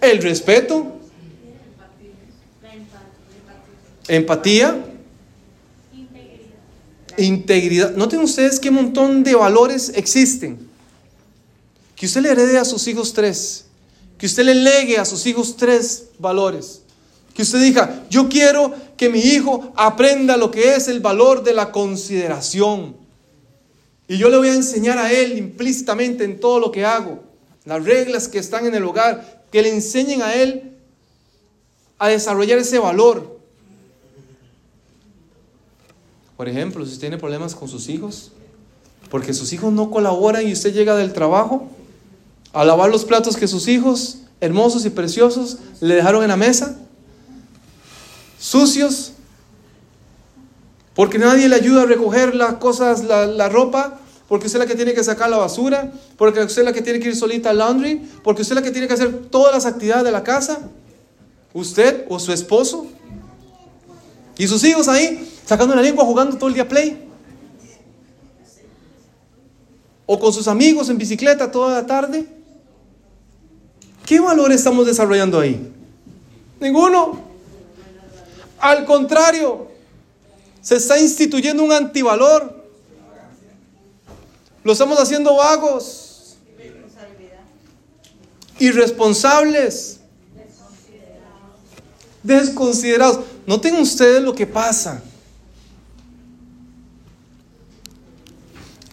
El 0.00 0.22
respeto. 0.22 0.96
Empatía. 4.08 4.84
Integridad. 7.16 7.94
Noten 7.96 8.20
ustedes 8.20 8.60
qué 8.60 8.70
montón 8.70 9.22
de 9.22 9.34
valores 9.34 9.92
existen. 9.94 10.68
Que 11.96 12.06
usted 12.06 12.22
le 12.22 12.30
herede 12.30 12.58
a 12.58 12.64
sus 12.64 12.86
hijos 12.88 13.12
tres. 13.12 13.64
Que 14.18 14.26
usted 14.26 14.44
le 14.44 14.54
legue 14.54 14.98
a 14.98 15.04
sus 15.04 15.24
hijos 15.26 15.56
tres 15.56 16.08
valores. 16.18 16.82
Que 17.34 17.42
usted 17.42 17.60
diga, 17.62 18.04
yo 18.10 18.28
quiero 18.28 18.74
que 18.96 19.08
mi 19.08 19.20
hijo 19.20 19.72
aprenda 19.76 20.36
lo 20.36 20.50
que 20.50 20.74
es 20.74 20.88
el 20.88 21.00
valor 21.00 21.42
de 21.42 21.54
la 21.54 21.72
consideración. 21.72 22.96
Y 24.08 24.18
yo 24.18 24.28
le 24.28 24.36
voy 24.36 24.48
a 24.48 24.54
enseñar 24.54 24.98
a 24.98 25.10
él 25.10 25.38
implícitamente 25.38 26.24
en 26.24 26.38
todo 26.38 26.58
lo 26.58 26.70
que 26.70 26.84
hago 26.84 27.29
las 27.70 27.84
reglas 27.84 28.26
que 28.26 28.40
están 28.40 28.66
en 28.66 28.74
el 28.74 28.82
hogar, 28.82 29.44
que 29.52 29.62
le 29.62 29.72
enseñen 29.72 30.22
a 30.22 30.34
él 30.34 30.72
a 32.00 32.08
desarrollar 32.08 32.58
ese 32.58 32.80
valor. 32.80 33.38
Por 36.36 36.48
ejemplo, 36.48 36.84
si 36.84 36.98
tiene 36.98 37.16
problemas 37.16 37.54
con 37.54 37.68
sus 37.68 37.88
hijos, 37.88 38.32
porque 39.08 39.32
sus 39.32 39.52
hijos 39.52 39.72
no 39.72 39.88
colaboran 39.92 40.48
y 40.48 40.52
usted 40.52 40.74
llega 40.74 40.96
del 40.96 41.12
trabajo 41.12 41.68
a 42.52 42.64
lavar 42.64 42.90
los 42.90 43.04
platos 43.04 43.36
que 43.36 43.46
sus 43.46 43.68
hijos, 43.68 44.22
hermosos 44.40 44.84
y 44.84 44.90
preciosos, 44.90 45.58
le 45.80 45.94
dejaron 45.94 46.24
en 46.24 46.30
la 46.30 46.36
mesa, 46.36 46.76
sucios, 48.40 49.12
porque 50.96 51.20
nadie 51.20 51.48
le 51.48 51.54
ayuda 51.54 51.82
a 51.82 51.86
recoger 51.86 52.34
las 52.34 52.54
cosas, 52.54 53.04
la, 53.04 53.26
la 53.26 53.48
ropa, 53.48 54.00
porque 54.30 54.46
usted 54.46 54.60
es 54.60 54.64
la 54.64 54.70
que 54.70 54.76
tiene 54.76 54.94
que 54.94 55.02
sacar 55.02 55.28
la 55.28 55.38
basura, 55.38 55.90
porque 56.16 56.38
usted 56.38 56.62
es 56.62 56.64
la 56.64 56.72
que 56.72 56.82
tiene 56.82 57.00
que 57.00 57.08
ir 57.08 57.16
solita 57.16 57.50
al 57.50 57.58
laundry, 57.58 57.96
porque 58.22 58.42
usted 58.42 58.52
es 58.54 58.62
la 58.62 58.62
que 58.62 58.70
tiene 58.70 58.86
que 58.86 58.94
hacer 58.94 59.26
todas 59.28 59.52
las 59.52 59.66
actividades 59.66 60.04
de 60.04 60.12
la 60.12 60.22
casa, 60.22 60.60
usted 61.52 62.06
o 62.08 62.16
su 62.20 62.32
esposo, 62.32 62.86
y 64.38 64.46
sus 64.46 64.62
hijos 64.62 64.86
ahí 64.86 65.28
sacando 65.44 65.74
la 65.74 65.82
lengua 65.82 66.04
jugando 66.04 66.36
todo 66.36 66.46
el 66.46 66.54
día 66.54 66.68
play, 66.68 67.08
o 70.06 70.16
con 70.20 70.32
sus 70.32 70.46
amigos 70.46 70.88
en 70.90 70.98
bicicleta 70.98 71.50
toda 71.50 71.74
la 71.74 71.84
tarde. 71.84 72.24
¿Qué 74.06 74.20
valor 74.20 74.52
estamos 74.52 74.86
desarrollando 74.86 75.40
ahí? 75.40 75.72
Ninguno. 76.60 77.20
Al 78.60 78.84
contrario, 78.84 79.66
se 80.62 80.76
está 80.76 81.00
instituyendo 81.00 81.64
un 81.64 81.72
antivalor 81.72 82.59
lo 84.62 84.72
estamos 84.72 84.98
haciendo 84.98 85.36
vagos. 85.36 86.36
Irresponsables. 88.58 90.00
Desconsiderados. 92.22 93.20
Noten 93.46 93.76
ustedes 93.76 94.22
lo 94.22 94.34
que 94.34 94.46
pasa. 94.46 95.02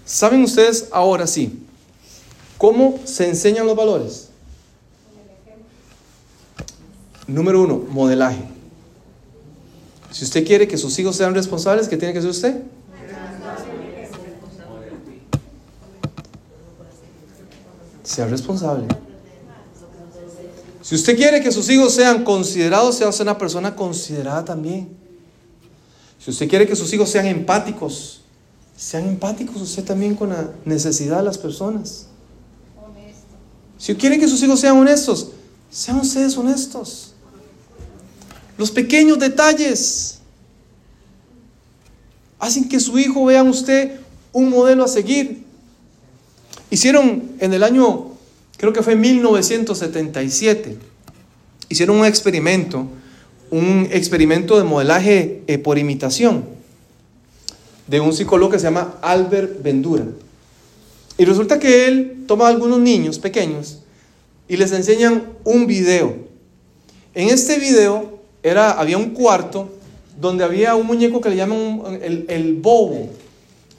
¿Saben 0.06 0.42
ustedes 0.42 0.88
ahora 0.92 1.28
sí 1.28 1.60
cómo 2.58 2.98
se 3.04 3.28
enseñan 3.28 3.68
los 3.68 3.76
valores? 3.76 4.30
Número 7.28 7.62
uno, 7.62 7.84
modelaje. 7.90 8.42
Si 10.12 10.24
usted 10.24 10.48
quiere 10.48 10.66
que 10.66 10.78
sus 10.78 10.98
hijos 10.98 11.18
sean 11.18 11.36
responsables, 11.36 11.90
¿qué 11.90 11.98
tiene 11.98 12.14
que 12.14 12.20
hacer 12.20 12.32
usted? 12.32 12.64
Sea 18.08 18.26
responsable. 18.26 18.88
Si 20.82 20.96
usted 20.96 21.18
quiere 21.18 21.42
que 21.42 21.52
sus 21.52 21.70
hijos 21.70 21.94
sean 21.94 22.24
considerados, 22.24 22.96
sea 22.96 23.10
una 23.20 23.38
persona 23.38 23.76
considerada 23.76 24.46
también. 24.46 24.96
Si 26.18 26.32
usted 26.32 26.48
quiere 26.48 26.66
que 26.66 26.76
sus 26.76 26.92
hijos 26.94 27.10
sean 27.10 27.26
empáticos, 27.26 28.22
sean 28.78 29.08
empáticos 29.08 29.62
usted 29.62 29.84
también 29.84 30.16
con 30.16 30.30
la 30.30 30.52
necesidad 30.64 31.18
de 31.18 31.24
las 31.24 31.38
personas. 31.38 32.08
Si 33.78 33.94
quiere 33.96 34.18
que 34.18 34.28
sus 34.28 34.42
hijos 34.42 34.62
sean 34.62 34.78
honestos, 34.78 35.32
sean 35.70 36.00
ustedes 36.00 36.38
honestos. 36.38 37.14
Los 38.58 38.72
pequeños 38.72 39.20
detalles 39.20 40.20
hacen 42.40 42.70
que 42.70 42.80
su 42.80 42.98
hijo 42.98 43.26
vea 43.26 43.42
en 43.42 43.50
usted 43.50 44.00
un 44.32 44.50
modelo 44.50 44.86
a 44.86 44.88
seguir. 44.88 45.47
Hicieron 46.70 47.32
en 47.40 47.54
el 47.54 47.64
año 47.64 48.18
creo 48.58 48.74
que 48.74 48.82
fue 48.82 48.94
en 48.94 49.02
1977, 49.02 50.78
hicieron 51.70 51.98
un 52.00 52.06
experimento, 52.06 52.88
un 53.52 53.88
experimento 53.92 54.58
de 54.58 54.64
modelaje 54.64 55.44
eh, 55.48 55.58
por 55.58 55.78
imitación 55.78 56.44
de 57.86 58.00
un 58.02 58.12
psicólogo 58.14 58.52
que 58.52 58.60
se 58.60 58.66
llama 58.66 58.96
Albert 59.02 59.62
Vendura. 59.64 60.06
Y 61.18 61.26
resulta 61.26 61.58
que 61.58 61.88
él 61.88 62.24
toma 62.28 62.46
a 62.46 62.50
algunos 62.50 62.80
niños 62.80 63.18
pequeños 63.18 63.80
y 64.48 64.58
les 64.58 64.72
enseñan 64.72 65.24
un 65.46 65.66
video. 65.68 66.16
En 67.14 67.30
este 67.30 67.60
video 67.60 68.20
era, 68.44 68.72
había 68.72 68.98
un 68.98 69.12
cuarto 69.12 69.70
donde 70.20 70.44
había 70.44 70.76
un 70.76 70.86
muñeco 70.86 71.22
que 71.22 71.30
le 71.30 71.38
llaman 71.38 72.00
el, 72.02 72.60
bobo. 72.62 73.10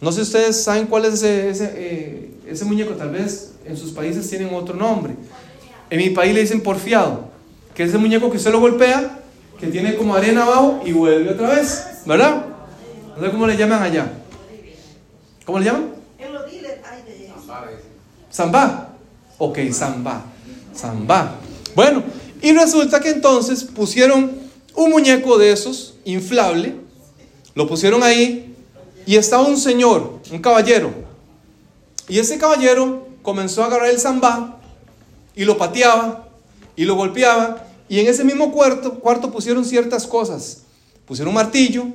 No 0.00 0.10
sé 0.10 0.16
si 0.16 0.22
ustedes 0.22 0.62
saben 0.62 0.86
cuál 0.86 1.04
es 1.04 1.14
ese, 1.14 1.50
ese, 1.50 1.72
eh, 1.74 2.30
ese 2.48 2.64
muñeco, 2.64 2.94
tal 2.94 3.10
vez 3.10 3.52
en 3.64 3.76
sus 3.76 3.92
países 3.92 4.28
tienen 4.28 4.54
otro 4.54 4.74
nombre. 4.74 5.14
En 5.90 5.98
mi 5.98 6.10
país 6.10 6.34
le 6.34 6.40
dicen 6.40 6.62
porfiado, 6.62 7.28
que 7.74 7.82
es 7.82 7.92
el 7.92 8.00
muñeco 8.00 8.30
que 8.30 8.38
usted 8.38 8.52
lo 8.52 8.60
golpea, 8.60 9.20
que 9.60 9.66
tiene 9.66 9.96
como 9.96 10.14
arena 10.14 10.44
abajo 10.44 10.82
y 10.84 10.92
vuelve 10.92 11.30
otra 11.30 11.50
vez, 11.50 11.84
¿verdad? 12.06 12.46
No 13.16 13.24
sé 13.24 13.30
cómo 13.30 13.46
le 13.46 13.56
llaman 13.56 13.82
allá. 13.82 14.12
¿Cómo 15.44 15.58
le 15.58 15.64
llaman? 15.66 15.88
Zamba. 18.32 18.90
Ok, 19.38 19.58
zamba. 19.72 20.24
Zamba. 20.74 21.34
Bueno, 21.74 22.02
y 22.40 22.52
resulta 22.52 23.00
que 23.00 23.10
entonces 23.10 23.64
pusieron 23.64 24.32
un 24.74 24.90
muñeco 24.90 25.38
de 25.38 25.52
esos, 25.52 25.96
inflable, 26.04 26.76
lo 27.54 27.66
pusieron 27.66 28.02
ahí 28.02 28.54
y 29.06 29.16
estaba 29.16 29.42
un 29.42 29.56
señor, 29.56 30.20
un 30.30 30.38
caballero. 30.38 31.07
Y 32.08 32.18
ese 32.18 32.38
caballero 32.38 33.06
comenzó 33.22 33.62
a 33.62 33.66
agarrar 33.66 33.90
el 33.90 34.00
zambá 34.00 34.58
y 35.36 35.44
lo 35.44 35.58
pateaba 35.58 36.28
y 36.74 36.84
lo 36.84 36.94
golpeaba. 36.94 37.66
Y 37.88 38.00
en 38.00 38.06
ese 38.06 38.24
mismo 38.24 38.50
cuarto, 38.52 39.30
pusieron 39.30 39.64
ciertas 39.64 40.06
cosas. 40.06 40.62
Pusieron 41.06 41.28
un 41.28 41.34
martillo 41.34 41.86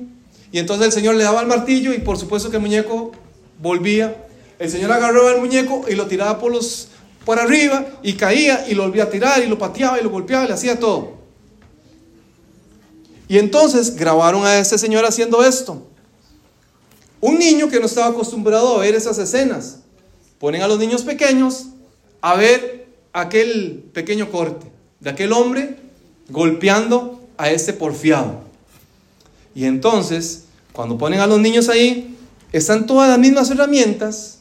y 0.52 0.58
entonces 0.58 0.86
el 0.86 0.92
Señor 0.92 1.16
le 1.16 1.24
daba 1.24 1.40
el 1.40 1.48
martillo 1.48 1.92
y 1.92 1.98
por 1.98 2.16
supuesto 2.16 2.50
que 2.50 2.56
el 2.56 2.62
muñeco 2.62 3.12
volvía. 3.60 4.26
El 4.58 4.70
Señor 4.70 4.92
agarraba 4.92 5.32
el 5.32 5.40
muñeco 5.40 5.84
y 5.88 5.94
lo 5.94 6.06
tiraba 6.06 6.38
por, 6.38 6.52
los, 6.52 6.88
por 7.24 7.40
arriba 7.40 7.84
y 8.02 8.14
caía 8.14 8.66
y 8.68 8.74
lo 8.74 8.84
volvía 8.84 9.04
a 9.04 9.10
tirar 9.10 9.42
y 9.42 9.48
lo 9.48 9.58
pateaba 9.58 9.98
y 9.98 10.04
lo 10.04 10.10
golpeaba 10.10 10.44
y 10.44 10.48
le 10.48 10.54
hacía 10.54 10.78
todo. 10.78 11.14
Y 13.26 13.38
entonces 13.38 13.96
grabaron 13.96 14.46
a 14.46 14.58
este 14.58 14.78
señor 14.78 15.04
haciendo 15.04 15.44
esto. 15.44 15.82
Un 17.20 17.38
niño 17.38 17.68
que 17.68 17.80
no 17.80 17.86
estaba 17.86 18.08
acostumbrado 18.08 18.76
a 18.76 18.80
ver 18.80 18.94
esas 18.94 19.18
escenas 19.18 19.78
ponen 20.38 20.62
a 20.62 20.68
los 20.68 20.78
niños 20.78 21.02
pequeños 21.02 21.66
a 22.20 22.34
ver 22.36 22.86
aquel 23.12 23.84
pequeño 23.92 24.30
corte 24.30 24.70
de 25.00 25.10
aquel 25.10 25.32
hombre 25.32 25.76
golpeando 26.28 27.20
a 27.36 27.50
este 27.50 27.72
porfiado. 27.72 28.42
Y 29.54 29.66
entonces, 29.66 30.46
cuando 30.72 30.98
ponen 30.98 31.20
a 31.20 31.26
los 31.26 31.38
niños 31.38 31.68
ahí, 31.68 32.16
están 32.52 32.86
todas 32.86 33.08
las 33.08 33.18
mismas 33.18 33.50
herramientas. 33.50 34.40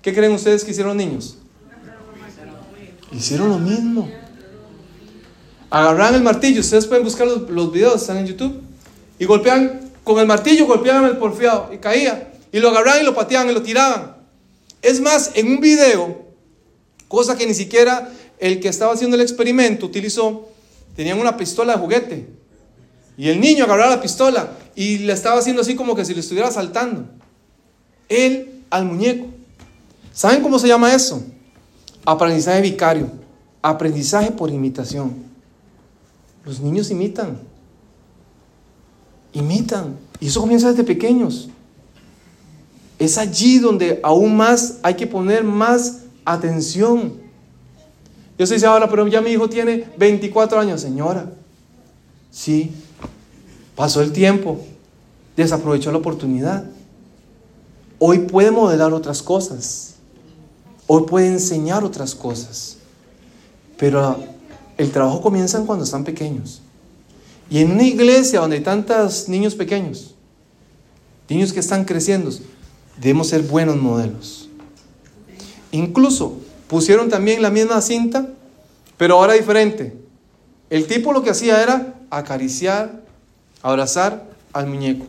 ¿Qué 0.00 0.14
creen 0.14 0.32
ustedes 0.32 0.64
que 0.64 0.70
hicieron 0.70 0.96
los 0.96 1.06
niños? 1.06 1.38
Hicieron 3.12 3.48
lo 3.48 3.58
mismo. 3.58 4.10
Agarran 5.70 6.14
el 6.14 6.22
martillo, 6.22 6.60
ustedes 6.60 6.86
pueden 6.86 7.04
buscar 7.04 7.26
los, 7.26 7.50
los 7.50 7.72
videos, 7.72 8.00
están 8.00 8.18
en 8.18 8.26
YouTube, 8.26 8.62
y 9.18 9.24
golpean 9.26 9.90
con 10.04 10.18
el 10.18 10.26
martillo, 10.26 10.66
golpeaban 10.66 11.04
el 11.04 11.18
porfiado 11.18 11.70
y 11.72 11.78
caía. 11.78 12.32
Y 12.52 12.60
lo 12.60 12.70
agarraban 12.70 13.02
y 13.02 13.04
lo 13.04 13.14
pateaban 13.14 13.50
y 13.50 13.52
lo 13.52 13.62
tiraban. 13.62 14.17
Es 14.82 15.00
más, 15.00 15.32
en 15.34 15.48
un 15.48 15.60
video, 15.60 16.24
cosa 17.08 17.36
que 17.36 17.46
ni 17.46 17.54
siquiera 17.54 18.12
el 18.38 18.60
que 18.60 18.68
estaba 18.68 18.92
haciendo 18.92 19.16
el 19.16 19.22
experimento 19.22 19.86
utilizó, 19.86 20.48
tenían 20.94 21.18
una 21.18 21.36
pistola 21.36 21.74
de 21.74 21.78
juguete. 21.80 22.28
Y 23.16 23.28
el 23.28 23.40
niño 23.40 23.64
agarraba 23.64 23.96
la 23.96 24.02
pistola 24.02 24.52
y 24.76 24.98
le 24.98 25.12
estaba 25.12 25.40
haciendo 25.40 25.62
así 25.62 25.74
como 25.74 25.96
que 25.96 26.04
si 26.04 26.14
le 26.14 26.20
estuviera 26.20 26.50
saltando. 26.50 27.04
Él 28.08 28.62
al 28.70 28.84
muñeco. 28.84 29.26
¿Saben 30.12 30.42
cómo 30.42 30.58
se 30.58 30.68
llama 30.68 30.94
eso? 30.94 31.22
Aprendizaje 32.04 32.60
vicario. 32.60 33.10
Aprendizaje 33.60 34.30
por 34.30 34.50
imitación. 34.50 35.14
Los 36.44 36.60
niños 36.60 36.90
imitan. 36.90 37.40
Imitan. 39.32 39.96
Y 40.20 40.28
eso 40.28 40.40
comienza 40.40 40.70
desde 40.70 40.84
pequeños. 40.84 41.48
Es 42.98 43.16
allí 43.16 43.58
donde 43.58 44.00
aún 44.02 44.36
más 44.36 44.78
hay 44.82 44.94
que 44.94 45.06
poner 45.06 45.44
más 45.44 46.00
atención. 46.24 47.14
Yo 48.38 48.46
se 48.46 48.54
dice 48.54 48.66
ahora, 48.66 48.88
pero 48.88 49.06
ya 49.06 49.20
mi 49.20 49.30
hijo 49.30 49.48
tiene 49.48 49.84
24 49.96 50.60
años, 50.60 50.80
señora. 50.80 51.32
Sí, 52.30 52.72
pasó 53.74 54.00
el 54.02 54.12
tiempo, 54.12 54.60
desaprovechó 55.36 55.92
la 55.92 55.98
oportunidad. 55.98 56.64
Hoy 57.98 58.20
puede 58.20 58.50
modelar 58.50 58.92
otras 58.92 59.22
cosas. 59.22 59.94
Hoy 60.86 61.04
puede 61.04 61.28
enseñar 61.28 61.84
otras 61.84 62.14
cosas. 62.14 62.76
Pero 63.76 64.16
el 64.76 64.90
trabajo 64.90 65.20
comienza 65.20 65.60
cuando 65.64 65.84
están 65.84 66.04
pequeños. 66.04 66.62
Y 67.50 67.58
en 67.58 67.72
una 67.72 67.84
iglesia 67.84 68.40
donde 68.40 68.56
hay 68.56 68.62
tantos 68.62 69.28
niños 69.28 69.54
pequeños, 69.54 70.14
niños 71.28 71.52
que 71.52 71.60
están 71.60 71.84
creciendo, 71.84 72.30
Debemos 73.00 73.28
ser 73.28 73.42
buenos 73.42 73.76
modelos. 73.76 74.48
Incluso 75.70 76.38
pusieron 76.66 77.08
también 77.08 77.42
la 77.42 77.50
misma 77.50 77.80
cinta, 77.80 78.28
pero 78.96 79.14
ahora 79.14 79.34
diferente. 79.34 79.96
El 80.70 80.86
tipo 80.86 81.12
lo 81.12 81.22
que 81.22 81.30
hacía 81.30 81.62
era 81.62 81.94
acariciar, 82.10 83.02
abrazar 83.62 84.28
al 84.52 84.66
muñeco. 84.66 85.06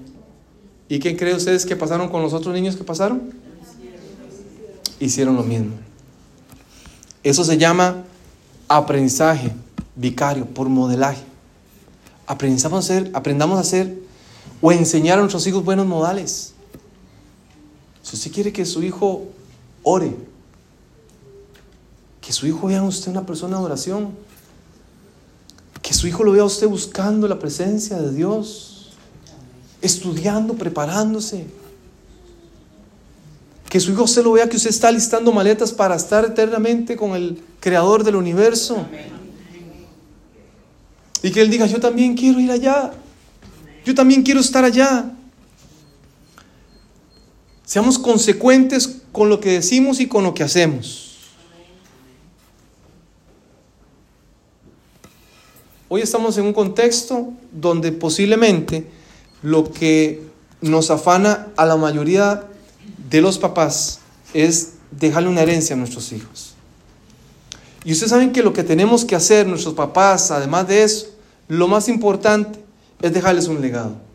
¿Y 0.88 1.00
qué 1.00 1.16
creen 1.16 1.38
ustedes 1.38 1.66
que 1.66 1.76
pasaron 1.76 2.10
con 2.10 2.22
los 2.22 2.34
otros 2.34 2.54
niños 2.54 2.76
que 2.76 2.84
pasaron? 2.84 3.34
Hicieron 5.00 5.36
lo 5.36 5.44
mismo. 5.44 5.74
Eso 7.24 7.44
se 7.44 7.58
llama 7.58 8.04
aprendizaje 8.68 9.52
vicario 9.96 10.46
por 10.46 10.70
modelaje. 10.70 11.22
Aprendamos 12.28 12.74
a 12.74 12.94
hacer, 12.94 13.12
aprendamos 13.14 13.58
a 13.58 13.62
hacer 13.62 13.98
o 14.62 14.72
enseñar 14.72 15.18
a 15.18 15.22
nuestros 15.22 15.46
hijos 15.48 15.64
buenos 15.64 15.86
modales. 15.88 16.54
Si 18.10 18.16
usted 18.16 18.32
quiere 18.32 18.52
que 18.52 18.66
su 18.66 18.82
hijo 18.82 19.28
ore, 19.84 20.16
que 22.20 22.34
su 22.34 22.48
hijo 22.48 22.66
vea 22.66 22.80
a 22.80 22.84
usted 22.84 23.12
una 23.12 23.24
persona 23.24 23.60
de 23.60 23.64
oración, 23.64 24.10
que 25.80 25.94
su 25.94 26.08
hijo 26.08 26.24
lo 26.24 26.32
vea 26.32 26.42
a 26.42 26.46
usted 26.46 26.68
buscando 26.68 27.28
la 27.28 27.38
presencia 27.38 27.98
de 27.98 28.12
Dios, 28.12 28.94
estudiando, 29.84 30.56
preparándose. 30.56 31.46
Que 33.70 33.80
su 33.80 33.92
hijo 33.92 34.08
se 34.08 34.24
lo 34.24 34.32
vea 34.32 34.50
que 34.50 34.58
usted 34.58 34.72
está 34.72 34.92
listando 34.92 35.32
maletas 35.32 35.72
para 35.72 35.96
estar 35.96 36.26
eternamente 36.26 36.96
con 36.96 37.12
el 37.12 37.40
creador 37.60 38.04
del 38.04 38.16
universo. 38.16 38.88
Y 41.22 41.30
que 41.30 41.42
él 41.42 41.52
diga, 41.52 41.68
yo 41.68 41.80
también 41.80 42.16
quiero 42.16 42.40
ir 42.40 42.50
allá. 42.50 42.92
Yo 43.86 43.94
también 43.94 44.24
quiero 44.24 44.40
estar 44.40 44.66
allá. 44.66 45.14
Seamos 47.70 48.00
consecuentes 48.00 48.96
con 49.12 49.30
lo 49.30 49.40
que 49.40 49.52
decimos 49.52 50.00
y 50.00 50.08
con 50.08 50.24
lo 50.24 50.34
que 50.34 50.42
hacemos. 50.42 51.18
Hoy 55.88 56.02
estamos 56.02 56.36
en 56.40 56.48
un 56.48 56.54
contexto 56.54 57.32
donde 57.52 57.92
posiblemente 57.92 58.88
lo 59.44 59.72
que 59.72 60.24
nos 60.62 60.90
afana 60.90 61.50
a 61.56 61.68
la 61.68 61.78
mayoría 61.78 62.44
de 63.08 63.22
los 63.22 63.38
papás 63.38 64.00
es 64.34 64.72
dejarle 64.90 65.30
una 65.30 65.44
herencia 65.44 65.76
a 65.76 65.78
nuestros 65.78 66.12
hijos. 66.12 66.56
Y 67.84 67.92
ustedes 67.92 68.10
saben 68.10 68.32
que 68.32 68.42
lo 68.42 68.52
que 68.52 68.64
tenemos 68.64 69.06
que 69.06 69.16
hacer 69.16 69.46
nuestros 69.46 69.76
papás, 69.76 70.32
además 70.32 70.68
de 70.68 70.82
eso, 70.82 71.06
lo 71.48 71.68
más 71.68 71.88
importante 71.88 72.60
es 73.00 73.14
dejarles 73.14 73.48
un 73.48 73.62
legado. 73.62 74.10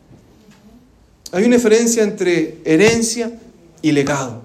Hay 1.31 1.45
una 1.45 1.55
diferencia 1.55 2.03
entre 2.03 2.61
herencia 2.65 3.41
y 3.85 3.93
legado. 3.93 4.41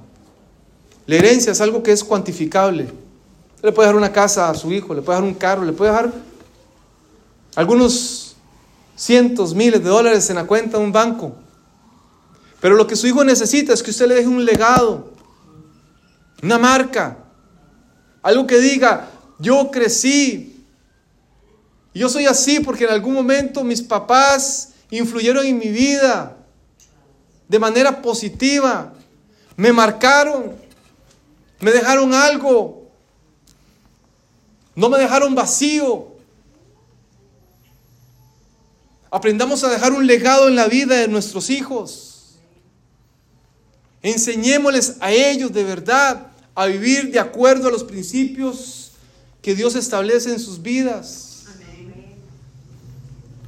La 1.07 1.15
herencia 1.15 1.53
es 1.53 1.61
algo 1.61 1.81
que 1.81 1.93
es 1.93 2.03
cuantificable, 2.03 2.89
Le 3.61 3.71
puede 3.71 3.87
dejar 3.87 3.95
una 3.95 4.11
casa 4.11 4.49
a 4.49 4.53
su 4.53 4.69
hijo, 4.73 4.93
le 4.93 5.01
puede 5.01 5.17
dejar 5.17 5.33
un 5.33 5.37
carro, 5.37 5.63
le 5.63 5.71
puede 5.71 5.91
dejar 5.91 6.11
algunos 7.55 8.35
cientos, 8.97 9.53
miles 9.53 9.81
de 9.81 9.89
dólares 9.89 10.29
en 10.29 10.35
la 10.35 10.45
cuenta 10.45 10.77
de 10.77 10.83
un 10.83 10.91
banco. 10.91 11.35
Pero 12.59 12.75
lo 12.75 12.85
que 12.85 12.97
su 12.97 13.07
hijo 13.07 13.23
necesita 13.23 13.73
es 13.73 13.81
que 13.81 13.91
usted 13.91 14.09
le 14.09 14.15
deje 14.15 14.27
un 14.27 14.43
legado, 14.43 15.13
una 16.43 16.57
marca, 16.57 17.17
algo 18.21 18.45
que 18.45 18.59
diga, 18.59 19.09
yo 19.39 19.71
crecí, 19.71 20.65
yo 21.93 22.09
soy 22.09 22.25
así 22.25 22.59
porque 22.59 22.83
en 22.83 22.91
algún 22.91 23.13
momento 23.13 23.63
mis 23.63 23.81
papás 23.81 24.73
influyeron 24.91 25.45
en 25.45 25.59
mi 25.59 25.69
vida 25.69 26.35
de 27.47 27.57
manera 27.57 28.01
positiva, 28.01 28.93
me 29.59 29.73
marcaron, 29.73 30.55
me 31.59 31.71
dejaron 31.71 32.13
algo, 32.13 32.89
no 34.73 34.87
me 34.87 34.97
dejaron 34.97 35.35
vacío. 35.35 36.13
Aprendamos 39.11 39.61
a 39.65 39.69
dejar 39.69 39.91
un 39.91 40.07
legado 40.07 40.47
en 40.47 40.55
la 40.55 40.69
vida 40.69 40.95
de 40.95 41.09
nuestros 41.09 41.49
hijos. 41.49 42.37
Enseñémosles 44.01 44.95
a 45.01 45.11
ellos 45.11 45.51
de 45.51 45.65
verdad 45.65 46.27
a 46.55 46.65
vivir 46.67 47.11
de 47.11 47.19
acuerdo 47.19 47.67
a 47.67 47.71
los 47.71 47.83
principios 47.83 48.93
que 49.41 49.55
Dios 49.55 49.75
establece 49.75 50.31
en 50.31 50.39
sus 50.39 50.61
vidas. 50.61 51.43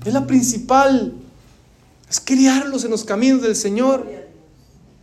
Es 0.03 0.13
la 0.13 0.27
principal. 0.27 1.13
Es 2.09 2.19
criarlos 2.19 2.83
en 2.83 2.91
los 2.91 3.05
caminos 3.05 3.41
del 3.43 3.55
Señor. 3.55 4.20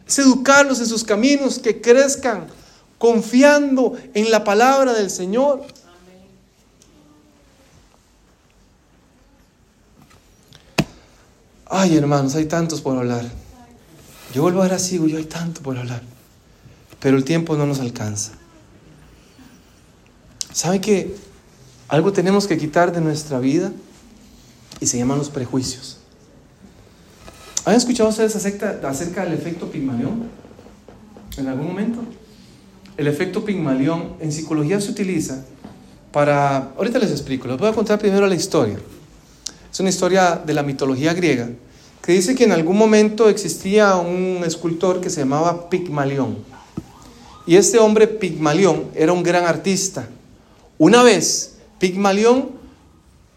Es 0.09 0.19
educarlos 0.19 0.81
en 0.81 0.87
sus 0.87 1.05
caminos, 1.05 1.59
que 1.59 1.83
crezcan 1.83 2.47
confiando 2.97 3.97
en 4.15 4.31
la 4.31 4.43
palabra 4.43 4.95
del 4.95 5.11
Señor. 5.11 5.63
Ay, 11.67 11.97
hermanos, 11.97 12.35
hay 12.35 12.47
tantos 12.47 12.81
por 12.81 12.97
hablar. 12.97 13.25
Yo 14.35 14.43
vuelvo 14.43 14.61
a 14.61 14.65
ver 14.65 14.75
así, 14.75 14.97
yo 14.97 15.19
hay 15.19 15.25
tanto 15.25 15.61
por 15.63 15.77
hablar. 15.77 16.03
Pero 17.01 17.17
el 17.17 17.25
tiempo 17.25 17.57
no 17.57 17.67
nos 17.67 17.81
alcanza. 17.81 18.33
¿Sabe 20.53 20.81
que 20.81 21.15
algo 21.89 22.13
tenemos 22.13 22.47
que 22.47 22.57
quitar 22.57 22.93
de 22.93 23.01
nuestra 23.01 23.39
vida? 23.39 23.73
Y 24.81 24.87
se 24.87 24.97
llaman 24.97 25.19
los 25.19 25.29
prejuicios. 25.29 25.98
¿Han 27.69 27.75
escuchado 27.75 28.09
ustedes 28.09 28.35
acerca, 28.35 29.25
del 29.25 29.35
efecto 29.35 29.71
Pigmalión? 29.71 30.23
¿En 31.37 31.49
algún 31.49 31.67
momento? 31.67 31.99
El 32.97 33.07
efecto 33.07 33.45
Pigmalión 33.45 34.15
en 34.21 34.33
psicología 34.33 34.81
se 34.81 34.91
utiliza 34.91 35.45
para... 36.11 36.73
Ahorita 36.79 36.99
les 36.99 37.11
explico, 37.11 37.47
les 37.47 37.59
voy 37.59 37.69
a 37.69 37.75
contar 37.75 37.99
primero 37.99 38.27
la 38.27 38.35
historia. 38.35 38.79
Es 39.71 39.81
una 39.81 39.91
historia 39.91 40.43
de 40.47 40.55
la 40.55 40.63
mitología 40.63 41.13
griega 41.13 41.51
que 42.01 42.13
dice 42.13 42.35
que 42.35 42.45
en 42.45 42.53
algún 42.53 42.79
momento 42.79 43.29
existía 43.29 43.97
un 43.97 44.45
escultor 44.47 45.03
que 45.03 45.11
se 45.11 45.21
llamaba 45.21 45.69
Pigmalión. 45.69 46.39
Y 47.47 47.57
este 47.57 47.79
hombre 47.79 48.07
Pigmalión 48.07 48.85
era 48.95 49.13
un 49.13 49.23
gran 49.23 49.45
artista. 49.45 50.09
Una 50.79 51.03
vez 51.03 51.57
Pigmalión 51.79 52.49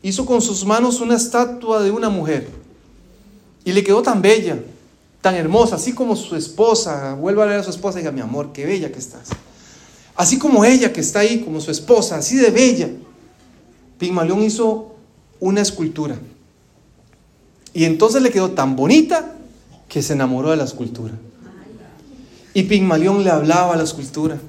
hizo 0.02 0.26
con 0.26 0.42
sus 0.42 0.66
manos 0.66 1.02
una 1.02 1.18
estatua 1.18 1.84
de 1.84 1.92
una 1.92 2.08
mujer 2.08 2.61
y 3.64 3.72
le 3.72 3.84
quedó 3.84 4.02
tan 4.02 4.22
bella, 4.22 4.60
tan 5.22 5.36
hermosa, 5.36 5.76
así 5.76 5.94
como 5.94 6.16
su 6.16 6.36
esposa. 6.36 7.14
Vuelve 7.16 7.44
a 7.44 7.46
ver 7.46 7.60
a 7.60 7.64
su 7.64 7.70
esposa 7.70 8.00
y 8.00 8.02
diga, 8.02 8.12
mi 8.12 8.22
amor, 8.22 8.52
qué 8.54 8.66
bella 8.66 8.92
que 8.92 9.00
estás. 9.00 9.30
Así 10.16 10.38
como 10.38 10.66
ella 10.66 10.92
que 10.92 11.02
está 11.02 11.20
ahí, 11.20 11.42
como 11.42 11.62
su 11.62 11.72
esposa, 11.72 12.18
así 12.18 12.38
de 12.38 12.50
bella. 12.50 12.90
Pigmalión 13.98 14.42
hizo 14.42 14.96
una 15.40 15.62
escultura. 15.62 16.18
Y 17.74 17.86
entonces 17.86 18.22
le 18.22 18.32
quedó 18.32 18.52
tan 18.52 18.76
bonita 18.76 19.36
que 19.88 20.02
se 20.02 20.14
enamoró 20.14 20.50
de 20.52 20.58
la 20.58 20.64
escultura. 20.64 21.14
Y 22.54 22.64
Pigmalión 22.64 23.24
le 23.24 23.30
hablaba 23.30 23.74
a 23.74 23.78
la 23.78 23.84
escultura. 23.84 24.40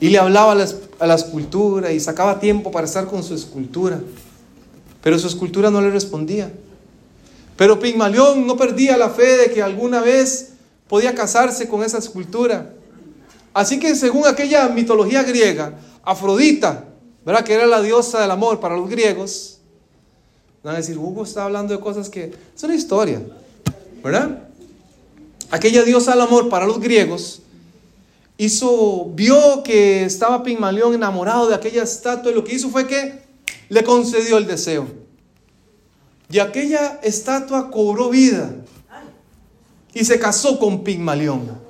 Y 0.00 0.10
le 0.10 0.18
hablaba 0.18 0.52
a 0.52 0.54
la, 0.54 0.68
a 1.00 1.06
la, 1.06 1.14
escultura 1.14 1.92
y 1.92 1.98
sacaba 1.98 2.38
tiempo 2.38 2.70
para 2.70 2.86
estar 2.86 3.06
con 3.06 3.22
su 3.22 3.34
escultura. 3.34 4.00
Pero 5.02 5.18
su 5.18 5.26
escultura 5.26 5.70
no 5.70 5.80
le 5.80 5.90
respondía. 5.90 6.52
Pero 7.56 7.78
Pigmalión 7.78 8.46
no 8.46 8.56
perdía 8.56 8.96
la 8.96 9.10
fe 9.10 9.36
de 9.36 9.50
que 9.52 9.62
alguna 9.62 10.00
vez 10.00 10.50
podía 10.88 11.14
casarse 11.14 11.68
con 11.68 11.82
esa 11.82 11.98
escultura. 11.98 12.72
Así 13.52 13.78
que 13.78 13.94
según 13.94 14.26
aquella 14.26 14.68
mitología 14.68 15.22
griega, 15.22 15.78
Afrodita, 16.02 16.84
¿verdad? 17.24 17.44
que 17.44 17.54
era 17.54 17.66
la 17.66 17.80
diosa 17.80 18.20
del 18.20 18.30
amor 18.30 18.60
para 18.60 18.76
los 18.76 18.90
griegos, 18.90 19.54
Van 20.64 20.76
a 20.76 20.78
decir, 20.78 20.96
Hugo 20.96 21.24
está 21.24 21.44
hablando 21.44 21.74
de 21.74 21.80
cosas 21.80 22.08
que... 22.08 22.32
Es 22.56 22.62
una 22.62 22.74
historia, 22.74 23.20
¿verdad? 24.02 24.48
Aquella 25.50 25.82
diosa 25.82 26.12
del 26.12 26.22
amor 26.22 26.48
para 26.48 26.66
los 26.66 26.80
griegos 26.80 27.42
hizo, 28.38 29.10
vio 29.14 29.62
que 29.62 30.04
estaba 30.04 30.42
Pigmalión 30.42 30.94
enamorado 30.94 31.48
de 31.48 31.54
aquella 31.54 31.82
estatua 31.82 32.32
y 32.32 32.34
lo 32.34 32.44
que 32.44 32.54
hizo 32.54 32.70
fue 32.70 32.86
que 32.86 33.20
le 33.68 33.84
concedió 33.84 34.38
el 34.38 34.46
deseo. 34.46 34.86
Y 36.30 36.38
aquella 36.38 37.00
estatua 37.02 37.70
cobró 37.70 38.10
vida 38.10 38.54
y 39.92 40.04
se 40.04 40.18
casó 40.18 40.58
con 40.58 40.82
Pigmalión. 40.82 41.62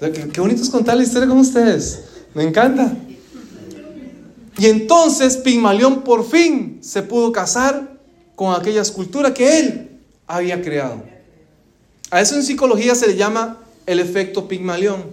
Qué, 0.00 0.40
bonito 0.40 0.62
es 0.62 0.68
contar 0.68 0.96
la 0.96 1.04
historia 1.04 1.28
con 1.28 1.38
ustedes. 1.38 2.04
Me 2.34 2.42
encanta. 2.42 2.96
Y 4.58 4.66
entonces 4.66 5.36
Pigmalión 5.36 6.02
por 6.02 6.28
fin 6.28 6.78
se 6.82 7.02
pudo 7.02 7.32
casar 7.32 7.98
con 8.34 8.54
aquella 8.54 8.82
escultura 8.82 9.32
que 9.32 9.58
él 9.58 9.90
había 10.26 10.60
creado. 10.60 11.02
A 12.10 12.20
eso 12.20 12.36
en 12.36 12.42
psicología 12.42 12.94
se 12.94 13.06
le 13.06 13.16
llama 13.16 13.58
el 13.86 14.00
efecto 14.00 14.46
Pigmalión, 14.46 15.04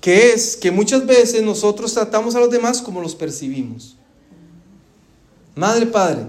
que 0.00 0.32
es 0.32 0.56
que 0.56 0.70
muchas 0.70 1.04
veces 1.04 1.42
nosotros 1.42 1.92
tratamos 1.92 2.34
a 2.34 2.40
los 2.40 2.50
demás 2.50 2.80
como 2.80 3.00
los 3.00 3.14
percibimos. 3.14 3.97
Madre, 5.58 5.86
padre, 5.86 6.20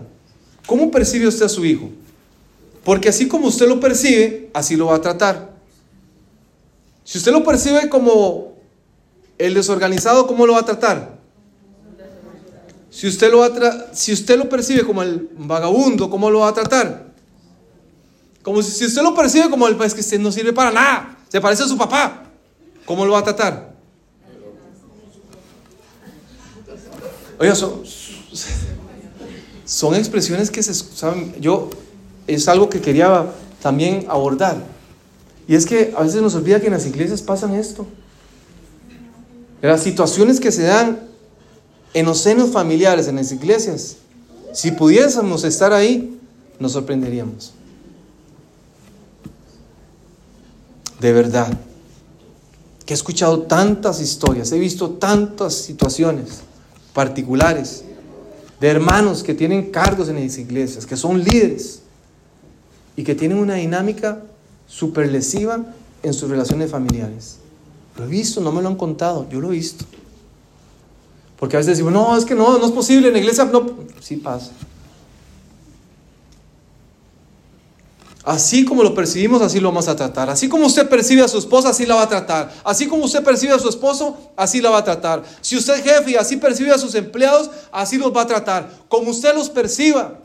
¿cómo 0.65 0.89
percibe 0.89 1.27
usted 1.27 1.45
a 1.45 1.49
su 1.49 1.63
hijo? 1.63 1.87
Porque 2.83 3.09
así 3.09 3.27
como 3.27 3.45
usted 3.45 3.67
lo 3.67 3.79
percibe, 3.79 4.49
así 4.55 4.75
lo 4.75 4.87
va 4.87 4.95
a 4.95 5.01
tratar. 5.01 5.51
Si 7.03 7.19
usted 7.19 7.31
lo 7.31 7.43
percibe 7.43 7.89
como 7.89 8.55
el 9.37 9.53
desorganizado, 9.53 10.25
¿cómo 10.25 10.47
lo 10.47 10.53
va 10.53 10.61
a 10.61 10.65
tratar? 10.65 11.19
Si 12.89 13.07
usted 13.07 13.29
lo, 13.29 13.47
si 13.93 14.13
usted 14.13 14.35
lo 14.35 14.49
percibe 14.49 14.83
como 14.83 15.03
el 15.03 15.29
vagabundo, 15.37 16.09
¿cómo 16.09 16.31
lo 16.31 16.39
va 16.39 16.47
a 16.47 16.53
tratar? 16.55 17.13
Como 18.41 18.63
si, 18.63 18.83
usted 18.83 19.03
lo 19.03 19.13
percibe 19.13 19.47
como 19.51 19.67
el 19.67 19.75
pues, 19.75 19.93
que 19.93 20.17
no 20.17 20.31
sirve 20.31 20.53
para 20.53 20.71
nada, 20.71 21.19
se 21.27 21.39
parece 21.39 21.61
a 21.61 21.67
su 21.67 21.77
papá, 21.77 22.23
¿cómo 22.83 23.05
lo 23.05 23.11
va 23.11 23.19
a 23.19 23.23
tratar? 23.23 23.75
Oiga, 27.37 27.53
son, 27.53 27.83
son 29.69 29.93
expresiones 29.93 30.49
que 30.49 30.63
se 30.63 30.73
saben. 30.73 31.35
Yo 31.39 31.69
es 32.25 32.47
algo 32.47 32.69
que 32.69 32.81
quería 32.81 33.31
también 33.61 34.07
abordar. 34.09 34.57
Y 35.47 35.53
es 35.53 35.67
que 35.67 35.93
a 35.95 36.01
veces 36.01 36.23
nos 36.23 36.33
olvida 36.33 36.59
que 36.59 36.65
en 36.65 36.73
las 36.73 36.87
iglesias 36.87 37.21
pasan 37.21 37.53
esto. 37.53 37.85
Las 39.61 39.83
situaciones 39.83 40.39
que 40.39 40.51
se 40.51 40.63
dan 40.63 41.01
en 41.93 42.05
los 42.07 42.17
senos 42.17 42.49
familiares, 42.49 43.07
en 43.07 43.17
las 43.17 43.31
iglesias, 43.31 43.97
si 44.53 44.71
pudiésemos 44.71 45.43
estar 45.43 45.71
ahí, 45.71 46.19
nos 46.59 46.71
sorprenderíamos. 46.71 47.53
De 50.99 51.13
verdad, 51.13 51.53
que 52.87 52.93
he 52.93 52.97
escuchado 52.97 53.43
tantas 53.43 54.01
historias, 54.01 54.51
he 54.51 54.57
visto 54.57 54.89
tantas 54.89 55.53
situaciones 55.53 56.39
particulares 56.91 57.83
de 58.59 58.67
hermanos 58.67 59.23
que 59.23 59.33
tienen 59.33 59.71
cargos 59.71 60.09
en 60.09 60.21
las 60.21 60.37
iglesias, 60.37 60.85
que 60.85 60.97
son 60.97 61.23
líderes 61.23 61.81
y 62.95 63.03
que 63.03 63.15
tienen 63.15 63.37
una 63.37 63.55
dinámica 63.55 64.21
super 64.67 65.09
lesiva 65.09 65.65
en 66.03 66.13
sus 66.13 66.29
relaciones 66.29 66.69
familiares. 66.69 67.37
Lo 67.97 68.05
he 68.05 68.07
visto, 68.07 68.41
no 68.41 68.51
me 68.51 68.61
lo 68.61 68.69
han 68.69 68.75
contado, 68.75 69.27
yo 69.29 69.39
lo 69.39 69.49
he 69.49 69.55
visto. 69.55 69.85
Porque 71.37 71.55
a 71.55 71.59
veces 71.59 71.77
decimos, 71.77 71.93
no, 71.93 72.17
es 72.17 72.25
que 72.25 72.35
no, 72.35 72.57
no 72.57 72.65
es 72.65 72.71
posible, 72.71 73.07
en 73.07 73.13
la 73.13 73.19
iglesia 73.19 73.45
no. 73.45 73.65
Sí 74.01 74.17
pasa. 74.17 74.51
Así 78.29 78.63
como 78.63 78.83
lo 78.83 78.93
percibimos, 78.93 79.41
así 79.41 79.59
lo 79.59 79.69
vamos 79.69 79.87
a 79.87 79.95
tratar. 79.95 80.29
Así 80.29 80.47
como 80.47 80.67
usted 80.67 80.87
percibe 80.87 81.23
a 81.23 81.27
su 81.27 81.39
esposa, 81.39 81.69
así 81.69 81.87
la 81.87 81.95
va 81.95 82.03
a 82.03 82.09
tratar. 82.09 82.53
Así 82.63 82.85
como 82.85 83.05
usted 83.05 83.23
percibe 83.23 83.53
a 83.53 83.57
su 83.57 83.67
esposo, 83.67 84.19
así 84.35 84.61
la 84.61 84.69
va 84.69 84.77
a 84.77 84.83
tratar. 84.83 85.23
Si 85.41 85.57
usted 85.57 85.77
es 85.77 85.81
jefe 85.81 86.11
y 86.11 86.15
así 86.15 86.37
percibe 86.37 86.69
a 86.69 86.77
sus 86.77 86.93
empleados, 86.93 87.49
así 87.71 87.97
los 87.97 88.15
va 88.15 88.21
a 88.21 88.27
tratar. 88.27 88.69
Como 88.87 89.09
usted 89.09 89.33
los 89.33 89.49
perciba. 89.49 90.19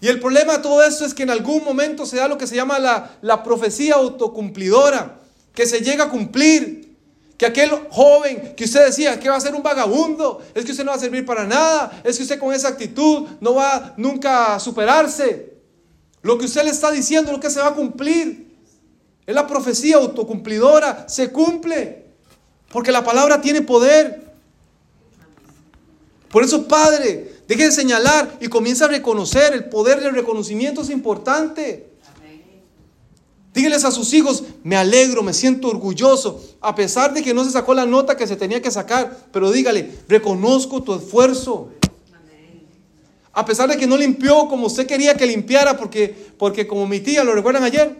Y 0.00 0.08
el 0.08 0.18
problema 0.18 0.54
de 0.54 0.62
todo 0.62 0.82
esto 0.82 1.04
es 1.04 1.12
que 1.12 1.24
en 1.24 1.28
algún 1.28 1.62
momento 1.62 2.06
se 2.06 2.16
da 2.16 2.26
lo 2.26 2.38
que 2.38 2.46
se 2.46 2.56
llama 2.56 2.78
la, 2.78 3.18
la 3.20 3.42
profecía 3.42 3.96
autocumplidora, 3.96 5.20
que 5.52 5.66
se 5.66 5.82
llega 5.82 6.04
a 6.04 6.08
cumplir 6.08 6.96
que 7.36 7.44
aquel 7.44 7.68
joven 7.90 8.54
que 8.56 8.64
usted 8.64 8.86
decía 8.86 9.20
que 9.20 9.28
va 9.28 9.36
a 9.36 9.40
ser 9.42 9.54
un 9.54 9.62
vagabundo, 9.62 10.40
es 10.54 10.64
que 10.64 10.70
usted 10.70 10.86
no 10.86 10.92
va 10.92 10.96
a 10.96 11.00
servir 11.00 11.26
para 11.26 11.44
nada, 11.44 12.00
es 12.02 12.16
que 12.16 12.22
usted 12.22 12.38
con 12.38 12.54
esa 12.54 12.68
actitud 12.68 13.26
no 13.42 13.56
va 13.56 13.92
nunca 13.98 14.54
a 14.54 14.58
superarse. 14.58 15.57
Lo 16.22 16.38
que 16.38 16.46
usted 16.46 16.64
le 16.64 16.70
está 16.70 16.90
diciendo, 16.90 17.32
lo 17.32 17.40
que 17.40 17.50
se 17.50 17.60
va 17.60 17.68
a 17.68 17.74
cumplir. 17.74 18.48
Es 19.26 19.34
la 19.34 19.46
profecía 19.46 19.96
autocumplidora, 19.96 21.08
se 21.08 21.30
cumple. 21.30 22.06
Porque 22.70 22.92
la 22.92 23.04
palabra 23.04 23.40
tiene 23.40 23.62
poder. 23.62 24.32
Por 26.30 26.44
eso, 26.44 26.68
Padre, 26.68 27.40
deje 27.46 27.64
de 27.64 27.72
señalar 27.72 28.36
y 28.40 28.48
comienza 28.48 28.86
a 28.86 28.88
reconocer. 28.88 29.52
El 29.52 29.68
poder 29.68 30.00
del 30.00 30.14
reconocimiento 30.14 30.82
es 30.82 30.90
importante. 30.90 31.88
Dígales 33.54 33.84
a 33.84 33.90
sus 33.90 34.12
hijos, 34.12 34.44
me 34.62 34.76
alegro, 34.76 35.22
me 35.22 35.32
siento 35.34 35.68
orgulloso, 35.68 36.40
a 36.60 36.74
pesar 36.74 37.12
de 37.12 37.22
que 37.22 37.34
no 37.34 37.44
se 37.44 37.50
sacó 37.50 37.74
la 37.74 37.86
nota 37.86 38.16
que 38.16 38.26
se 38.26 38.36
tenía 38.36 38.62
que 38.62 38.70
sacar, 38.70 39.26
pero 39.32 39.50
dígale, 39.50 39.98
reconozco 40.06 40.82
tu 40.82 40.94
esfuerzo. 40.94 41.70
A 43.38 43.44
pesar 43.44 43.68
de 43.68 43.76
que 43.76 43.86
no 43.86 43.96
limpió 43.96 44.48
como 44.48 44.66
usted 44.66 44.84
quería 44.84 45.16
que 45.16 45.24
limpiara, 45.24 45.76
porque, 45.76 46.12
porque 46.36 46.66
como 46.66 46.88
mi 46.88 46.98
tía, 46.98 47.22
lo 47.22 47.32
recuerdan 47.32 47.62
ayer, 47.62 47.96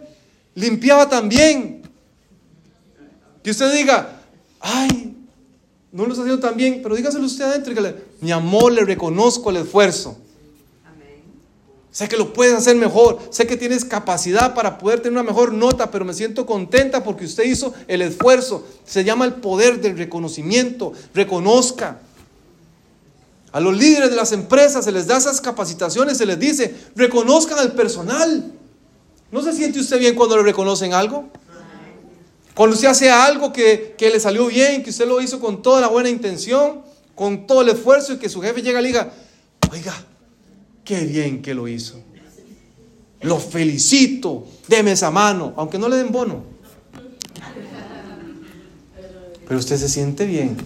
limpiaba 0.53 1.07
también. 1.07 1.81
Que 3.41 3.51
usted 3.51 3.73
diga, 3.73 4.19
ay, 4.59 5.15
no 5.93 6.03
lo 6.03 6.09
está 6.09 6.23
haciendo 6.23 6.45
tan 6.45 6.57
bien, 6.57 6.81
pero 6.83 6.93
dígaselo 6.93 7.25
usted 7.25 7.45
adentro, 7.45 7.69
dígale, 7.69 7.95
mi 8.19 8.33
amor, 8.33 8.73
le 8.73 8.83
reconozco 8.83 9.49
el 9.49 9.55
esfuerzo. 9.55 10.17
Sé 11.89 12.09
que 12.09 12.17
lo 12.17 12.33
puedes 12.33 12.53
hacer 12.53 12.75
mejor, 12.75 13.19
sé 13.29 13.47
que 13.47 13.55
tienes 13.55 13.85
capacidad 13.85 14.53
para 14.53 14.77
poder 14.77 14.99
tener 14.99 15.13
una 15.13 15.23
mejor 15.23 15.53
nota, 15.53 15.89
pero 15.89 16.03
me 16.03 16.13
siento 16.13 16.45
contenta 16.45 17.01
porque 17.01 17.23
usted 17.23 17.45
hizo 17.45 17.73
el 17.87 18.01
esfuerzo. 18.01 18.67
Se 18.83 19.05
llama 19.05 19.23
el 19.23 19.35
poder 19.35 19.79
del 19.79 19.97
reconocimiento. 19.97 20.91
Reconozca. 21.13 22.01
A 23.51 23.59
los 23.59 23.75
líderes 23.75 24.09
de 24.09 24.15
las 24.15 24.31
empresas 24.31 24.85
se 24.85 24.91
les 24.91 25.07
da 25.07 25.17
esas 25.17 25.41
capacitaciones, 25.41 26.17
se 26.17 26.25
les 26.25 26.39
dice, 26.39 26.75
reconozcan 26.95 27.59
al 27.59 27.73
personal. 27.73 28.51
¿No 29.31 29.41
se 29.41 29.53
siente 29.53 29.79
usted 29.79 29.99
bien 29.99 30.15
cuando 30.15 30.37
le 30.37 30.43
reconocen 30.43 30.93
algo? 30.93 31.29
Cuando 32.53 32.75
usted 32.75 32.89
hace 32.89 33.09
algo 33.09 33.53
que, 33.53 33.95
que 33.97 34.09
le 34.09 34.19
salió 34.19 34.47
bien, 34.47 34.83
que 34.83 34.89
usted 34.89 35.07
lo 35.07 35.21
hizo 35.21 35.39
con 35.39 35.61
toda 35.61 35.81
la 35.81 35.87
buena 35.87 36.09
intención, 36.09 36.81
con 37.15 37.47
todo 37.47 37.61
el 37.61 37.69
esfuerzo 37.69 38.13
y 38.13 38.17
que 38.17 38.29
su 38.29 38.41
jefe 38.41 38.61
llega 38.61 38.81
y 38.81 38.85
diga, 38.85 39.11
oiga, 39.71 39.93
Qué 40.89 41.05
bien 41.05 41.43
que 41.43 41.53
lo 41.53 41.67
hizo. 41.67 42.01
Lo 43.21 43.37
felicito. 43.37 44.47
Deme 44.67 44.93
esa 44.93 45.11
mano, 45.11 45.53
aunque 45.55 45.77
no 45.77 45.87
le 45.87 45.97
den 45.97 46.11
bono. 46.11 46.41
Pero 49.47 49.59
usted 49.59 49.77
se 49.77 49.87
siente 49.87 50.25
bien. 50.25 50.57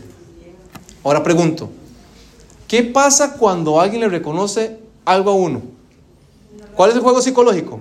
Ahora 1.03 1.21
pregunto, 1.21 1.69
¿qué 2.73 2.81
pasa 2.81 3.33
cuando 3.33 3.79
alguien 3.79 4.01
le 4.01 4.09
reconoce 4.09 4.79
algo 5.05 5.29
a 5.29 5.35
uno? 5.35 5.61
¿Cuál 6.75 6.89
es 6.89 6.95
el 6.95 7.03
juego 7.03 7.21
psicológico? 7.21 7.79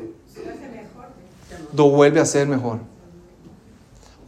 Lo 1.75 1.89
vuelve 1.89 2.21
a 2.21 2.25
hacer 2.25 2.47
mejor. 2.47 2.81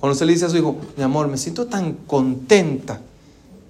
Cuando 0.01 0.15
usted 0.15 0.25
le 0.25 0.33
dice 0.33 0.47
a 0.47 0.49
su 0.49 0.57
hijo, 0.57 0.79
mi 0.97 1.03
amor, 1.03 1.29
me 1.29 1.37
siento 1.37 1.67
tan 1.67 1.93
contenta 2.07 2.99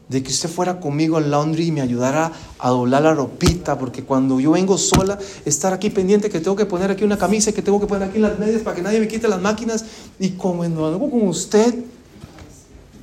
de 0.09 0.23
que 0.23 0.31
usted 0.31 0.49
fuera 0.49 0.79
conmigo 0.79 1.17
al 1.17 1.33
laundry 1.33 1.67
y 1.67 1.73
me 1.73 1.81
ayudara 1.81 2.31
a 2.61 2.71
doblar 2.71 3.03
la 3.03 3.13
ropita, 3.13 3.77
porque 3.77 4.05
cuando 4.05 4.39
yo 4.39 4.53
vengo 4.53 4.79
sola, 4.79 5.19
estar 5.45 5.73
aquí 5.73 5.91
pendiente 5.91 6.31
que 6.31 6.39
tengo 6.39 6.55
que 6.55 6.67
poner 6.67 6.93
aquí 6.93 7.03
una 7.03 7.19
camisa 7.19 7.51
que 7.51 7.63
tengo 7.63 7.81
que 7.81 7.89
poner 7.89 8.09
aquí 8.09 8.21
las 8.21 8.39
medias 8.39 8.63
para 8.63 8.77
que 8.77 8.83
nadie 8.83 9.01
me 9.01 9.09
quite 9.09 9.27
las 9.27 9.41
máquinas, 9.41 9.85
y 10.21 10.31
como 10.31 10.63
hago 10.63 11.11
con 11.11 11.27
usted, 11.27 11.75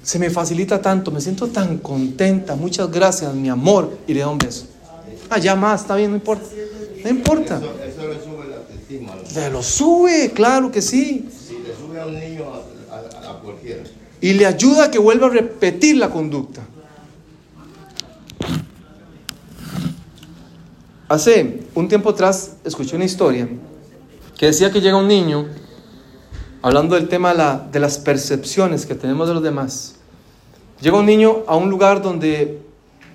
se 0.04 0.18
me 0.20 0.30
facilita 0.30 0.82
tanto, 0.82 1.12
me 1.12 1.22
siento 1.22 1.48
tan 1.48 1.78
contenta, 1.78 2.56
muchas 2.56 2.90
gracias, 2.92 3.34
mi 3.36 3.50
amor, 3.50 3.98
y 4.08 4.14
le 4.14 4.22
da 4.22 4.30
un 4.30 4.38
beso. 4.38 4.66
Ah, 5.30 5.38
ya 5.38 5.56
más, 5.56 5.82
está 5.82 5.96
bien, 5.96 6.12
no 6.12 6.18
importa. 6.18 6.46
No 7.04 7.10
importa. 7.10 7.58
Eso, 7.58 8.08
le 8.08 8.20
sube 8.24 8.48
la 8.50 8.58
autoestima. 8.58 9.14
Se 9.26 9.50
lo 9.50 9.64
sube, 9.64 10.32
claro 10.34 10.72
que 10.72 10.82
sí. 10.82 11.26
Le 11.50 11.76
sube 11.76 12.00
a 12.02 12.06
un 12.08 12.20
niño 12.20 12.44
a, 12.52 12.96
a- 12.96 13.32
a 13.32 13.40
cualquiera. 13.40 13.84
Y 14.20 14.34
le 14.34 14.46
ayuda 14.46 14.86
a 14.86 14.92
que 14.92 15.00
vuelva 15.00 15.28
a 15.28 15.30
repetir 15.30 15.98
la 15.98 16.10
conducta. 16.10 16.62
Hace 21.08 21.62
un 21.76 21.88
tiempo 21.88 22.10
atrás 22.10 22.54
escuché 22.64 22.96
una 22.96 23.06
historia 23.06 23.48
que 24.38 24.46
decía 24.48 24.72
que 24.72 24.80
llega 24.82 24.96
un 24.98 25.08
niño 25.08 25.48
hablando 26.62 26.96
del 26.96 27.08
tema 27.08 27.32
de, 27.32 27.38
la- 27.38 27.68
de 27.72 27.80
las 27.80 27.98
percepciones 27.98 28.86
que 28.86 28.96
tenemos 28.96 29.28
de 29.28 29.34
los 29.34 29.44
demás. 29.44 29.96
Llega 30.82 30.98
un 30.98 31.06
niño 31.06 31.44
a 31.48 31.56
un 31.56 31.70
lugar 31.70 32.02
donde 32.02 32.60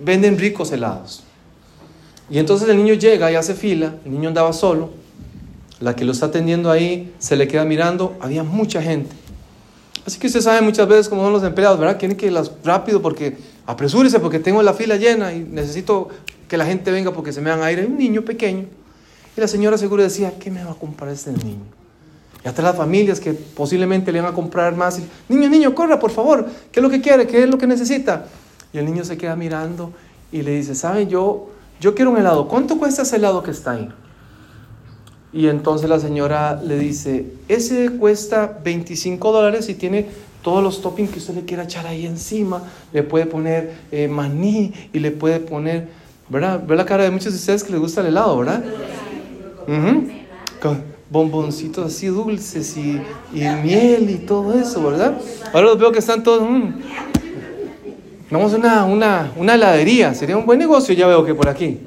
venden 0.01 0.39
ricos 0.39 0.73
helados. 0.73 1.23
Y 2.31 2.39
entonces 2.39 2.69
el 2.69 2.77
niño 2.77 2.95
llega 2.95 3.31
y 3.31 3.35
hace 3.37 3.55
fila, 3.55 3.95
el 4.05 4.13
niño 4.13 4.29
andaba 4.29 4.53
solo, 4.53 4.91
la 5.81 5.95
que 5.95 6.05
lo 6.05 6.13
está 6.13 6.27
atendiendo 6.27 6.71
ahí 6.71 7.13
se 7.19 7.37
le 7.37 7.47
queda 7.47 7.65
mirando, 7.65 8.17
había 8.21 8.43
mucha 8.43 8.83
gente. 8.83 9.15
Así 10.07 10.19
que 10.19 10.27
usted 10.29 10.41
sabe 10.41 10.61
muchas 10.61 10.87
veces 10.89 11.09
cómo 11.09 11.23
son 11.23 11.33
los 11.33 11.43
empleados, 11.43 11.79
¿verdad? 11.79 11.99
Quieren 11.99 12.17
que 12.17 12.31
las 12.31 12.51
rápido 12.65 13.03
porque 13.03 13.37
apresúrese 13.67 14.21
porque 14.21 14.39
tengo 14.39 14.63
la 14.63 14.73
fila 14.73 14.97
llena 14.97 15.33
y 15.33 15.41
necesito 15.41 16.09
que 16.49 16.57
la 16.57 16.65
gente 16.67 16.91
venga 16.93 17.13
porque 17.13 17.33
se 17.33 17.41
me 17.41 17.51
dan 17.51 17.63
aire. 17.63 17.83
Hay 17.83 17.89
un 17.89 17.99
niño 17.99 18.23
pequeño. 18.23 18.67
Y 19.37 19.41
la 19.41 19.49
señora 19.49 19.77
seguro 19.77 20.03
decía, 20.03 20.33
¿qué 20.39 20.51
me 20.51 20.63
va 20.65 20.73
a 20.73 20.75
comprar 20.77 21.11
este 21.11 21.33
niño? 21.33 21.59
Y 22.47 22.49
hasta 22.49 22.63
las 22.63 22.77
familias 22.77 23.19
que 23.19 23.33
posiblemente 23.33 24.13
le 24.13 24.21
van 24.21 24.31
a 24.31 24.33
comprar 24.33 24.77
más. 24.77 25.01
niño, 25.29 25.49
niño, 25.49 25.75
corra, 25.75 25.99
por 25.99 26.13
favor. 26.13 26.47
¿Qué 26.71 26.79
es 26.79 26.83
lo 26.85 26.89
que 26.89 27.01
quiere? 27.01 27.27
¿Qué 27.27 27.43
es 27.43 27.51
lo 27.51 27.59
que 27.59 27.67
necesita? 27.67 28.27
Y 28.73 28.79
el 28.79 28.85
niño 28.85 29.05
se 29.05 29.19
queda 29.19 29.35
mirando 29.35 29.93
y 30.31 30.43
le 30.43 30.53
dice, 30.53 30.77
¿sabe? 30.77 31.09
Yo, 31.09 31.49
yo 31.81 31.97
quiero 31.97 32.13
un 32.13 32.19
helado. 32.19 32.47
¿Cuánto 32.47 32.79
cuesta 32.79 33.03
ese 33.03 33.17
helado 33.17 33.43
que 33.43 33.51
está 33.51 33.73
ahí? 33.73 33.89
Y 35.33 35.49
entonces 35.49 35.91
la 35.91 35.99
señora 35.99 36.63
le 36.63 36.79
dice, 36.79 37.33
ese 37.49 37.91
cuesta 37.91 38.61
25 38.63 39.33
dólares 39.33 39.69
y 39.69 39.75
tiene 39.75 40.07
todos 40.45 40.63
los 40.63 40.81
toppings 40.81 41.11
que 41.11 41.19
usted 41.19 41.35
le 41.35 41.45
quiera 41.45 41.65
echar 41.65 41.85
ahí 41.89 42.07
encima. 42.07 42.63
Le 42.93 43.03
puede 43.03 43.27
poner 43.27 43.75
eh, 43.91 44.07
maní 44.07 44.73
y 44.93 45.01
le 45.01 45.11
puede 45.11 45.41
poner, 45.41 45.89
¿verdad? 46.29 46.63
Ve 46.65 46.77
la 46.77 46.85
cara 46.85 47.03
de 47.03 47.11
muchos 47.11 47.33
de 47.33 47.41
ustedes 47.41 47.65
que 47.65 47.73
les 47.73 47.81
gusta 47.81 48.03
el 48.03 48.07
helado, 48.07 48.39
¿verdad? 48.39 48.65
Ujú. 49.67 50.09
Con 50.63 50.96
bomboncitos 51.11 51.87
así 51.87 52.07
dulces 52.09 52.77
y, 52.77 53.01
y 53.33 53.41
miel 53.63 54.11
y 54.11 54.27
todo 54.27 54.59
eso, 54.59 54.83
¿verdad? 54.83 55.17
Ahora 55.53 55.69
los 55.69 55.79
veo 55.79 55.93
que 55.93 56.01
están 56.01 56.23
todos... 56.23 56.49
mm. 56.49 56.75
Vamos 58.29 58.53
a 58.55 58.57
una, 58.57 58.85
una, 58.85 59.33
una 59.37 59.55
heladería, 59.55 60.13
sería 60.13 60.37
un 60.37 60.45
buen 60.47 60.59
negocio, 60.59 60.93
ya 60.95 61.07
veo 61.07 61.25
que 61.25 61.33
por 61.33 61.49
aquí. 61.49 61.79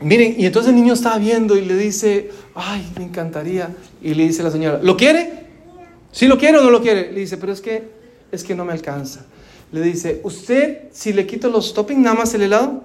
Miren, 0.00 0.34
y 0.38 0.46
entonces 0.46 0.70
el 0.70 0.76
niño 0.76 0.94
estaba 0.94 1.18
viendo 1.18 1.56
y 1.58 1.64
le 1.64 1.76
dice, 1.76 2.30
ay, 2.54 2.86
me 2.96 3.04
encantaría. 3.04 3.74
Y 4.00 4.14
le 4.14 4.22
dice 4.22 4.42
la 4.42 4.50
señora, 4.50 4.80
¿lo 4.82 4.96
quiere? 4.96 5.46
¿Sí 6.10 6.26
lo 6.26 6.38
quiere 6.38 6.56
o 6.56 6.62
no 6.62 6.70
lo 6.70 6.80
quiere? 6.80 7.12
Le 7.12 7.20
dice, 7.20 7.36
pero 7.36 7.52
es 7.52 7.60
que, 7.60 7.82
es 8.32 8.44
que 8.44 8.54
no 8.54 8.64
me 8.64 8.72
alcanza. 8.72 9.26
Le 9.72 9.82
dice, 9.82 10.20
¿usted 10.24 10.84
si 10.92 11.12
le 11.12 11.26
quito 11.26 11.50
los 11.50 11.74
toppings 11.74 12.00
nada 12.00 12.16
más 12.16 12.32
el 12.32 12.42
helado? 12.42 12.82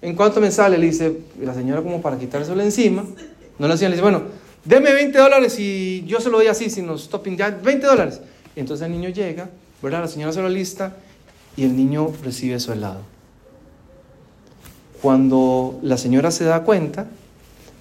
¿En 0.00 0.14
cuánto 0.14 0.40
me 0.40 0.50
sale? 0.50 0.78
Le 0.78 0.86
dice, 0.86 1.18
y 1.42 1.44
la 1.44 1.52
señora 1.52 1.82
como 1.82 2.00
para 2.00 2.18
quitárselo 2.18 2.62
encima. 2.62 3.04
No 3.58 3.66
le 3.66 3.74
hacía, 3.74 3.88
le 3.88 3.94
dice, 3.94 4.02
bueno, 4.02 4.22
deme 4.64 4.92
20 4.92 5.18
dólares 5.18 5.58
y 5.58 6.04
yo 6.06 6.20
se 6.20 6.30
lo 6.30 6.38
doy 6.38 6.46
así, 6.46 6.70
sin 6.70 6.86
los 6.86 7.08
toppings, 7.08 7.38
ya 7.38 7.50
20 7.50 7.86
dólares. 7.86 8.20
Entonces 8.56 8.86
el 8.86 8.92
niño 8.92 9.08
llega, 9.08 9.50
¿verdad? 9.82 10.00
La 10.00 10.08
señora 10.08 10.32
se 10.32 10.42
lo 10.42 10.48
lista 10.48 10.96
y 11.56 11.64
el 11.64 11.76
niño 11.76 12.12
recibe 12.22 12.58
su 12.60 12.72
helado. 12.72 13.00
Cuando 15.02 15.78
la 15.82 15.96
señora 15.96 16.30
se 16.30 16.44
da 16.44 16.62
cuenta, 16.64 17.06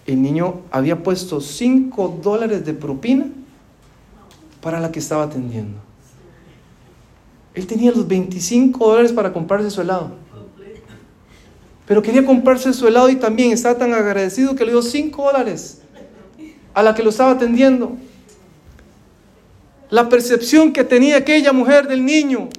el 0.05 0.21
niño 0.21 0.61
había 0.71 1.03
puesto 1.03 1.41
5 1.41 2.19
dólares 2.23 2.65
de 2.65 2.73
propina 2.73 3.27
para 4.61 4.79
la 4.79 4.91
que 4.91 4.99
estaba 4.99 5.23
atendiendo. 5.23 5.79
Él 7.53 7.65
tenía 7.65 7.91
los 7.91 8.07
25 8.07 8.87
dólares 8.87 9.11
para 9.11 9.33
comprarse 9.33 9.71
su 9.71 9.81
helado. 9.81 10.11
Pero 11.87 12.01
quería 12.01 12.25
comprarse 12.25 12.73
su 12.73 12.87
helado 12.87 13.09
y 13.09 13.15
también 13.15 13.51
estaba 13.51 13.79
tan 13.79 13.93
agradecido 13.93 14.55
que 14.55 14.65
le 14.65 14.73
dio 14.73 14.81
5 14.81 15.23
dólares 15.23 15.81
a 16.73 16.83
la 16.83 16.93
que 16.93 17.01
lo 17.01 17.09
estaba 17.09 17.31
atendiendo. 17.31 17.97
La 19.89 20.09
percepción 20.09 20.73
que 20.73 20.83
tenía 20.83 21.17
aquella 21.17 21.53
mujer 21.53 21.87
del 21.87 22.05
niño 22.05 22.49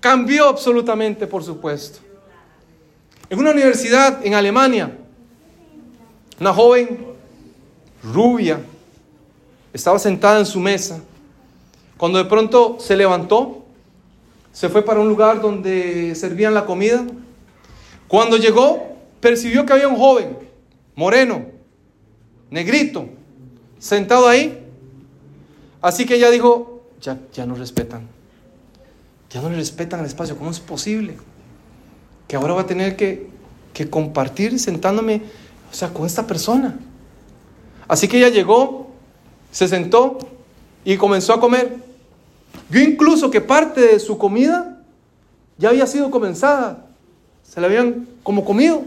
cambió 0.00 0.48
absolutamente, 0.48 1.26
por 1.26 1.44
supuesto. 1.44 2.00
En 3.28 3.38
una 3.38 3.50
universidad 3.50 4.24
en 4.26 4.34
Alemania, 4.34 4.98
una 6.40 6.52
joven 6.52 7.06
rubia 8.02 8.60
estaba 9.72 9.98
sentada 9.98 10.40
en 10.40 10.46
su 10.46 10.58
mesa 10.58 11.00
cuando 12.02 12.18
de 12.18 12.24
pronto 12.24 12.78
se 12.80 12.96
levantó, 12.96 13.62
se 14.52 14.68
fue 14.68 14.82
para 14.82 14.98
un 14.98 15.08
lugar 15.08 15.40
donde 15.40 16.16
servían 16.16 16.52
la 16.52 16.66
comida. 16.66 17.04
Cuando 18.12 18.36
llegó, 18.36 18.94
percibió 19.20 19.64
que 19.64 19.72
había 19.72 19.88
un 19.88 19.96
joven, 19.96 20.36
moreno, 20.94 21.46
negrito, 22.50 23.06
sentado 23.78 24.28
ahí. 24.28 24.66
Así 25.80 26.04
que 26.04 26.16
ella 26.16 26.30
dijo, 26.30 26.82
ya, 27.00 27.18
ya 27.32 27.46
no 27.46 27.54
respetan. 27.54 28.06
Ya 29.30 29.40
no 29.40 29.48
le 29.48 29.56
respetan 29.56 30.00
el 30.00 30.04
espacio. 30.04 30.36
¿Cómo 30.36 30.50
es 30.50 30.60
posible? 30.60 31.16
Que 32.28 32.36
ahora 32.36 32.52
va 32.52 32.60
a 32.60 32.66
tener 32.66 32.96
que, 32.96 33.30
que 33.72 33.88
compartir 33.88 34.58
sentándome, 34.60 35.22
o 35.70 35.74
sea, 35.74 35.88
con 35.88 36.04
esta 36.04 36.26
persona. 36.26 36.78
Así 37.88 38.08
que 38.08 38.18
ella 38.18 38.28
llegó, 38.28 38.90
se 39.50 39.68
sentó 39.68 40.18
y 40.84 40.98
comenzó 40.98 41.32
a 41.32 41.40
comer. 41.40 41.78
Yo 42.68 42.78
incluso 42.78 43.30
que 43.30 43.40
parte 43.40 43.80
de 43.80 43.98
su 43.98 44.18
comida 44.18 44.82
ya 45.56 45.70
había 45.70 45.86
sido 45.86 46.10
comenzada. 46.10 46.91
Se 47.52 47.60
la 47.60 47.66
habían 47.66 48.08
como 48.22 48.46
comido. 48.46 48.82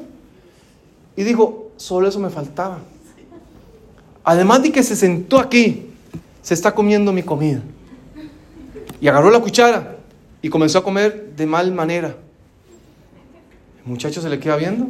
Y 1.16 1.24
dijo, 1.24 1.70
solo 1.78 2.08
eso 2.08 2.20
me 2.20 2.32
faltaba. 2.32 2.80
Además 4.24 4.64
de 4.64 4.72
que 4.72 4.82
se 4.82 4.96
sentó 4.96 5.38
aquí, 5.38 5.92
se 6.42 6.56
está 6.56 6.74
comiendo 6.74 7.14
mi 7.14 7.22
comida. 7.22 7.62
Y 9.00 9.08
agarró 9.08 9.30
la 9.30 9.40
cuchara 9.40 9.98
y 10.42 10.50
comenzó 10.50 10.80
a 10.80 10.84
comer 10.84 11.34
de 11.36 11.46
mal 11.46 11.72
manera. 11.74 12.16
El 13.84 13.86
muchacho 13.86 14.20
se 14.20 14.30
le 14.30 14.40
queda 14.40 14.56
viendo, 14.56 14.88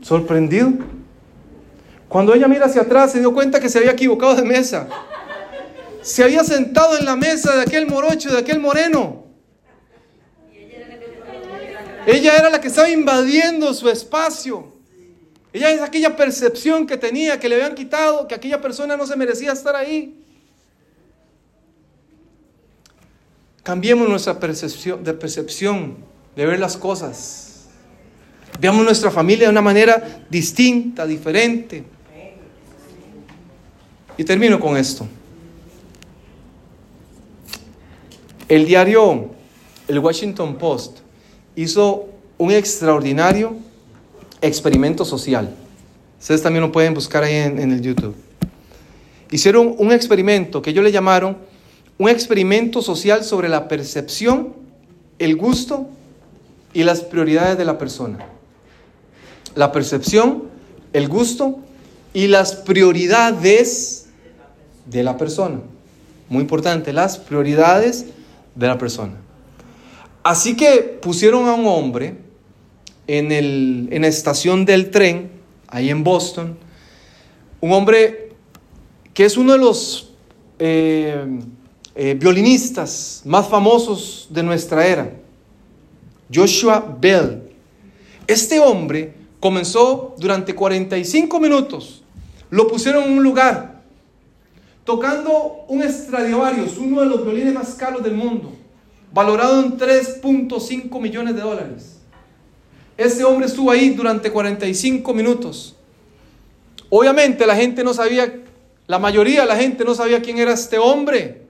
sorprendido. 0.00 0.72
Cuando 2.08 2.32
ella 2.32 2.46
mira 2.46 2.66
hacia 2.66 2.82
atrás, 2.82 3.10
se 3.10 3.18
dio 3.18 3.34
cuenta 3.34 3.58
que 3.58 3.68
se 3.68 3.78
había 3.78 3.90
equivocado 3.90 4.36
de 4.36 4.44
mesa. 4.44 4.86
Se 6.00 6.22
había 6.22 6.44
sentado 6.44 6.96
en 6.96 7.06
la 7.06 7.16
mesa 7.16 7.56
de 7.56 7.62
aquel 7.62 7.88
morocho, 7.88 8.30
de 8.30 8.38
aquel 8.38 8.60
moreno. 8.60 9.23
Ella 12.06 12.36
era 12.36 12.50
la 12.50 12.60
que 12.60 12.68
estaba 12.68 12.90
invadiendo 12.90 13.72
su 13.72 13.88
espacio. 13.88 14.72
Ella 15.52 15.70
es 15.70 15.80
aquella 15.80 16.16
percepción 16.16 16.86
que 16.86 16.96
tenía, 16.96 17.38
que 17.38 17.48
le 17.48 17.54
habían 17.54 17.74
quitado, 17.74 18.26
que 18.26 18.34
aquella 18.34 18.60
persona 18.60 18.96
no 18.96 19.06
se 19.06 19.16
merecía 19.16 19.52
estar 19.52 19.76
ahí. 19.76 20.20
Cambiemos 23.62 24.08
nuestra 24.08 24.38
percepción 24.38 25.02
de 25.02 25.14
percepción, 25.14 25.96
de 26.36 26.44
ver 26.44 26.58
las 26.58 26.76
cosas. 26.76 27.68
Veamos 28.60 28.84
nuestra 28.84 29.10
familia 29.10 29.46
de 29.46 29.52
una 29.52 29.62
manera 29.62 30.24
distinta, 30.28 31.06
diferente. 31.06 31.84
Y 34.16 34.24
termino 34.24 34.60
con 34.60 34.76
esto. 34.76 35.06
El 38.48 38.66
diario, 38.66 39.30
el 39.88 39.98
Washington 39.98 40.56
Post, 40.56 41.03
hizo 41.56 42.08
un 42.38 42.50
extraordinario 42.50 43.56
experimento 44.40 45.04
social. 45.04 45.54
Ustedes 46.20 46.42
también 46.42 46.62
lo 46.62 46.72
pueden 46.72 46.94
buscar 46.94 47.22
ahí 47.22 47.34
en, 47.34 47.58
en, 47.58 47.72
el 47.72 47.80
YouTube. 47.80 48.14
Hicieron 49.30 49.74
un 49.78 49.92
experimento 49.92 50.62
que 50.62 50.70
ellos 50.70 50.84
le 50.84 50.92
llamaron 50.92 51.36
un 51.98 52.08
experimento 52.08 52.82
social 52.82 53.24
sobre 53.24 53.48
la 53.48 53.68
percepción, 53.68 54.54
el 55.18 55.36
gusto 55.36 55.86
y 56.72 56.82
las 56.82 57.02
prioridades 57.02 57.56
de 57.56 57.64
la 57.64 57.78
persona. 57.78 58.18
La 59.54 59.70
percepción, 59.70 60.44
el 60.92 61.08
gusto 61.08 61.58
y 62.12 62.26
las 62.26 62.54
prioridades 62.54 64.06
de 64.86 65.02
la 65.02 65.16
persona. 65.16 65.60
Muy 66.28 66.42
importante, 66.42 66.92
las 66.92 67.18
prioridades 67.18 68.06
de 68.54 68.66
la 68.66 68.78
persona. 68.78 69.14
Así 70.24 70.56
que 70.56 70.98
pusieron 71.02 71.46
a 71.48 71.52
un 71.52 71.66
hombre 71.66 72.16
en, 73.06 73.30
el, 73.30 73.88
en 73.90 74.02
la 74.02 74.08
estación 74.08 74.64
del 74.64 74.90
tren, 74.90 75.30
ahí 75.68 75.90
en 75.90 76.02
Boston, 76.02 76.56
un 77.60 77.72
hombre 77.72 78.30
que 79.12 79.26
es 79.26 79.36
uno 79.36 79.52
de 79.52 79.58
los 79.58 80.12
eh, 80.58 81.26
eh, 81.94 82.16
violinistas 82.18 83.20
más 83.26 83.46
famosos 83.48 84.26
de 84.30 84.42
nuestra 84.42 84.86
era, 84.86 85.12
Joshua 86.34 86.96
Bell. 86.98 87.42
Este 88.26 88.58
hombre 88.60 89.12
comenzó 89.40 90.14
durante 90.16 90.54
45 90.54 91.38
minutos, 91.38 92.02
lo 92.48 92.66
pusieron 92.66 93.04
en 93.04 93.18
un 93.18 93.22
lugar, 93.22 93.82
tocando 94.84 95.66
un 95.68 95.82
Stradivarius, 95.82 96.78
uno 96.78 97.02
de 97.02 97.06
los 97.08 97.22
violines 97.26 97.52
más 97.52 97.74
caros 97.74 98.02
del 98.02 98.14
mundo, 98.14 98.53
valorado 99.14 99.62
en 99.62 99.78
3.5 99.78 101.00
millones 101.00 101.36
de 101.36 101.40
dólares. 101.40 102.00
Ese 102.96 103.24
hombre 103.24 103.46
estuvo 103.46 103.70
ahí 103.70 103.90
durante 103.90 104.30
45 104.30 105.14
minutos. 105.14 105.76
Obviamente 106.90 107.46
la 107.46 107.54
gente 107.54 107.84
no 107.84 107.94
sabía, 107.94 108.42
la 108.88 108.98
mayoría 108.98 109.42
de 109.42 109.46
la 109.46 109.56
gente 109.56 109.84
no 109.84 109.94
sabía 109.94 110.20
quién 110.20 110.38
era 110.38 110.52
este 110.52 110.78
hombre. 110.78 111.42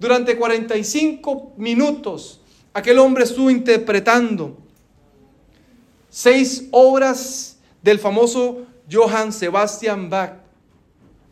Durante 0.00 0.36
45 0.36 1.52
minutos 1.56 2.40
aquel 2.72 2.98
hombre 2.98 3.22
estuvo 3.22 3.48
interpretando 3.48 4.58
seis 6.10 6.66
obras 6.72 7.58
del 7.80 8.00
famoso 8.00 8.66
Johann 8.90 9.32
Sebastian 9.32 10.10
Bach. 10.10 10.32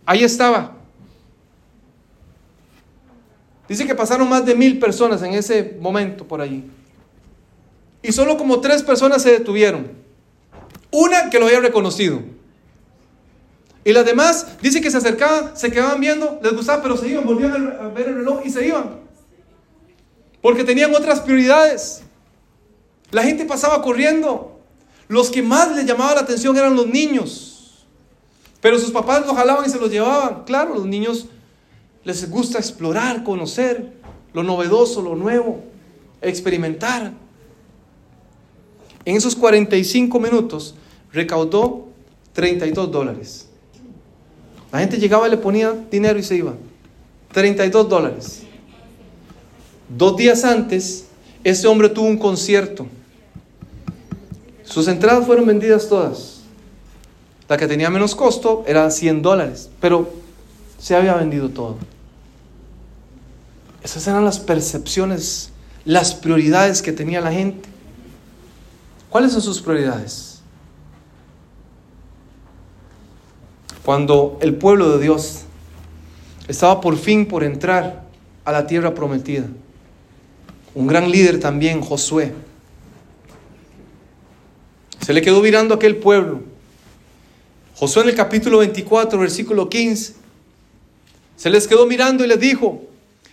Ahí 0.07 0.23
estaba. 0.23 0.82
Dice 3.73 3.87
que 3.87 3.95
pasaron 3.95 4.29
más 4.29 4.45
de 4.45 4.55
mil 4.55 4.79
personas 4.79 5.23
en 5.23 5.33
ese 5.33 5.79
momento 5.81 6.29
por 6.29 6.43
allí. 6.43 6.63
Y 8.03 8.13
solo 8.13 8.37
como 8.37 8.61
tres 8.61 8.83
personas 8.83 9.23
se 9.23 9.31
detuvieron. 9.31 9.93
Una 10.91 11.31
que 11.31 11.39
lo 11.39 11.47
había 11.47 11.61
reconocido. 11.61 12.21
Y 13.83 13.95
las 13.95 14.05
demás, 14.05 14.47
dice 14.61 14.83
que 14.83 14.91
se 14.91 14.99
acercaban, 14.99 15.57
se 15.57 15.73
quedaban 15.73 16.01
viendo, 16.01 16.39
les 16.43 16.53
gustaba, 16.53 16.83
pero 16.83 16.99
se 16.99 17.09
iban, 17.09 17.25
volvían 17.25 17.79
a 17.81 17.89
ver 17.89 18.09
el 18.09 18.17
reloj 18.17 18.43
y 18.45 18.51
se 18.51 18.67
iban. 18.67 19.01
Porque 20.43 20.65
tenían 20.65 20.95
otras 20.95 21.21
prioridades. 21.21 22.03
La 23.11 23.23
gente 23.23 23.47
pasaba 23.47 23.81
corriendo. 23.81 24.61
Los 25.09 25.31
que 25.31 25.43
más 25.43 25.75
les 25.75 25.87
llamaba 25.87 26.17
la 26.17 26.21
atención 26.21 26.55
eran 26.59 26.77
los 26.77 26.89
niños. 26.89 27.87
Pero 28.61 28.79
sus 28.79 28.91
papás 28.91 29.25
los 29.27 29.35
jalaban 29.35 29.65
y 29.65 29.71
se 29.71 29.79
los 29.79 29.91
llevaban. 29.91 30.45
Claro, 30.45 30.75
los 30.75 30.85
niños 30.85 31.27
les 32.05 32.29
gusta 32.29 32.59
explorar, 32.59 33.23
conocer 33.23 33.93
lo 34.33 34.43
novedoso, 34.43 35.03
lo 35.03 35.15
nuevo, 35.15 35.61
experimentar. 36.21 37.13
En 39.05 39.17
esos 39.17 39.37
45 39.37 40.19
minutos 40.19 40.75
recaudó 41.13 41.89
32 42.33 42.91
dólares. 42.91 43.49
La 44.73 44.81
gente 44.81 44.99
llegaba, 44.99 45.29
le 45.29 45.37
ponía 45.37 45.75
dinero 45.91 46.19
y 46.19 46.23
se 46.23 46.37
iba. 46.37 46.55
32 47.33 47.89
dólares. 47.89 48.43
Dos 49.89 50.17
días 50.17 50.45
antes, 50.45 51.07
ese 51.45 51.67
hombre 51.67 51.89
tuvo 51.89 52.07
un 52.07 52.17
concierto. 52.17 52.87
Sus 54.65 54.89
entradas 54.89 55.27
fueron 55.27 55.47
vendidas 55.47 55.89
todas. 55.89 56.41
La 57.49 57.59
que 57.59 57.67
tenía 57.67 57.91
menos 57.91 58.15
costo 58.15 58.65
era 58.67 58.91
100 58.91 59.21
dólares, 59.21 59.69
pero 59.81 60.22
se 60.83 60.97
había 60.97 61.15
vendido 61.15 61.49
todo. 61.49 61.77
Esas 63.85 64.05
eran 64.09 64.25
las 64.25 64.41
percepciones, 64.41 65.51
las 65.85 66.13
prioridades 66.13 66.83
que 66.83 66.91
tenía 66.91 67.21
la 67.21 67.31
gente. 67.31 67.69
¿Cuáles 69.09 69.31
son 69.31 69.43
sus 69.43 69.63
prioridades? 69.63 70.41
Cuando 73.85 74.39
el 74.43 74.57
pueblo 74.57 74.97
de 74.97 75.05
Dios 75.05 75.43
estaba 76.49 76.81
por 76.81 76.97
fin 76.97 77.27
por 77.27 77.45
entrar 77.45 78.03
a 78.45 78.51
la 78.51 78.67
tierra 78.67 78.93
prometida, 78.93 79.47
un 80.75 80.89
gran 80.89 81.09
líder 81.13 81.39
también, 81.39 81.81
Josué, 81.81 82.35
se 85.01 85.13
le 85.13 85.23
quedó 85.23 85.41
mirando 85.43 85.75
a 85.75 85.77
aquel 85.77 85.97
pueblo. 85.97 86.41
Josué 87.77 88.03
en 88.03 88.09
el 88.09 88.15
capítulo 88.17 88.59
24, 88.59 89.19
versículo 89.19 89.69
15, 89.69 90.22
se 91.43 91.51
les 91.51 91.67
quedó 91.67 91.87
mirando 91.87 92.25
y 92.25 92.29
les 92.29 92.39
dijo, 92.39 92.83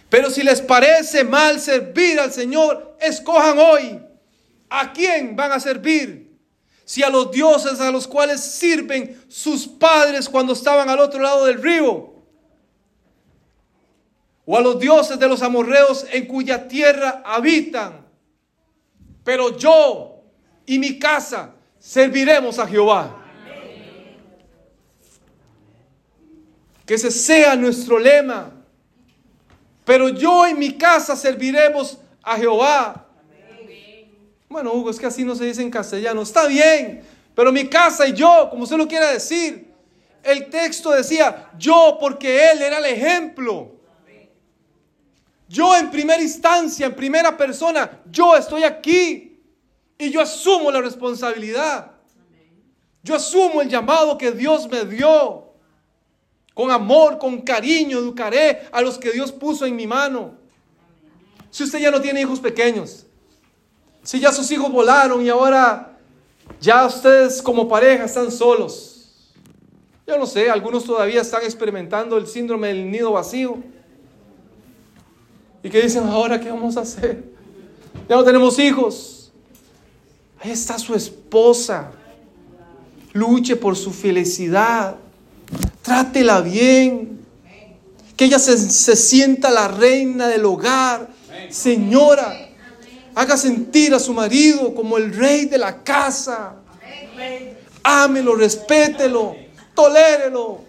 pero 0.10 0.32
si 0.32 0.42
les 0.42 0.62
parece 0.62 1.24
mal 1.24 1.62
servir 1.62 2.20
al 2.20 2.34
Señor, 2.34 2.98
escojan 3.00 3.60
hoy 3.60 4.00
¿A 4.70 4.94
quién 4.94 5.36
van 5.36 5.52
a 5.52 5.60
servir? 5.60 6.30
Si 6.86 7.04
a 7.04 7.10
los 7.10 7.32
dioses 7.32 7.80
a 7.80 7.92
los 7.92 8.08
cuales 8.08 8.40
sirven 8.42 9.20
sus 9.28 9.68
padres 9.68 10.30
cuando 10.30 10.54
estaban 10.54 10.90
al 10.90 11.00
otro 11.00 11.22
lado 11.22 11.46
del 11.46 11.62
río. 11.62 12.14
O 14.46 14.58
a 14.58 14.62
los 14.62 14.80
dioses 14.80 15.20
de 15.20 15.28
los 15.28 15.42
amorreos 15.42 16.06
en 16.12 16.26
cuya 16.26 16.68
tierra 16.68 17.22
habitan. 17.26 18.06
Pero 19.24 19.58
yo 19.58 20.24
y 20.66 20.80
mi 20.80 20.98
casa 20.98 21.54
serviremos 21.80 22.58
a 22.58 22.68
Jehová. 22.68 23.19
Que 26.90 26.96
ese 26.96 27.12
sea 27.12 27.56
nuestro 27.56 28.00
lema. 28.00 28.52
Pero 29.86 30.10
yo 30.10 30.48
y 30.48 30.56
mi 30.56 30.76
casa 30.76 31.16
serviremos 31.16 32.00
a 32.24 32.36
Jehová. 32.36 33.06
Bueno, 34.50 34.74
Hugo, 34.74 34.90
es 34.90 34.98
que 34.98 35.06
así 35.06 35.24
no 35.24 35.36
se 35.36 35.46
dice 35.46 35.62
en 35.62 35.70
castellano. 35.70 36.24
Está 36.24 36.48
bien, 36.48 37.04
pero 37.36 37.52
mi 37.52 37.68
casa 37.68 38.08
y 38.08 38.14
yo, 38.14 38.48
como 38.50 38.64
usted 38.64 38.76
lo 38.76 38.88
quiera 38.88 39.12
decir. 39.12 39.72
El 40.24 40.50
texto 40.50 40.90
decía, 40.90 41.52
yo 41.60 41.96
porque 42.02 42.50
Él 42.50 42.64
era 42.64 42.80
el 42.80 42.86
ejemplo. 42.86 43.72
Yo 45.48 45.78
en 45.78 45.92
primera 45.92 46.24
instancia, 46.24 46.88
en 46.88 46.96
primera 46.96 47.38
persona, 47.38 48.02
yo 48.10 48.36
estoy 48.36 48.64
aquí 48.64 49.40
y 49.96 50.10
yo 50.10 50.22
asumo 50.22 50.72
la 50.72 50.82
responsabilidad. 50.82 51.92
Yo 53.04 53.14
asumo 53.14 53.62
el 53.62 53.70
llamado 53.70 54.18
que 54.18 54.32
Dios 54.32 54.68
me 54.68 54.86
dio. 54.86 55.49
Con 56.60 56.72
amor, 56.72 57.18
con 57.18 57.40
cariño, 57.40 58.00
educaré 58.00 58.68
a 58.74 58.82
los 58.82 58.98
que 58.98 59.14
Dios 59.14 59.32
puso 59.32 59.66
en 59.66 59.78
mi 59.78 59.88
mano. 59.88 60.34
Si 61.50 61.64
usted 61.64 61.80
ya 61.80 61.90
no 61.90 62.02
tiene 62.02 62.20
hijos 62.20 62.42
pequeños, 62.42 63.06
si 64.04 64.20
ya 64.20 64.34
sus 64.34 64.52
hijos 64.52 64.70
volaron 64.70 65.26
y 65.26 65.30
ahora 65.30 65.98
ya 66.60 66.86
ustedes 66.86 67.42
como 67.42 67.66
pareja 67.70 68.04
están 68.04 68.30
solos. 68.30 69.10
Yo 70.06 70.18
no 70.18 70.26
sé, 70.26 70.50
algunos 70.50 70.84
todavía 70.84 71.22
están 71.22 71.44
experimentando 71.44 72.18
el 72.18 72.28
síndrome 72.28 72.68
del 72.68 72.92
nido 72.92 73.14
vacío. 73.14 73.60
Y 75.64 75.70
que 75.70 75.82
dicen, 75.82 76.04
ahora 76.10 76.42
qué 76.42 76.50
vamos 76.50 76.76
a 76.76 76.82
hacer? 76.82 77.24
Ya 78.10 78.18
no 78.18 78.24
tenemos 78.26 78.60
hijos. 78.60 79.32
Ahí 80.42 80.52
está 80.52 80.78
su 80.78 80.94
esposa. 80.94 81.94
Luche 83.14 83.56
por 83.56 83.78
su 83.78 83.94
felicidad. 83.94 84.98
Trátela 85.90 86.42
bien. 86.42 87.26
Que 88.16 88.26
ella 88.26 88.38
se, 88.38 88.56
se 88.60 88.96
sienta 88.96 89.50
la 89.50 89.68
reina 89.68 90.28
del 90.28 90.46
hogar. 90.46 91.10
Señora, 91.50 92.32
haga 93.16 93.36
sentir 93.36 93.96
a 93.96 94.00
su 94.00 94.14
marido 94.14 94.76
como 94.76 95.00
el 95.00 95.12
rey 95.12 95.46
de 95.46 95.58
la 95.58 95.84
casa. 95.84 96.58
Ámelo, 97.82 98.36
respételo, 98.36 99.36
tolérelo. 99.74 100.60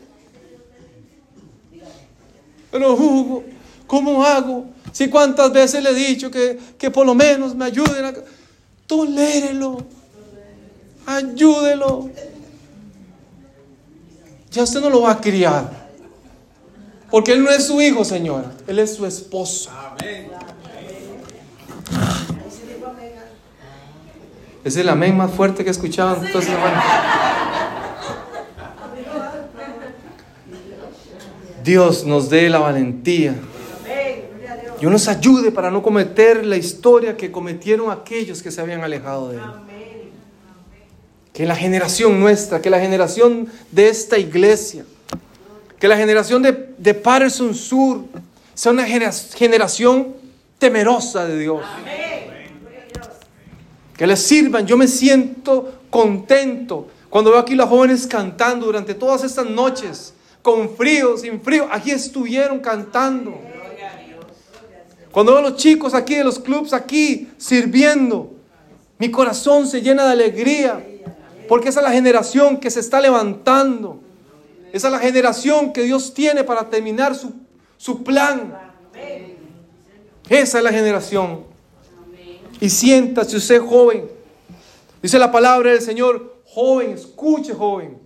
Pero 2.70 2.94
Hugo, 2.94 3.44
¿cómo 3.86 4.24
hago? 4.24 4.64
Si 4.90 5.10
cuántas 5.10 5.52
veces 5.52 5.82
le 5.82 5.90
he 5.90 5.94
dicho 5.94 6.30
que, 6.30 6.58
que 6.78 6.90
por 6.90 7.04
lo 7.04 7.14
menos 7.14 7.54
me 7.54 7.66
ayuden 7.66 8.06
a... 8.06 8.14
Tolérelo. 8.86 9.84
Ayúdelo. 11.04 12.08
Ya 14.50 14.62
usted 14.62 14.80
no 14.80 14.90
lo 14.90 15.02
va 15.02 15.12
a 15.12 15.20
criar. 15.20 15.70
Porque 17.10 17.32
él 17.32 17.42
no 17.42 17.50
es 17.50 17.66
su 17.66 17.80
hijo, 17.80 18.04
señora. 18.04 18.52
Él 18.66 18.78
es 18.78 18.94
su 18.94 19.06
esposo. 19.06 19.70
Es 24.62 24.76
el 24.76 24.88
amén 24.88 25.16
más 25.16 25.30
fuerte 25.30 25.64
que 25.64 25.70
he 25.70 25.72
escuchado 25.72 26.24
en 26.24 26.32
toda 26.32 26.44
Dios 31.64 32.04
nos 32.04 32.30
dé 32.30 32.48
la 32.48 32.58
valentía 32.58 33.34
Dios 34.80 34.90
nos 34.90 35.08
ayude 35.08 35.52
para 35.52 35.70
no 35.70 35.82
cometer 35.82 36.46
la 36.46 36.56
historia 36.56 37.14
que 37.14 37.30
cometieron 37.30 37.90
aquellos 37.90 38.42
que 38.42 38.50
se 38.50 38.62
habían 38.62 38.82
alejado 38.82 39.28
de 39.28 39.36
Él. 39.36 39.42
Que 41.32 41.46
la 41.46 41.54
generación 41.56 42.18
nuestra, 42.20 42.60
que 42.60 42.70
la 42.70 42.80
generación 42.80 43.48
de 43.70 43.88
esta 43.88 44.18
iglesia, 44.18 44.84
que 45.78 45.88
la 45.88 45.96
generación 45.96 46.42
de, 46.42 46.74
de 46.76 46.94
Patterson 46.94 47.54
Sur 47.54 48.04
sea 48.54 48.72
una 48.72 48.84
generación 48.84 50.14
temerosa 50.58 51.26
de 51.26 51.38
Dios. 51.38 51.64
Que 53.96 54.06
les 54.06 54.20
sirvan. 54.20 54.66
Yo 54.66 54.76
me 54.76 54.86
siento 54.86 55.80
contento 55.90 56.88
cuando 57.10 57.32
veo 57.32 57.40
aquí 57.40 57.54
los 57.56 57.68
jóvenes 57.68 58.06
cantando 58.06 58.66
durante 58.66 58.94
todas 58.94 59.24
estas 59.24 59.46
noches, 59.46 60.14
con 60.42 60.76
frío, 60.76 61.16
sin 61.16 61.40
frío. 61.40 61.68
Aquí 61.70 61.90
estuvieron 61.90 62.60
cantando. 62.60 63.36
Cuando 65.10 65.32
veo 65.32 65.40
a 65.40 65.50
los 65.50 65.56
chicos 65.56 65.92
aquí 65.92 66.14
de 66.14 66.24
los 66.24 66.38
clubs 66.38 66.72
aquí 66.72 67.28
sirviendo, 67.36 68.32
mi 68.98 69.10
corazón 69.10 69.66
se 69.66 69.82
llena 69.82 70.04
de 70.04 70.12
alegría. 70.12 70.86
Porque 71.50 71.70
esa 71.70 71.80
es 71.80 71.84
la 71.84 71.92
generación 71.92 72.58
que 72.58 72.70
se 72.70 72.78
está 72.78 73.00
levantando. 73.00 73.98
Esa 74.72 74.86
es 74.86 74.92
la 74.92 75.00
generación 75.00 75.72
que 75.72 75.82
Dios 75.82 76.14
tiene 76.14 76.44
para 76.44 76.70
terminar 76.70 77.16
su, 77.16 77.32
su 77.76 78.04
plan. 78.04 78.56
Esa 80.28 80.58
es 80.58 80.62
la 80.64 80.70
generación. 80.70 81.42
Y 82.60 82.70
siéntase 82.70 83.36
usted 83.36 83.60
joven. 83.60 84.08
Dice 85.02 85.18
la 85.18 85.32
palabra 85.32 85.72
del 85.72 85.80
Señor, 85.80 86.40
joven, 86.44 86.92
escuche 86.92 87.52
joven. 87.52 87.98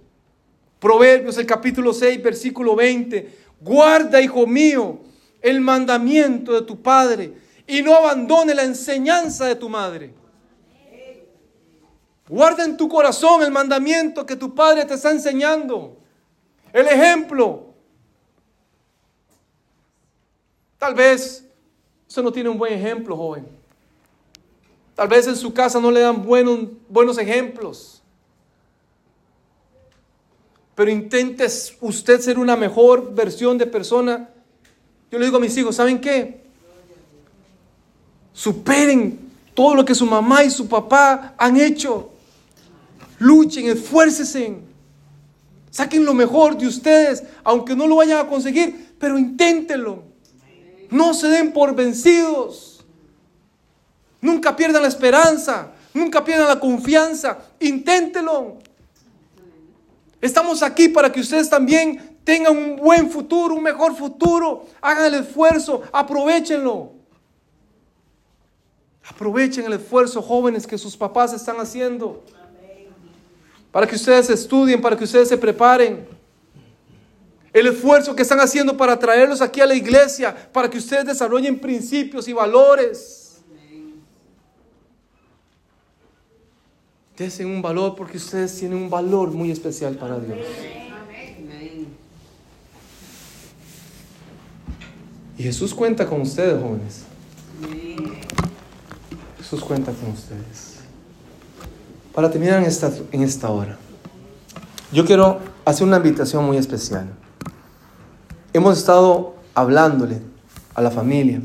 Proverbios 0.79 1.37
el 1.37 1.45
capítulo 1.45 1.93
6, 1.93 2.23
versículo 2.23 2.75
20. 2.75 3.41
Guarda, 3.61 4.23
hijo 4.23 4.47
mío, 4.47 5.01
el 5.43 5.61
mandamiento 5.61 6.55
de 6.55 6.63
tu 6.63 6.81
padre 6.81 7.35
y 7.67 7.83
no 7.83 7.95
abandone 7.95 8.55
la 8.55 8.63
enseñanza 8.65 9.45
de 9.45 9.57
tu 9.57 9.69
madre. 9.69 10.15
Guarda 12.29 12.65
en 12.65 12.77
tu 12.77 12.89
corazón 12.89 13.43
el 13.43 13.51
mandamiento 13.51 14.25
que 14.25 14.37
tu 14.37 14.55
padre 14.55 14.85
te 14.85 14.95
está 14.95 15.11
enseñando. 15.11 15.97
El 16.73 16.87
ejemplo. 16.89 17.75
Tal 20.79 20.95
vez 20.95 21.45
usted 22.09 22.23
no 22.23 22.33
tiene 22.33 22.49
un 22.49 22.59
buen 22.59 22.73
ejemplo, 22.73 23.17
joven. 23.17 23.47
Tal 24.95 25.09
vez 25.09 25.27
en 25.27 25.37
su 25.37 25.53
casa 25.53 25.81
no 25.81 25.91
le 25.91 26.01
dan 26.01 26.25
buenos, 26.25 26.69
buenos 26.89 27.19
ejemplos. 27.19 28.03
Pero 30.75 30.91
intente 30.91 31.47
usted 31.81 32.21
ser 32.21 32.39
una 32.39 32.57
mejor 32.57 33.15
versión 33.15 33.59
de 33.59 33.67
persona 33.67 34.31
yo 35.15 35.21
le 35.21 35.27
digo 35.27 35.37
a 35.37 35.41
mis 35.41 35.57
hijos, 35.57 35.77
¿saben 35.77 36.01
qué? 36.01 36.41
Superen 38.33 39.31
todo 39.55 39.77
lo 39.77 39.85
que 39.85 39.95
su 39.95 40.07
mamá 40.07 40.43
y 40.43 40.51
su 40.51 40.67
papá 40.67 41.35
han 41.39 41.57
hecho. 41.57 42.11
Luchen, 43.25 43.69
esfuércense. 43.69 44.59
Saquen 45.71 46.05
lo 46.05 46.13
mejor 46.13 46.59
de 46.59 46.67
ustedes, 46.67 47.25
aunque 47.43 47.75
no 47.75 47.87
lo 47.87 47.97
vayan 47.97 48.19
a 48.19 48.29
conseguir, 48.29 48.95
pero 48.99 49.19
inténtenlo. 49.19 50.05
No 50.91 51.15
se 51.15 51.29
den 51.29 51.51
por 51.51 51.75
vencidos. 51.75 52.85
Nunca 54.21 54.55
pierdan 54.55 54.83
la 54.83 54.89
esperanza, 54.89 55.73
nunca 55.95 56.23
pierdan 56.23 56.49
la 56.49 56.61
confianza. 56.61 57.39
Inténtenlo. 57.61 58.59
Estamos 60.21 60.63
aquí 60.63 60.91
para 60.91 61.11
que 61.11 61.21
ustedes 61.21 61.49
también 61.49 62.19
tengan 62.25 62.55
un 62.55 62.77
buen 62.77 63.11
futuro, 63.11 63.55
un 63.55 63.63
mejor 63.63 63.97
futuro. 63.97 64.67
Hagan 64.83 65.07
el 65.07 65.15
esfuerzo, 65.23 65.81
aprovechenlo. 65.93 66.93
Aprovechen 69.09 69.65
el 69.65 69.73
esfuerzo, 69.73 70.21
jóvenes, 70.21 70.67
que 70.67 70.77
sus 70.77 70.95
papás 70.95 71.33
están 71.33 71.57
haciendo. 71.57 72.23
Para 73.75 73.89
que 73.89 73.97
ustedes 73.97 74.31
estudien, 74.31 74.81
para 74.81 74.97
que 74.97 75.03
ustedes 75.03 75.29
se 75.29 75.37
preparen. 75.37 76.07
El 77.53 77.67
esfuerzo 77.67 78.15
que 78.15 78.23
están 78.23 78.39
haciendo 78.39 78.77
para 78.77 78.97
traerlos 78.97 79.41
aquí 79.41 79.61
a 79.61 79.67
la 79.67 79.75
iglesia, 79.75 80.33
para 80.53 80.71
que 80.71 80.79
ustedes 80.79 81.05
desarrollen 81.05 81.59
principios 81.59 82.29
y 82.29 82.33
valores. 82.33 83.41
Desen 87.17 87.49
un 87.49 87.61
valor 87.61 87.97
porque 87.97 88.17
ustedes 88.17 88.57
tienen 88.57 88.79
un 88.79 88.89
valor 88.89 89.33
muy 89.33 89.51
especial 89.51 89.97
para 89.97 90.21
Dios. 90.21 90.39
Y 95.37 95.43
Jesús 95.43 95.75
cuenta 95.75 96.07
con 96.07 96.21
ustedes, 96.21 96.63
jóvenes. 96.63 97.03
Jesús 99.37 99.65
cuenta 99.65 99.91
con 99.91 100.11
ustedes. 100.11 100.74
Para 102.15 102.31
terminar 102.31 102.61
en 102.61 102.67
esta, 102.67 102.93
en 103.11 103.23
esta 103.23 103.51
hora, 103.51 103.77
yo 104.93 105.05
quiero 105.05 105.41
hacer 105.65 105.85
una 105.85 105.97
invitación 105.97 106.45
muy 106.45 106.57
especial. 106.57 107.09
Hemos 108.53 108.79
estado 108.79 109.35
hablándole 109.53 110.21
a 110.77 110.81
la 110.81 110.93
familia, 110.93 111.41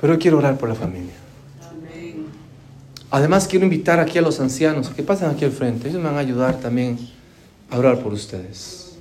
pero 0.00 0.14
yo 0.14 0.18
quiero 0.18 0.38
orar 0.38 0.58
por 0.58 0.68
la 0.68 0.74
familia. 0.74 1.14
Además, 3.10 3.46
quiero 3.46 3.64
invitar 3.64 4.00
aquí 4.00 4.18
a 4.18 4.22
los 4.22 4.40
ancianos 4.40 4.90
que 4.90 5.02
pasen 5.04 5.30
aquí 5.30 5.44
al 5.44 5.52
frente. 5.52 5.88
Ellos 5.88 6.00
me 6.00 6.08
van 6.08 6.16
a 6.16 6.20
ayudar 6.20 6.56
también 6.56 6.98
a 7.70 7.78
orar 7.78 8.00
por 8.00 8.12
ustedes. 8.12 8.98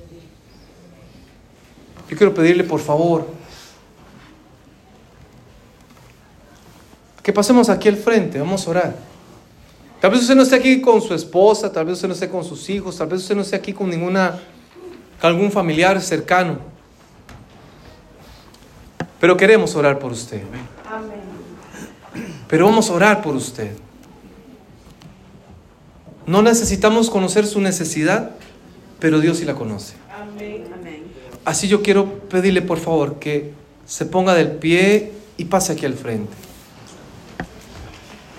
Yo 2.10 2.16
quiero 2.16 2.34
pedirle 2.34 2.64
por 2.64 2.80
favor 2.80 3.37
que 7.28 7.34
pasemos 7.34 7.68
aquí 7.68 7.90
al 7.90 7.98
frente, 7.98 8.40
vamos 8.40 8.66
a 8.66 8.70
orar. 8.70 8.96
Tal 10.00 10.12
vez 10.12 10.22
usted 10.22 10.34
no 10.34 10.44
esté 10.44 10.56
aquí 10.56 10.80
con 10.80 11.02
su 11.02 11.14
esposa, 11.14 11.70
tal 11.70 11.86
vez 11.86 11.96
usted 11.96 12.08
no 12.08 12.14
esté 12.14 12.30
con 12.30 12.42
sus 12.42 12.70
hijos, 12.70 12.96
tal 12.96 13.10
vez 13.10 13.20
usted 13.20 13.36
no 13.36 13.42
esté 13.42 13.58
aquí 13.58 13.74
con 13.74 13.90
ninguna, 13.90 14.40
algún 15.22 15.52
familiar 15.52 16.02
cercano. 16.02 16.58
Pero 19.20 19.36
queremos 19.36 19.76
orar 19.76 20.00
por 20.00 20.14
usted. 20.14 20.42
Pero 22.48 22.64
vamos 22.64 22.90
a 22.90 22.94
orar 22.94 23.22
por 23.22 23.36
usted. 23.36 23.72
No 26.26 26.42
necesitamos 26.42 27.10
conocer 27.10 27.46
su 27.46 27.60
necesidad, 27.60 28.38
pero 29.00 29.20
Dios 29.20 29.40
sí 29.40 29.44
la 29.44 29.56
conoce. 29.56 29.96
Así 31.44 31.68
yo 31.68 31.82
quiero 31.82 32.20
pedirle 32.30 32.62
por 32.62 32.80
favor 32.80 33.20
que 33.20 33.52
se 33.86 34.06
ponga 34.06 34.34
del 34.34 34.52
pie 34.52 35.12
y 35.36 35.44
pase 35.44 35.74
aquí 35.74 35.86
al 35.86 35.96
frente. 35.96 36.47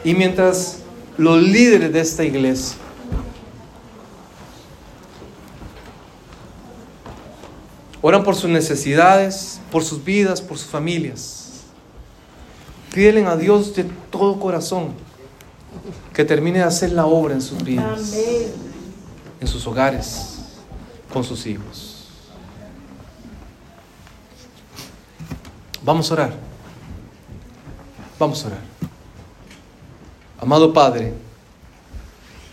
Y 0.09 0.15
mientras 0.15 0.79
los 1.19 1.43
líderes 1.43 1.93
de 1.93 2.01
esta 2.01 2.25
iglesia 2.25 2.79
oran 8.01 8.25
por 8.25 8.35
sus 8.35 8.49
necesidades, 8.49 9.61
por 9.71 9.85
sus 9.85 10.03
vidas, 10.03 10.41
por 10.41 10.57
sus 10.57 10.69
familias, 10.69 11.65
pídelen 12.95 13.27
a 13.27 13.37
Dios 13.37 13.75
de 13.75 13.85
todo 14.11 14.41
corazón 14.41 14.95
que 16.15 16.25
termine 16.25 16.61
de 16.61 16.65
hacer 16.65 16.93
la 16.93 17.05
obra 17.05 17.35
en 17.35 17.43
sus 17.43 17.63
vidas, 17.63 18.15
en 19.39 19.47
sus 19.47 19.67
hogares, 19.67 20.39
con 21.13 21.23
sus 21.23 21.45
hijos. 21.45 22.09
Vamos 25.83 26.11
a 26.11 26.15
orar. 26.15 26.33
Vamos 28.19 28.43
a 28.43 28.47
orar. 28.47 28.68
Amado 30.41 30.73
Padre, 30.73 31.13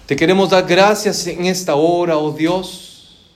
te 0.07 0.15
queremos 0.15 0.49
dar 0.49 0.65
gracias 0.65 1.27
en 1.27 1.45
esta 1.45 1.75
hora, 1.75 2.17
oh 2.17 2.31
Dios, 2.31 3.31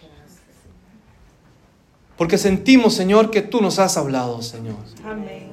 porque 2.17 2.37
sentimos, 2.37 2.95
Señor, 2.95 3.31
que 3.31 3.41
tú 3.41 3.61
nos 3.61 3.79
has 3.79 3.95
hablado, 3.95 4.41
Señor. 4.41 4.75
Amén. 5.05 5.51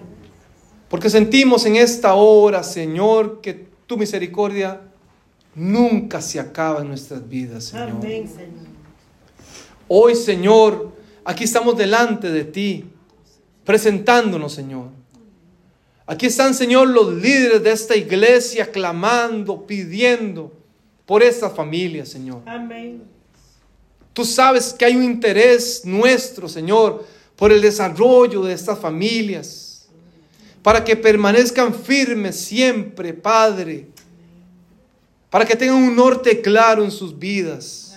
Porque 0.88 1.10
sentimos 1.10 1.64
en 1.66 1.76
esta 1.76 2.14
hora, 2.14 2.62
Señor, 2.62 3.40
que 3.40 3.68
tu 3.86 3.96
misericordia 3.96 4.80
nunca 5.54 6.20
se 6.20 6.40
acaba 6.40 6.80
en 6.80 6.88
nuestras 6.88 7.28
vidas, 7.28 7.64
Señor. 7.66 7.90
Amén, 7.90 8.26
Señor. 8.26 8.66
Hoy, 9.88 10.14
Señor, 10.14 10.92
aquí 11.24 11.44
estamos 11.44 11.76
delante 11.76 12.30
de 12.30 12.44
ti, 12.44 12.84
presentándonos, 13.64 14.52
Señor. 14.52 14.95
Aquí 16.06 16.26
están, 16.26 16.54
Señor, 16.54 16.88
los 16.88 17.12
líderes 17.14 17.62
de 17.64 17.72
esta 17.72 17.96
iglesia 17.96 18.70
clamando, 18.70 19.66
pidiendo 19.66 20.52
por 21.04 21.22
esta 21.22 21.50
familia, 21.50 22.06
Señor. 22.06 22.42
Amén. 22.46 23.02
Tú 24.12 24.24
sabes 24.24 24.72
que 24.72 24.84
hay 24.84 24.96
un 24.96 25.02
interés 25.02 25.82
nuestro, 25.84 26.48
Señor, 26.48 27.04
por 27.34 27.52
el 27.52 27.60
desarrollo 27.60 28.42
de 28.42 28.54
estas 28.54 28.78
familias, 28.78 29.88
para 30.62 30.82
que 30.82 30.96
permanezcan 30.96 31.74
firmes 31.74 32.36
siempre, 32.36 33.12
Padre, 33.12 33.88
para 35.28 35.44
que 35.44 35.56
tengan 35.56 35.76
un 35.76 35.94
norte 35.94 36.40
claro 36.40 36.84
en 36.84 36.90
sus 36.90 37.18
vidas. 37.18 37.94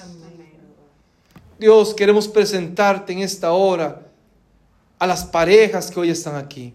Dios, 1.60 1.94
queremos 1.94 2.28
presentarte 2.28 3.14
en 3.14 3.20
esta 3.20 3.52
hora 3.52 4.08
a 4.98 5.06
las 5.08 5.26
parejas 5.26 5.92
que 5.92 6.00
hoy 6.00 6.10
están 6.10 6.36
aquí. 6.36 6.74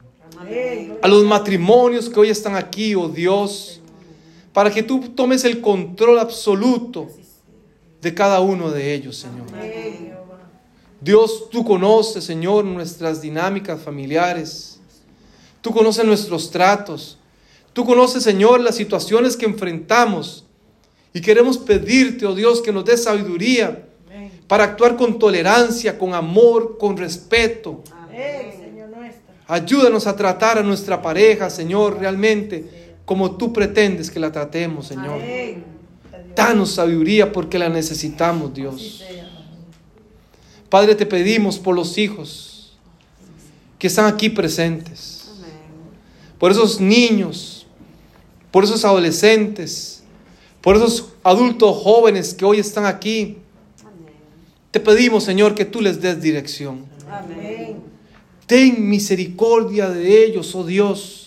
A 1.03 1.09
los 1.09 1.25
matrimonios 1.25 2.09
que 2.09 2.21
hoy 2.21 2.31
están 2.31 2.55
aquí, 2.55 2.95
oh 2.95 3.09
Dios, 3.09 3.81
para 4.53 4.71
que 4.71 4.83
tú 4.83 5.01
tomes 5.15 5.45
el 5.45 5.61
control 5.61 6.19
absoluto 6.19 7.09
de 8.01 8.15
cada 8.15 8.41
uno 8.41 8.71
de 8.71 8.95
ellos, 8.95 9.17
Señor. 9.17 9.47
Dios, 11.01 11.51
tú 11.51 11.65
conoces, 11.65 12.25
Señor, 12.25 12.65
nuestras 12.65 13.21
dinámicas 13.21 13.81
familiares. 13.81 14.81
Tú 15.61 15.73
conoces 15.73 16.05
nuestros 16.05 16.51
tratos. 16.51 17.19
Tú 17.73 17.85
conoces, 17.85 18.23
Señor, 18.23 18.61
las 18.61 18.77
situaciones 18.77 19.37
que 19.37 19.45
enfrentamos. 19.45 20.45
Y 21.13 21.21
queremos 21.21 21.59
pedirte, 21.59 22.25
oh 22.27 22.35
Dios, 22.35 22.63
que 22.63 22.73
nos 22.73 22.85
des 22.85 23.05
sabiduría 23.05 23.87
para 24.47 24.65
actuar 24.65 24.97
con 24.97 25.19
tolerancia, 25.19 25.99
con 25.99 26.15
amor, 26.15 26.79
con 26.79 26.97
respeto. 26.97 27.83
Amén. 27.93 28.64
Ayúdanos 29.47 30.07
a 30.07 30.17
tratar 30.17 30.59
a 30.59 30.63
nuestra 30.63 31.03
pareja, 31.03 31.51
Señor, 31.51 31.99
realmente 31.99 32.85
como 33.05 33.37
tú 33.37 33.53
pretendes 33.53 34.11
que 34.11 34.19
la 34.19 34.33
tratemos, 34.33 34.87
Señor. 34.87 35.21
Danos 36.35 36.73
sabiduría 36.73 37.33
porque 37.33 37.59
la 37.59 37.69
necesitamos, 37.69 38.55
Dios. 38.55 39.05
Padre, 40.69 40.95
te 40.95 41.07
pedimos 41.07 41.59
por 41.59 41.75
los 41.75 41.99
hijos 41.99 42.77
que 43.79 43.87
están 43.87 44.07
aquí 44.07 44.31
presentes, 44.31 45.31
por 46.39 46.51
esos 46.51 46.81
niños, 46.81 47.67
por 48.51 48.65
esos 48.65 48.85
adolescentes, 48.85 50.03
por 50.61 50.77
esos 50.77 51.11
adultos 51.23 51.77
jóvenes 51.83 52.33
que 52.35 52.45
hoy 52.45 52.59
están 52.59 52.87
aquí. 52.87 53.39
Te 54.71 54.81
pedimos, 54.81 55.25
Señor, 55.25 55.55
que 55.55 55.65
tú 55.65 55.81
les 55.81 56.01
des 56.01 56.21
dirección. 56.21 56.87
Amén. 57.09 57.94
Ten 58.47 58.89
misericordia 58.89 59.89
de 59.89 60.25
ellos, 60.25 60.55
oh 60.55 60.65
Dios, 60.65 61.25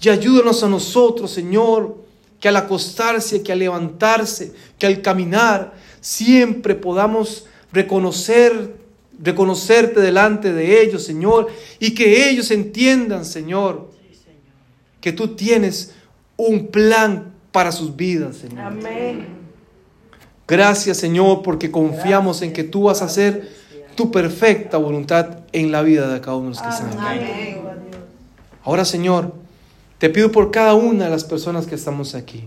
y 0.00 0.08
ayúdanos 0.08 0.62
a 0.62 0.68
nosotros, 0.68 1.32
Señor, 1.32 1.96
que 2.38 2.48
al 2.48 2.56
acostarse, 2.56 3.42
que 3.42 3.50
al 3.50 3.58
levantarse, 3.58 4.52
que 4.78 4.86
al 4.86 5.02
caminar, 5.02 5.74
siempre 6.00 6.76
podamos 6.76 7.46
reconocer, 7.72 8.76
reconocerte 9.20 10.00
delante 10.00 10.52
de 10.52 10.80
ellos, 10.82 11.02
Señor, 11.02 11.48
y 11.80 11.92
que 11.92 12.28
ellos 12.28 12.52
entiendan, 12.52 13.24
Señor, 13.24 13.90
que 15.00 15.12
tú 15.12 15.34
tienes 15.34 15.94
un 16.36 16.68
plan 16.68 17.34
para 17.50 17.72
sus 17.72 17.96
vidas, 17.96 18.36
Señor. 18.36 18.60
Amén. 18.60 19.26
Gracias, 20.46 20.98
Señor, 20.98 21.42
porque 21.42 21.72
confiamos 21.72 22.42
en 22.42 22.52
que 22.52 22.62
tú 22.62 22.84
vas 22.84 23.02
a 23.02 23.06
hacer 23.06 23.50
tu 23.96 24.10
perfecta 24.10 24.76
voluntad 24.76 25.40
en 25.52 25.72
la 25.72 25.82
vida 25.82 26.08
de 26.12 26.20
cada 26.20 26.36
uno 26.36 26.50
de 26.50 26.56
los 26.56 26.60
que 26.60 26.68
están 26.68 27.00
aquí. 27.00 27.56
Ahora, 28.62 28.84
Señor, 28.84 29.32
te 29.98 30.10
pido 30.10 30.30
por 30.30 30.50
cada 30.50 30.74
una 30.74 31.04
de 31.04 31.10
las 31.10 31.24
personas 31.24 31.66
que 31.66 31.74
estamos 31.74 32.14
aquí. 32.14 32.44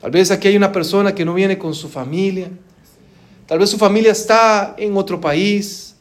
Tal 0.00 0.10
vez 0.10 0.30
aquí 0.30 0.48
hay 0.48 0.56
una 0.56 0.72
persona 0.72 1.14
que 1.14 1.24
no 1.24 1.34
viene 1.34 1.58
con 1.58 1.74
su 1.74 1.88
familia. 1.88 2.50
Tal 3.46 3.58
vez 3.58 3.70
su 3.70 3.78
familia 3.78 4.12
está 4.12 4.74
en 4.78 4.96
otro 4.96 5.20
país. 5.20 5.96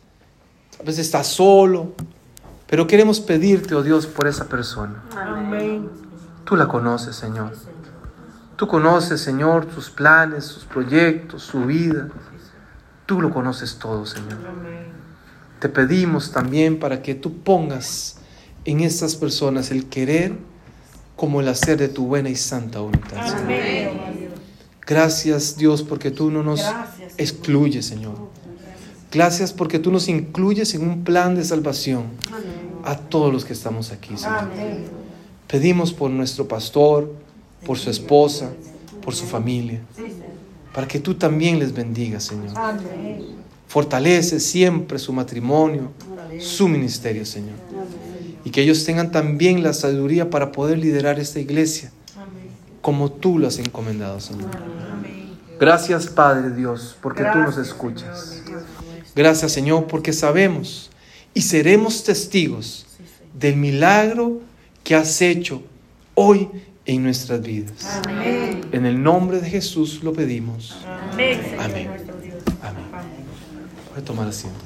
Tal 0.78 0.86
vez 0.86 0.99
está 0.99 1.24
solo. 1.24 1.93
Pero 2.68 2.88
queremos 2.88 3.20
pedirte, 3.20 3.76
oh 3.76 3.84
Dios, 3.84 4.07
por 4.07 4.28
esa 4.28 4.45
persona. 4.45 5.03
Amén. 5.16 5.89
Tú 6.45 6.55
la 6.55 6.68
conoces, 6.68 7.16
Señor. 7.16 7.51
Tú 8.55 8.68
conoces, 8.68 9.20
Señor, 9.22 9.68
sus 9.74 9.89
planes, 9.89 10.45
sus 10.45 10.63
proyectos, 10.63 11.43
su 11.43 11.66
vida. 11.66 12.09
Tú 13.06 13.22
lo 13.22 13.32
conoces 13.32 13.78
todo, 13.78 14.06
Señor. 14.06 14.39
Te 15.60 15.70
pedimos 15.70 16.32
también 16.32 16.80
para 16.80 17.01
que 17.01 17.16
tú 17.16 17.39
pongas 17.39 18.18
en 18.66 18.82
estas 18.82 19.16
personas 19.16 19.72
el 19.72 19.86
querer 19.86 20.34
como 21.16 21.39
el 21.41 21.47
hacer 21.47 21.78
de 21.78 21.88
tu 21.88 22.08
buena 22.08 22.30
y 22.30 22.36
santa 22.36 22.80
voluntad. 22.80 23.26
Señor. 23.28 24.36
Gracias 24.86 25.58
Dios 25.58 25.82
porque 25.82 26.12
tú 26.12 26.30
no 26.30 26.43
nos 26.43 26.64
excluyes, 27.18 27.86
Señor. 27.86 28.16
Gracias 29.12 29.53
porque 29.53 29.80
tú 29.80 29.91
nos 29.91 30.08
incluyes 30.10 30.74
en 30.76 30.88
un 30.88 31.03
plan 31.03 31.36
de 31.36 31.43
salvación 31.43 32.08
a 32.84 32.97
todos 32.97 33.32
los 33.32 33.45
que 33.45 33.53
estamos 33.53 33.91
aquí, 33.91 34.18
Señor. 34.18 34.49
Pedimos 35.47 35.93
por 35.93 36.12
nuestro 36.12 36.47
pastor, 36.47 37.14
por 37.66 37.78
su 37.78 37.89
esposa, 37.89 38.51
por 39.01 39.16
su 39.16 39.26
familia, 39.26 39.82
para 40.76 40.89
que 40.89 40.99
tú 40.99 41.13
también 41.13 41.57
les 41.57 41.73
bendigas, 41.73 42.26
Señor. 42.26 42.49
Amén. 42.53 43.23
Fortalece 43.65 44.41
siempre 44.41 44.99
su 44.99 45.13
matrimonio, 45.13 45.93
su 46.38 46.67
ministerio, 46.67 47.26
Señor. 47.26 47.55
Y 48.43 48.49
que 48.49 48.61
ellos 48.61 48.84
tengan 48.84 49.09
también 49.09 49.63
la 49.63 49.71
sabiduría 49.71 50.30
para 50.30 50.51
poder 50.51 50.78
liderar 50.78 51.17
esta 51.17 51.39
iglesia 51.39 51.93
Amén. 52.17 52.49
como 52.82 53.09
tú 53.09 53.39
lo 53.39 53.47
has 53.47 53.57
encomendado, 53.57 54.19
Señor. 54.19 54.51
Gracias, 55.57 56.07
Padre 56.07 56.53
Dios, 56.53 56.97
porque 57.01 57.23
tú 57.23 57.39
nos 57.39 57.57
escuchas. 57.57 58.43
Gracias, 59.15 59.53
Señor, 59.53 59.88
porque 59.88 60.11
sabemos 60.11 60.91
y 61.34 61.43
seremos 61.43 62.03
testigos 62.03 62.86
del 63.34 63.55
milagro 63.55 64.41
que 64.84 64.93
has 64.93 65.21
hecho 65.21 65.63
hoy 66.15 66.49
en 66.86 67.04
nuestras 67.04 67.42
vidas. 67.42 67.86
Amén. 68.06 68.62
En 68.72 68.86
el 68.86 69.02
nombre 69.02 69.40
de 69.42 69.50
Jesús 69.50 70.04
lo 70.04 70.14
pedimos. 70.14 70.78
Amén, 70.86 71.42
Amén. 71.60 71.90
Amén. 72.62 72.86
Voy 73.92 74.02
a 74.02 74.06
tomar 74.06 74.28
asiento. 74.28 74.64